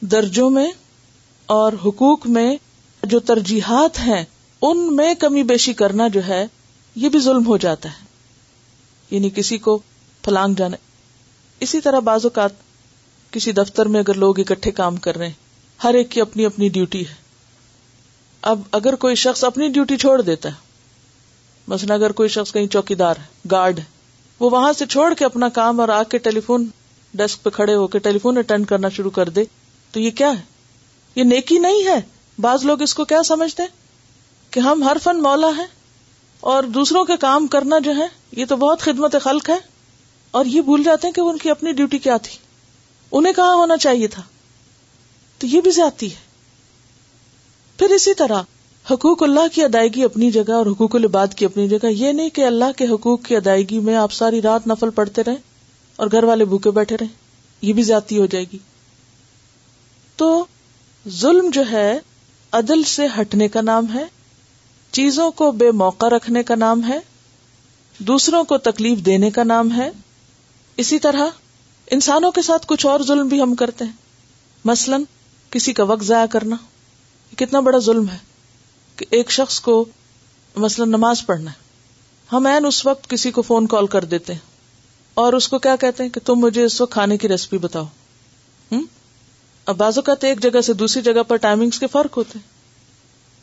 درجوں 0.00 0.50
میں 0.50 0.70
اور 1.46 1.72
حقوق 1.84 2.26
میں 2.26 2.56
جو 3.02 3.20
ترجیحات 3.20 3.98
ہیں، 3.98 4.24
ان 4.62 4.96
میں 4.96 5.14
کمی 5.14 5.42
بیشی 5.42 5.72
کرنا 5.72 6.08
جو 6.08 6.20
ہے، 6.28 6.46
یہ 6.94 7.08
بھی 7.08 7.18
ظلم 7.18 7.46
ہو 7.46 7.56
جاتا 7.56 7.88
ہے۔ 7.88 8.04
یعنی 9.10 9.30
کسی 9.30 9.58
کو 9.58 9.78
پھلانگ 10.22 10.54
جانا 10.54 10.76
اسی 11.60 11.80
طرح 11.80 11.98
بعض 11.98 12.24
اوقات 12.24 12.50
کسی 13.32 13.52
دفتر 13.52 13.86
میں 13.86 14.00
اگر 14.00 14.14
لوگ 14.14 14.38
اکٹھے 14.40 14.70
کام 14.70 14.96
کر 14.96 15.16
رہے 15.16 15.26
ہیں، 15.26 15.32
ہر 15.84 15.94
ایک 15.94 16.10
کی 16.10 16.20
اپنی 16.20 16.44
اپنی 16.44 16.68
ڈیوٹی 16.68 17.06
ہے۔ 17.08 17.14
اب 18.42 18.60
اگر 18.72 18.94
کوئی 18.94 19.14
شخص 19.14 19.44
اپنی 19.44 19.68
ڈیوٹی 19.68 19.96
چھوڑ 19.96 20.20
دیتا 20.22 20.48
ہے، 20.48 20.54
مثلا 21.68 21.94
اگر 21.94 22.12
کوئی 22.12 22.28
شخص 22.28 22.52
کہیں 22.52 22.66
چوکی 22.66 22.94
دار 22.94 23.16
ہے، 23.16 23.48
گارڈ 23.50 23.78
ہے، 23.78 23.84
وہ 24.40 24.50
وہاں 24.50 24.72
سے 24.72 24.86
چھوڑ 24.86 25.14
کے 25.14 25.24
اپنا 25.24 25.48
کام 25.48 25.80
اور 25.80 25.88
آ 25.88 26.02
کے 26.02 26.18
ٹیلی 26.18 26.40
فون 26.40 26.66
ڈیسک 27.14 27.42
پہ 27.42 27.50
کھڑے 27.50 27.74
ہو 27.74 27.86
کے 27.86 27.98
ٹیلی 27.98 28.18
فون 28.18 28.38
اٹینڈ 28.38 28.66
کرنا 28.66 28.88
شروع 28.88 29.10
کر 29.10 29.28
دے، 29.28 29.44
تو 29.94 30.00
یہ 30.00 30.10
کیا 30.10 30.30
ہے؟ 30.30 30.42
یہ 31.14 31.24
نیکی 31.24 31.58
نہیں 31.58 31.86
ہے۔ 31.86 32.00
بعض 32.38 32.64
لوگ 32.64 32.82
اس 32.82 32.94
کو 32.94 33.04
کیا 33.04 33.22
سمجھتے 33.22 33.62
کہ 34.50 34.60
ہم 34.60 34.82
ہر 34.82 34.96
فن 35.02 35.22
مولا 35.22 35.50
ہے 35.56 35.66
اور 36.40 36.62
دوسروں 36.64 37.04
کے 37.04 37.16
کام 37.16 37.46
کرنا 37.46 37.78
جو 37.78 37.96
ہے، 37.96 38.06
یہ 38.32 38.44
تو 38.48 38.56
بہت 38.56 38.80
خدمت 38.80 39.16
خلق 39.22 39.50
ہے۔ 39.50 39.73
اور 40.34 40.44
یہ 40.44 40.60
بھول 40.60 40.82
جاتے 40.82 41.06
ہیں 41.06 41.14
کہ 41.14 41.20
ان 41.20 41.38
کی 41.38 41.50
اپنی 41.50 41.72
ڈیوٹی 41.72 41.98
کیا 41.98 42.16
تھی؟ 42.16 42.38
انہیں 43.12 43.32
کہاں 43.32 43.54
ہونا 43.54 43.76
چاہیے 43.76 44.06
تھا؟ 44.06 44.22
تو 45.38 45.46
یہ 45.46 45.60
بھی 45.60 45.70
زیادتی 45.70 46.10
ہے۔ 46.10 46.20
پھر 47.78 47.86
اسی 47.86 48.14
طرح، 48.14 48.42
حقوق 48.90 49.22
اللہ 49.22 49.54
کی 49.54 49.64
ادائیگی 49.64 50.04
اپنی 50.04 50.30
جگہ 50.30 50.52
اور 50.52 50.66
حقوق 50.66 50.96
العباد 50.96 51.26
کی 51.36 51.44
اپنی 51.44 51.68
جگہ، 51.68 51.86
یہ 51.86 52.12
نہیں 52.12 52.28
کہ 52.28 52.44
اللہ 52.44 52.64
کے 52.76 52.86
حقوق 52.86 53.22
کی 53.22 53.36
ادائیگی 53.36 53.78
میں 53.78 53.94
آپ 53.94 54.12
ساری 54.12 54.42
رات 54.42 54.66
نفل 54.66 54.90
پڑتے 54.90 55.22
رہیں 55.26 55.36
اور 55.96 56.06
گھر 56.12 56.24
والے 56.24 56.44
بھوکے 56.44 56.70
بیٹھے 56.70 56.96
رہیں، 56.96 57.14
یہ 57.62 57.72
بھی 57.72 57.82
زیادتی 57.82 58.18
ہو 58.18 58.26
جائے 58.26 58.44
گی۔ 58.52 58.58
تو 60.16 60.44
ظلم 61.08 61.50
جو 61.50 61.62
ہے، 61.70 61.98
عدل 62.52 62.82
سے 62.82 63.06
ہٹنے 63.20 63.48
کا 63.48 63.60
نام 63.60 63.86
ہے، 63.94 64.04
چیزوں 64.90 65.30
کو 65.30 65.52
بے 65.52 65.70
موقع 65.70 66.06
رکھنے 66.06 66.42
کا 66.42 66.54
نام 66.54 66.88
ہے، 66.88 66.98
دوسروں 67.98 68.44
کو 68.44 68.58
تکلیف 68.58 68.98
دینے 68.98 69.30
کا 69.30 69.44
نام 69.44 69.76
ہے 69.76 69.90
اسی 70.76 70.98
طرح 70.98 71.26
انسانوں 71.90 72.30
کے 72.30 72.42
ساتھ 72.42 72.66
کچھ 72.68 72.86
اور 72.86 73.00
ظلم 73.00 73.28
بھی 73.28 73.42
ہم 73.42 73.54
کرتے 73.54 73.84
ہیں۔ 73.84 73.92
مثلا 74.64 74.96
کسی 75.50 75.72
کا 75.72 75.82
وقت 75.82 76.04
ضائع 76.04 76.26
کرنا 76.26 76.56
کتنا 77.36 77.60
بڑا 77.60 77.78
ظلم 77.78 78.08
ہے 78.08 78.18
کہ 78.96 79.06
ایک 79.10 79.30
شخص 79.30 79.60
کو 79.60 79.84
مثلا 80.56 80.84
نماز 80.84 81.26
پڑھنا 81.26 81.50
ہے۔ 81.50 81.56
ہم 82.32 82.46
این 82.46 82.66
اس 82.66 82.86
وقت 82.86 83.10
کسی 83.10 83.30
کو 83.30 83.42
فون 83.42 83.66
کال 83.66 83.86
کر 83.86 84.04
دیتے 84.04 84.32
ہیں 84.32 84.40
اور 85.14 85.32
اس 85.32 85.48
کو 85.48 85.58
کیا 85.58 85.76
کہتے 85.76 86.02
ہیں 86.02 86.10
کہ 86.10 86.20
تم 86.24 86.34
مجھے 86.34 86.64
اس 86.64 86.80
وقت 86.80 86.92
کھانے 86.92 87.16
کی 87.16 87.28
ریسیپی 87.28 87.58
بتاؤ۔ 87.58 87.84
ہوں 88.72 88.82
اب 89.66 89.76
بازو 89.76 90.02
کہتے 90.02 90.28
ایک 90.28 90.42
جگہ 90.42 90.60
سے 90.60 90.72
دوسری 90.72 91.02
جگہ 91.02 91.22
پر 91.28 91.36
ٹائمنگز 91.36 91.78
کے 91.78 91.86
فرق 91.86 92.16
ہوتے 92.16 92.38
ہیں۔ 92.38 92.54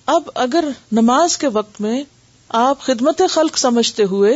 اب 0.06 0.30
اگر 0.36 0.68
نماز 0.92 1.38
کے 1.38 1.48
وقت 1.48 1.82
میں 1.82 2.04
آپ 2.50 2.82
خدمت 2.82 3.22
خلق 3.30 3.58
سمجھتے 3.58 4.04
ہوئے 4.04 4.34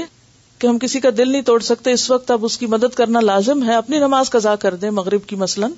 کہ 0.59 0.67
ہم 0.67 0.79
کسی 0.79 0.99
کا 0.99 1.09
دل 1.17 1.31
نہیں 1.31 1.41
توڑ 1.41 1.59
سکتے، 1.59 1.91
اس 1.91 2.11
وقت 2.11 2.31
اب 2.31 2.45
اس 2.45 2.57
کی 2.57 2.65
مدد 2.65 2.95
کرنا 2.95 3.19
لازم 3.19 3.63
ہے، 3.63 3.75
اپنی 3.75 3.99
نماز 3.99 4.29
قضا 4.29 4.55
کر 4.55 4.75
دیں 4.75 4.89
مغرب 4.89 5.25
کی 5.27 5.35
مثلاً، 5.35 5.71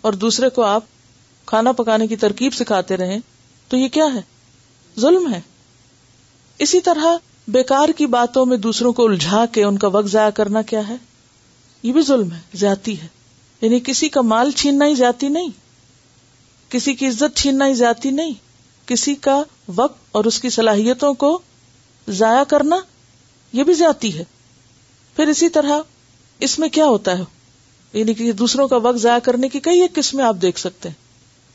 اور 0.00 0.12
دوسرے 0.12 0.48
کو 0.48 0.62
آپ 0.62 0.84
کھانا 1.46 1.72
پکانے 1.72 2.06
کی 2.06 2.16
ترکیب 2.16 2.54
سکھاتے 2.54 2.96
رہیں، 2.96 3.18
تو 3.68 3.76
یہ 3.76 3.88
کیا 3.88 4.06
ہے؟ 4.14 4.20
ظلم 5.00 5.32
ہے۔ 5.34 5.40
اسی 6.58 6.80
طرح 6.80 7.06
بیکار 7.48 7.88
کی 7.88 8.06
باتوں 8.06 8.46
میں 8.46 8.56
دوسروں 8.56 8.92
کو 8.92 9.06
الجھا 9.06 9.46
کے 9.46 9.64
ان 9.64 9.78
کا 9.78 9.88
وقت 9.88 10.06
ضائع 10.06 10.30
کرنا 10.30 10.62
کیا 10.62 10.88
ہے؟ 10.88 10.96
یہ 11.82 11.92
بھی 11.92 12.02
ظلم 12.02 12.32
ہے، 12.32 12.40
زیادتی 12.54 13.00
ہے۔ 13.00 13.06
یعنی 13.60 13.80
کسی 13.80 14.08
کا 14.08 14.20
مال 14.20 14.50
چھیننا 14.50 14.86
ہی 14.86 14.94
جاتی 14.94 15.28
نہیں، 15.28 15.48
کسی 16.68 16.94
کی 16.94 17.06
عزت 17.06 17.36
چھیننا 17.36 17.66
ہی 17.66 17.74
جاتی 17.74 18.10
نہیں، 18.10 18.32
کسی 18.86 19.14
کا 19.14 19.42
وقت 19.74 19.98
اور 20.12 20.24
اس 20.24 20.40
کی 20.40 20.50
صلاحیتوں 20.50 21.14
کو 21.14 21.40
ضائع 22.08 22.44
کرنا 22.44 22.76
یہ 23.54 23.64
بھی 23.64 23.74
زیادتی 23.74 24.18
ہے۔ 24.18 24.24
پھر 25.16 25.26
اسی 25.26 25.48
طرح 25.48 25.80
اس 26.38 26.58
میں 26.58 26.68
کیا 26.68 26.86
ہوتا 26.86 27.18
ہے؟ 27.18 27.24
یعنی 27.92 28.14
کہ 28.14 28.32
دوسروں 28.32 28.68
کا 28.68 28.76
وقت 28.76 28.98
ضائع 28.98 29.18
کرنے 29.18 29.48
کی 29.48 29.60
کئی 29.60 29.80
ایک 29.80 29.94
قسمیں 29.94 30.24
آپ 30.24 30.36
دیکھ 30.42 30.58
سکتے 30.58 30.88
ہیں۔ 30.88 30.96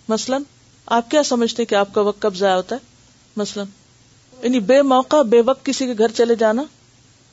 مثلاً، 0.10 0.41
آپ 0.86 1.12
کیا 1.12 1.24
سمجھتے 1.24 1.66
کہ 1.66 1.76
آپ 1.76 1.93
کا 1.93 2.02
وقت 2.02 2.22
کب 2.22 2.36
ضائع 2.36 2.56
ہوتا 2.56 2.76
ہے؟ 2.76 2.80
مثلاً 3.38 3.66
یعنی 4.43 4.60
بے 4.60 4.82
موقع، 4.82 5.22
بے 5.22 5.41
وقت 5.45 5.66
کسی 5.66 5.86
کے 5.86 5.93
گھر 5.97 6.08
چلے 6.12 6.36
جانا 6.36 6.64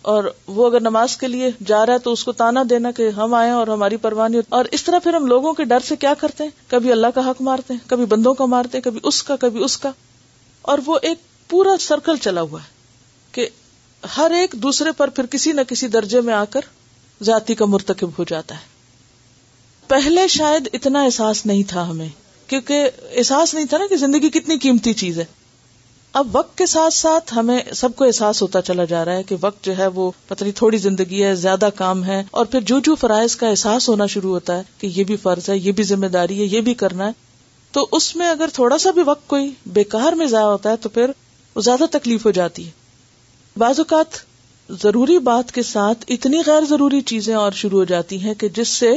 اور 0.02 0.24
وہ 0.46 0.66
اگر 0.66 0.80
نماز 0.80 1.16
کے 1.16 1.28
لیے 1.28 1.50
جا 1.66 1.86
رہا 1.86 1.94
ہے 1.94 1.98
تو 1.98 2.12
اس 2.12 2.24
کو 2.24 2.32
تانا 2.32 2.62
دینا 2.70 2.90
کہ 2.90 3.08
ہم 3.08 3.34
آئے 3.34 3.50
اور 3.50 3.66
ہماری 3.66 3.96
پروانی 3.96 4.36
اور 4.48 4.64
اس 4.70 4.84
طرح 4.84 4.98
پھر 4.98 5.14
ہم 5.14 5.26
لوگوں 5.26 5.52
کے 5.52 5.64
ڈر 5.64 5.80
سے 5.80 5.96
کیا 5.96 6.14
کرتے 6.14 6.44
ہیں؟ 6.44 6.50
کبھی 6.66 6.92
اللہ 6.92 7.06
کا 7.14 7.30
حق 7.30 7.42
مارتے 7.42 7.74
ہیں، 7.74 7.80
کبھی 7.86 8.04
بندوں 8.04 8.34
کا 8.34 8.44
مارتے 8.44 8.78
ہیں، 8.78 8.82
کبھی 8.82 9.00
اس 9.02 9.22
کا، 9.22 9.36
کبھی 9.36 9.64
اس 9.64 9.78
کا۔ 9.78 9.90
اور 10.62 10.78
وہ 10.86 10.98
ایک 11.02 11.18
پورا 11.48 11.70
سرکل 11.80 12.16
چلا 12.16 12.40
ہوا 12.40 12.60
ہے 12.60 12.68
کہ 13.32 13.48
ہر 14.16 14.30
ایک 14.30 14.52
دوسرے 14.52 14.92
پر 14.92 15.08
پھر 15.08 15.26
کسی 15.26 15.52
نہ 15.52 15.60
کسی 15.68 15.86
درجے 15.86 16.20
میں 16.20 16.34
آ 16.34 16.44
کر 16.44 16.60
ذاتی 17.22 17.54
کا 17.54 17.64
مرتکب 17.64 18.10
ہو 18.18 18.24
جاتا 18.24 18.54
ہے۔ 18.54 18.60
پہلے 19.88 20.28
شاید 20.28 20.68
اتنا 20.72 21.02
احساس 21.02 21.46
نہیں 21.46 21.62
تھا 21.68 21.88
ہمیں، 21.88 22.08
کیونکہ 22.46 22.90
احساس 23.12 23.54
نہیں 23.54 23.64
تھا 23.64 23.78
نا 23.78 23.84
کہ 23.90 23.96
زندگی 23.96 24.30
کتنی 24.30 24.58
قیمتی 24.58 24.92
چیز 24.92 25.18
ہے۔ 25.18 25.24
اب 26.12 26.28
وقت 26.32 26.58
کے 26.58 26.66
ساتھ 26.66 26.94
ساتھ 26.94 27.34
ہمیں 27.36 27.58
سب 27.74 27.88
کو 27.96 28.04
احساس 28.04 28.42
ہوتا 28.42 28.62
چلا 28.62 28.84
جا 28.84 29.04
رہا 29.04 29.12
ہے 29.12 29.22
کہ 29.22 29.36
وقت 29.40 29.64
جو 29.64 29.78
ہے 29.78 29.86
وہ 29.86 30.10
پتہ 30.28 30.44
تھوڑی 30.54 30.78
زندگی 30.78 31.24
ہے، 31.24 31.34
زیادہ 31.34 31.68
کام 31.74 32.04
ہے، 32.04 32.24
اور 32.30 32.46
پھر 32.46 32.60
جو 32.60 32.80
جو 32.80 32.94
فرائض 32.94 33.36
کا 33.36 33.48
احساس 33.48 33.88
ہونا 33.88 34.06
شروع 34.06 34.30
ہوتا 34.30 34.56
ہے 34.56 34.62
کہ 34.78 34.86
یہ 34.86 35.04
بھی 35.04 35.16
فرض 35.16 35.50
ہے، 35.50 35.58
یہ 35.58 35.72
بھی 35.72 35.84
ذمہ 35.84 36.06
داری 36.06 36.40
ہے، 36.40 36.44
یہ 36.44 36.60
بھی 36.60 36.74
کرنا 36.74 37.06
ہے۔ 37.06 37.12
تو 37.72 37.88
اس 37.92 38.16
میں 38.16 38.28
اگر 38.28 38.48
تھوڑا 38.52 38.78
سا 38.78 38.90
بھی 38.90 39.02
وقت 39.06 39.28
کوئی 39.28 39.50
بےکار 39.66 40.12
میں 40.12 40.26
ضائع 40.26 40.44
ہوتا 40.44 40.70
ہے 40.70 40.76
تو 40.76 40.88
پھر 40.88 41.10
وہ 41.54 41.60
زیادہ 41.60 41.84
تکلیف 41.90 42.26
ہو 42.26 42.30
جاتی 42.30 42.66
ہے۔ 42.66 42.85
بعض 43.56 43.78
اوقات 43.78 44.06
ضروری 44.82 45.18
بات 45.18 45.52
کے 45.52 45.62
ساتھ 45.62 46.04
اتنی 46.08 46.40
غیر 46.46 46.64
ضروری 46.64 47.00
چیزیں 47.00 47.34
اور 47.34 47.52
شروع 47.52 47.78
ہو 47.78 47.84
جاتی 47.84 48.22
ہیں 48.22 48.34
کہ 48.34 48.48
جس 48.48 48.68
سے 48.68 48.92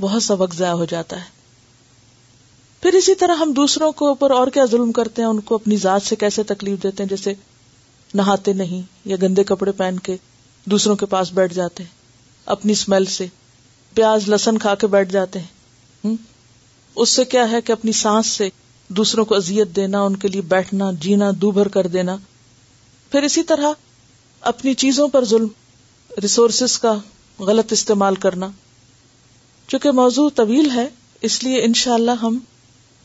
بہت 0.00 0.22
سا 0.22 0.34
وقت 0.34 0.56
ضائع 0.56 0.72
ہو 0.72 0.84
جاتا 0.84 1.16
ہے۔ 1.16 1.24
پھر 2.82 2.92
اسی 2.92 3.14
طرح 3.14 3.34
ہم 3.34 3.52
دوسروں 3.52 3.92
کو 3.92 4.08
اوپر 4.08 4.30
اور 4.30 4.48
کیا 4.48 4.64
ظلم 4.64 4.92
کرتے 4.92 5.22
ہیں، 5.22 5.28
ان 5.28 5.40
کو 5.40 5.54
اپنی 5.54 5.76
ذات 5.76 6.02
سے 6.02 6.16
کیسے 6.16 6.42
تکلیف 6.42 6.82
دیتے 6.82 7.02
ہیں، 7.02 7.10
جیسے 7.10 7.34
نہاتے 8.14 8.52
نہیں 8.52 8.82
یا 9.04 9.16
گندے 9.22 9.44
کپڑے 9.44 9.72
پہن 9.72 9.98
کے 9.98 10.16
دوسروں 10.64 10.96
کے 10.96 11.06
پاس 11.06 11.32
بیٹھ 11.32 11.54
جاتے 11.54 11.82
ہیں، 11.82 11.90
اپنی 12.46 12.72
اسمیل 12.72 13.04
سے 13.04 13.26
پیاز 13.94 14.28
لسن 14.28 14.58
کھا 14.58 14.74
کے 14.74 14.86
بیٹھ 14.86 15.12
جاتے 15.12 15.38
ہیں۔ 15.38 16.14
اس 16.94 17.08
سے 17.08 17.24
کیا 17.24 17.50
ہے 17.50 17.60
کہ 17.60 17.72
اپنی 17.72 17.92
سانس 17.92 18.26
سے 18.26 18.48
دوسروں 18.88 19.24
کو 19.24 19.34
ازیت 19.34 19.76
دینا، 19.76 20.00
ان 20.00 20.16
کے 20.16 20.28
لیے 20.28 20.40
بیٹھنا، 20.40 20.90
جینا، 21.00 21.30
دو 21.36 21.50
بھر 21.50 21.68
کر 21.68 21.86
دینا۔ 21.86 22.16
پھر 23.10 23.22
اسی 23.22 23.42
طرح 23.42 23.72
اپنی 24.40 24.74
چیزوں 24.74 25.08
پر 25.08 25.24
ظلم 25.24 25.48
ریسورسز 26.22 26.78
کا 26.78 26.94
غلط 27.38 27.72
استعمال 27.72 28.14
کرنا۔ 28.14 28.48
چونکہ 29.68 29.90
موضوع 29.90 30.30
طویل 30.34 30.70
ہے، 30.70 30.88
اس 31.20 31.44
لیے 31.44 31.64
انشاءاللہ 31.64 32.10
اللہ 32.10 32.24
ہم 32.24 32.38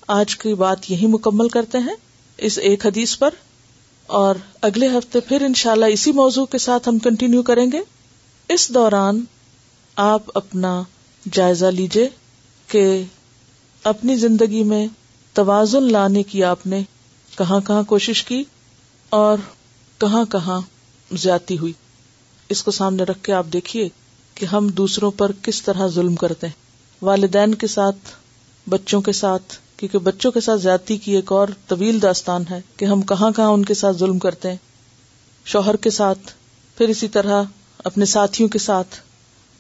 آج 0.08 0.38
کی 0.38 0.54
بات 0.54 0.92
یہی 0.92 1.08
مکمل 1.08 1.50
کرتے 1.50 1.78
ہیں، 1.78 1.96
اس 2.38 2.58
ایک 2.58 2.86
حدیث 2.86 3.18
پر۔ 3.18 3.30
اور 4.08 4.36
اگلے 4.62 4.88
ہفتے 4.88 5.20
پھر 5.20 5.42
انشاءاللہ 5.42 5.86
اسی 5.86 6.12
موضوع 6.12 6.46
کے 6.46 6.58
ساتھ 6.58 6.90
ہم 6.90 7.00
کنٹینیو 7.00 7.44
کریں 7.44 7.72
گے۔ 7.72 7.80
اس 8.50 8.70
دوران 8.70 9.24
آپ 9.96 10.22
اپنا 10.34 10.84
جائزہ 11.32 11.66
لیجیے 11.66 12.10
کہ 12.68 13.04
اپنی 13.84 14.16
زندگی 14.16 14.64
میں 14.64 14.88
توازن 15.34 15.92
لانے 15.92 16.24
کی 16.24 16.44
آپ 16.44 16.68
نے 16.68 16.84
کہاں 17.38 17.60
کہاں 17.60 17.84
کوشش 17.84 18.24
کی 18.24 18.44
اور 19.10 19.38
کہاں 19.98 20.26
کہاں 20.26 20.62
زیادتی 21.18 21.58
ہوئی۔ 21.58 21.74
اس 22.50 22.64
کو 22.64 22.72
سامنے 22.72 23.04
رکھ 23.04 23.24
کے 23.24 23.34
آپ 23.34 23.46
دیکھیے 23.54 23.90
کہ 24.36 24.46
ہم 24.46 24.68
دوسروں 24.68 25.12
پر 25.12 25.32
کس 25.42 25.62
طرح 25.62 25.88
ظلم 25.88 26.16
کرتے 26.16 26.48
ہیں۔ 26.48 26.54
والدین 27.02 27.56
کے 27.56 27.68
ساتھ، 27.68 27.98
بچوں 28.70 29.02
کے 29.02 29.12
ساتھ، 29.12 29.58
کیونکہ 29.78 29.98
بچوں 29.98 30.32
کے 30.32 30.42
ساتھ 30.42 30.62
زیادتی 30.62 30.98
کی 30.98 31.16
ایک 31.16 31.32
اور 31.32 31.48
طویل 31.68 32.02
داستان 32.02 32.44
ہے 32.52 32.62
کہ 32.78 32.86
ہم 32.86 33.02
کہاں 33.02 33.32
کہاں 33.32 33.48
ان 33.48 33.66
کے 33.66 33.74
ساتھ 33.74 33.98
ظلم 33.98 34.20
کرتے 34.20 34.50
ہیں۔ 34.50 34.58
شوہر 35.46 35.76
کے 35.76 35.90
ساتھ، 35.90 36.32
پھر 36.78 36.90
اسی 36.90 37.08
طرح 37.08 37.44
اپنے 37.78 38.06
ساتھیوں 38.06 38.50
کے 38.50 38.60
ساتھ، 38.60 38.96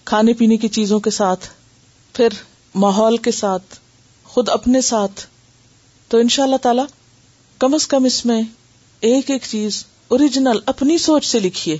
کھانے 0.05 0.33
پینے 0.33 0.57
کی 0.57 0.67
چیزوں 0.67 0.99
کے 0.99 1.09
ساتھ، 1.09 1.47
پھر 2.13 2.27
ماحول 2.75 3.17
کے 3.17 3.31
ساتھ، 3.31 3.75
خود 4.23 4.49
اپنے 4.49 4.81
ساتھ۔ 4.81 5.25
تو 6.07 6.17
ان 6.17 6.27
شاء 6.27 6.43
اللہ 6.43 6.55
تعالی 6.55 6.81
کم 7.59 7.73
از 7.73 7.87
کم 7.87 8.05
اس 8.05 8.25
میں 8.25 8.41
ایک 8.99 9.31
ایک 9.31 9.41
چیز 9.49 9.85
اوریجنل، 10.07 10.59
اپنی 10.65 10.97
سوچ 10.97 11.25
سے 11.25 11.39
لکھیے۔ 11.39 11.77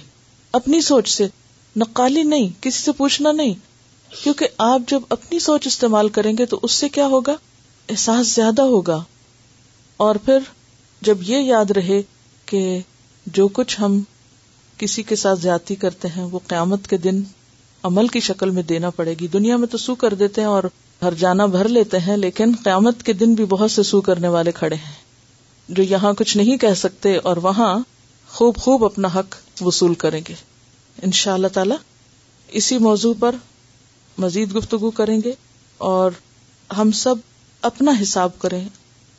اپنی 0.51 0.82
سوچ 0.82 1.09
سے۔ 1.09 1.28
نقالی 1.76 2.23
نہیں، 2.23 2.49
کسی 2.61 2.84
سے 2.84 2.91
پوچھنا 2.91 3.32
نہیں۔ 3.32 3.53
کیونکہ 4.23 4.47
آپ 4.57 4.82
جب 4.88 4.99
اپنی 5.09 5.39
سوچ 5.39 5.67
استعمال 5.67 6.09
کریں 6.09 6.38
گے 6.38 6.45
تو 6.45 6.59
اس 6.61 6.71
سے 6.71 6.89
کیا 6.89 7.07
ہوگا؟ 7.07 7.36
احساس 7.89 8.36
زیادہ 8.36 8.61
ہوگا۔ 8.61 9.03
اور 9.97 10.15
پھر 10.15 10.39
جب 11.01 11.17
یہ 11.21 11.38
یاد 11.38 11.71
رہے 11.71 12.01
کہ 12.45 12.80
جو 13.26 13.47
کچھ 13.47 13.82
ہم 13.82 13.99
کسی 14.78 15.03
کے 15.03 15.15
ساتھ 15.15 15.39
زیادتی 15.39 15.76
کرتے 15.76 16.07
ہیں، 16.07 16.23
وہ 16.23 16.39
قیامت 16.47 16.88
کے 16.88 16.97
دن 16.97 17.21
عمل 17.84 18.07
کی 18.07 18.19
شکل 18.19 18.49
میں 18.49 18.63
دینا 18.63 18.89
پڑے 18.89 19.15
گی۔ 19.19 19.28
دنیا 19.28 19.57
میں 19.57 19.67
تو 19.67 19.78
سو 19.78 19.95
کر 19.95 20.13
دیتے 20.13 20.41
ہیں 20.41 20.47
اور 20.47 20.63
ہر 21.01 21.13
جانا 21.13 21.45
بھر 21.45 21.67
لیتے 21.67 21.99
ہیں، 21.99 22.17
لیکن 22.17 22.51
قیامت 22.63 23.03
کے 23.03 23.13
دن 23.13 23.34
بھی 23.34 23.45
بہت 23.45 23.71
سے 23.71 23.84
سو 23.84 24.01
کرنے 24.01 24.28
والے 24.28 24.51
کھڑے 24.51 24.76
ہیں۔ 24.76 24.93
جو 25.69 25.84
یہاں 25.84 26.13
کچھ 26.13 26.38
نہیں 26.38 26.57
کہہ 26.57 26.73
سکتے 26.78 27.17
اور 27.17 27.38
وہاں 27.38 27.80
خوب 28.36 28.55
خوب 28.55 28.86
اپنا 28.86 29.07
حق 29.15 29.63
وصول 29.63 29.93
کریں 29.93 30.21
گے۔ 30.29 30.33
ان 31.03 31.11
شاء 31.11 31.33
اللہ 31.33 31.47
تعالی 31.47 31.75
اسی 32.47 32.77
موضوع 32.77 33.13
پر 33.19 33.36
مزید 34.17 34.55
گفتگو 34.55 34.91
کریں 34.91 35.21
گے 35.25 35.31
اور 35.77 36.11
ہم 36.77 36.91
سب 36.91 37.15
اپنا 37.61 37.91
حساب 38.01 38.39
کریں، 38.39 38.69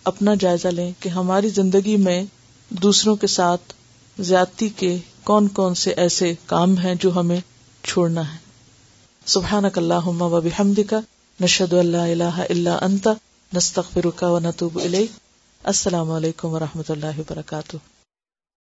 اپنا 0.04 0.34
جائزہ 0.40 0.68
لیں 0.68 0.92
کہ 1.00 1.08
ہماری 1.08 1.48
زندگی 1.48 1.96
میں 1.96 2.24
دوسروں 2.68 3.16
کے 3.16 3.26
ساتھ 3.26 3.72
زیادتی 4.18 4.68
کے 4.68 4.98
کون 5.24 5.48
کون 5.48 5.74
سے 5.74 5.90
ایسے 5.90 6.34
کام 6.46 6.78
ہیں 6.78 6.94
جو 6.94 7.16
ہمیں 7.16 7.40
چھوڑنا 7.84 8.32
ہے۔ 8.32 8.38
سبحان 9.26 9.64
اللہ 9.76 10.06
و 10.06 10.40
بحمد 10.40 10.78
کا 10.90 11.00
نشد 11.40 11.72
اللہ 11.72 11.96
اللہ 11.96 12.40
اللہ 12.50 12.84
انتا 12.84 13.12
نستخر 13.54 14.10
کا 14.10 14.30
و 14.30 14.38
نتوب 14.38 14.78
السلام 15.64 16.10
علیکم 16.10 16.48
و 16.48 16.58
رحمۃ 16.58 16.88
اللہ 16.88 17.18
وبرکاتہ۔ 17.18 17.76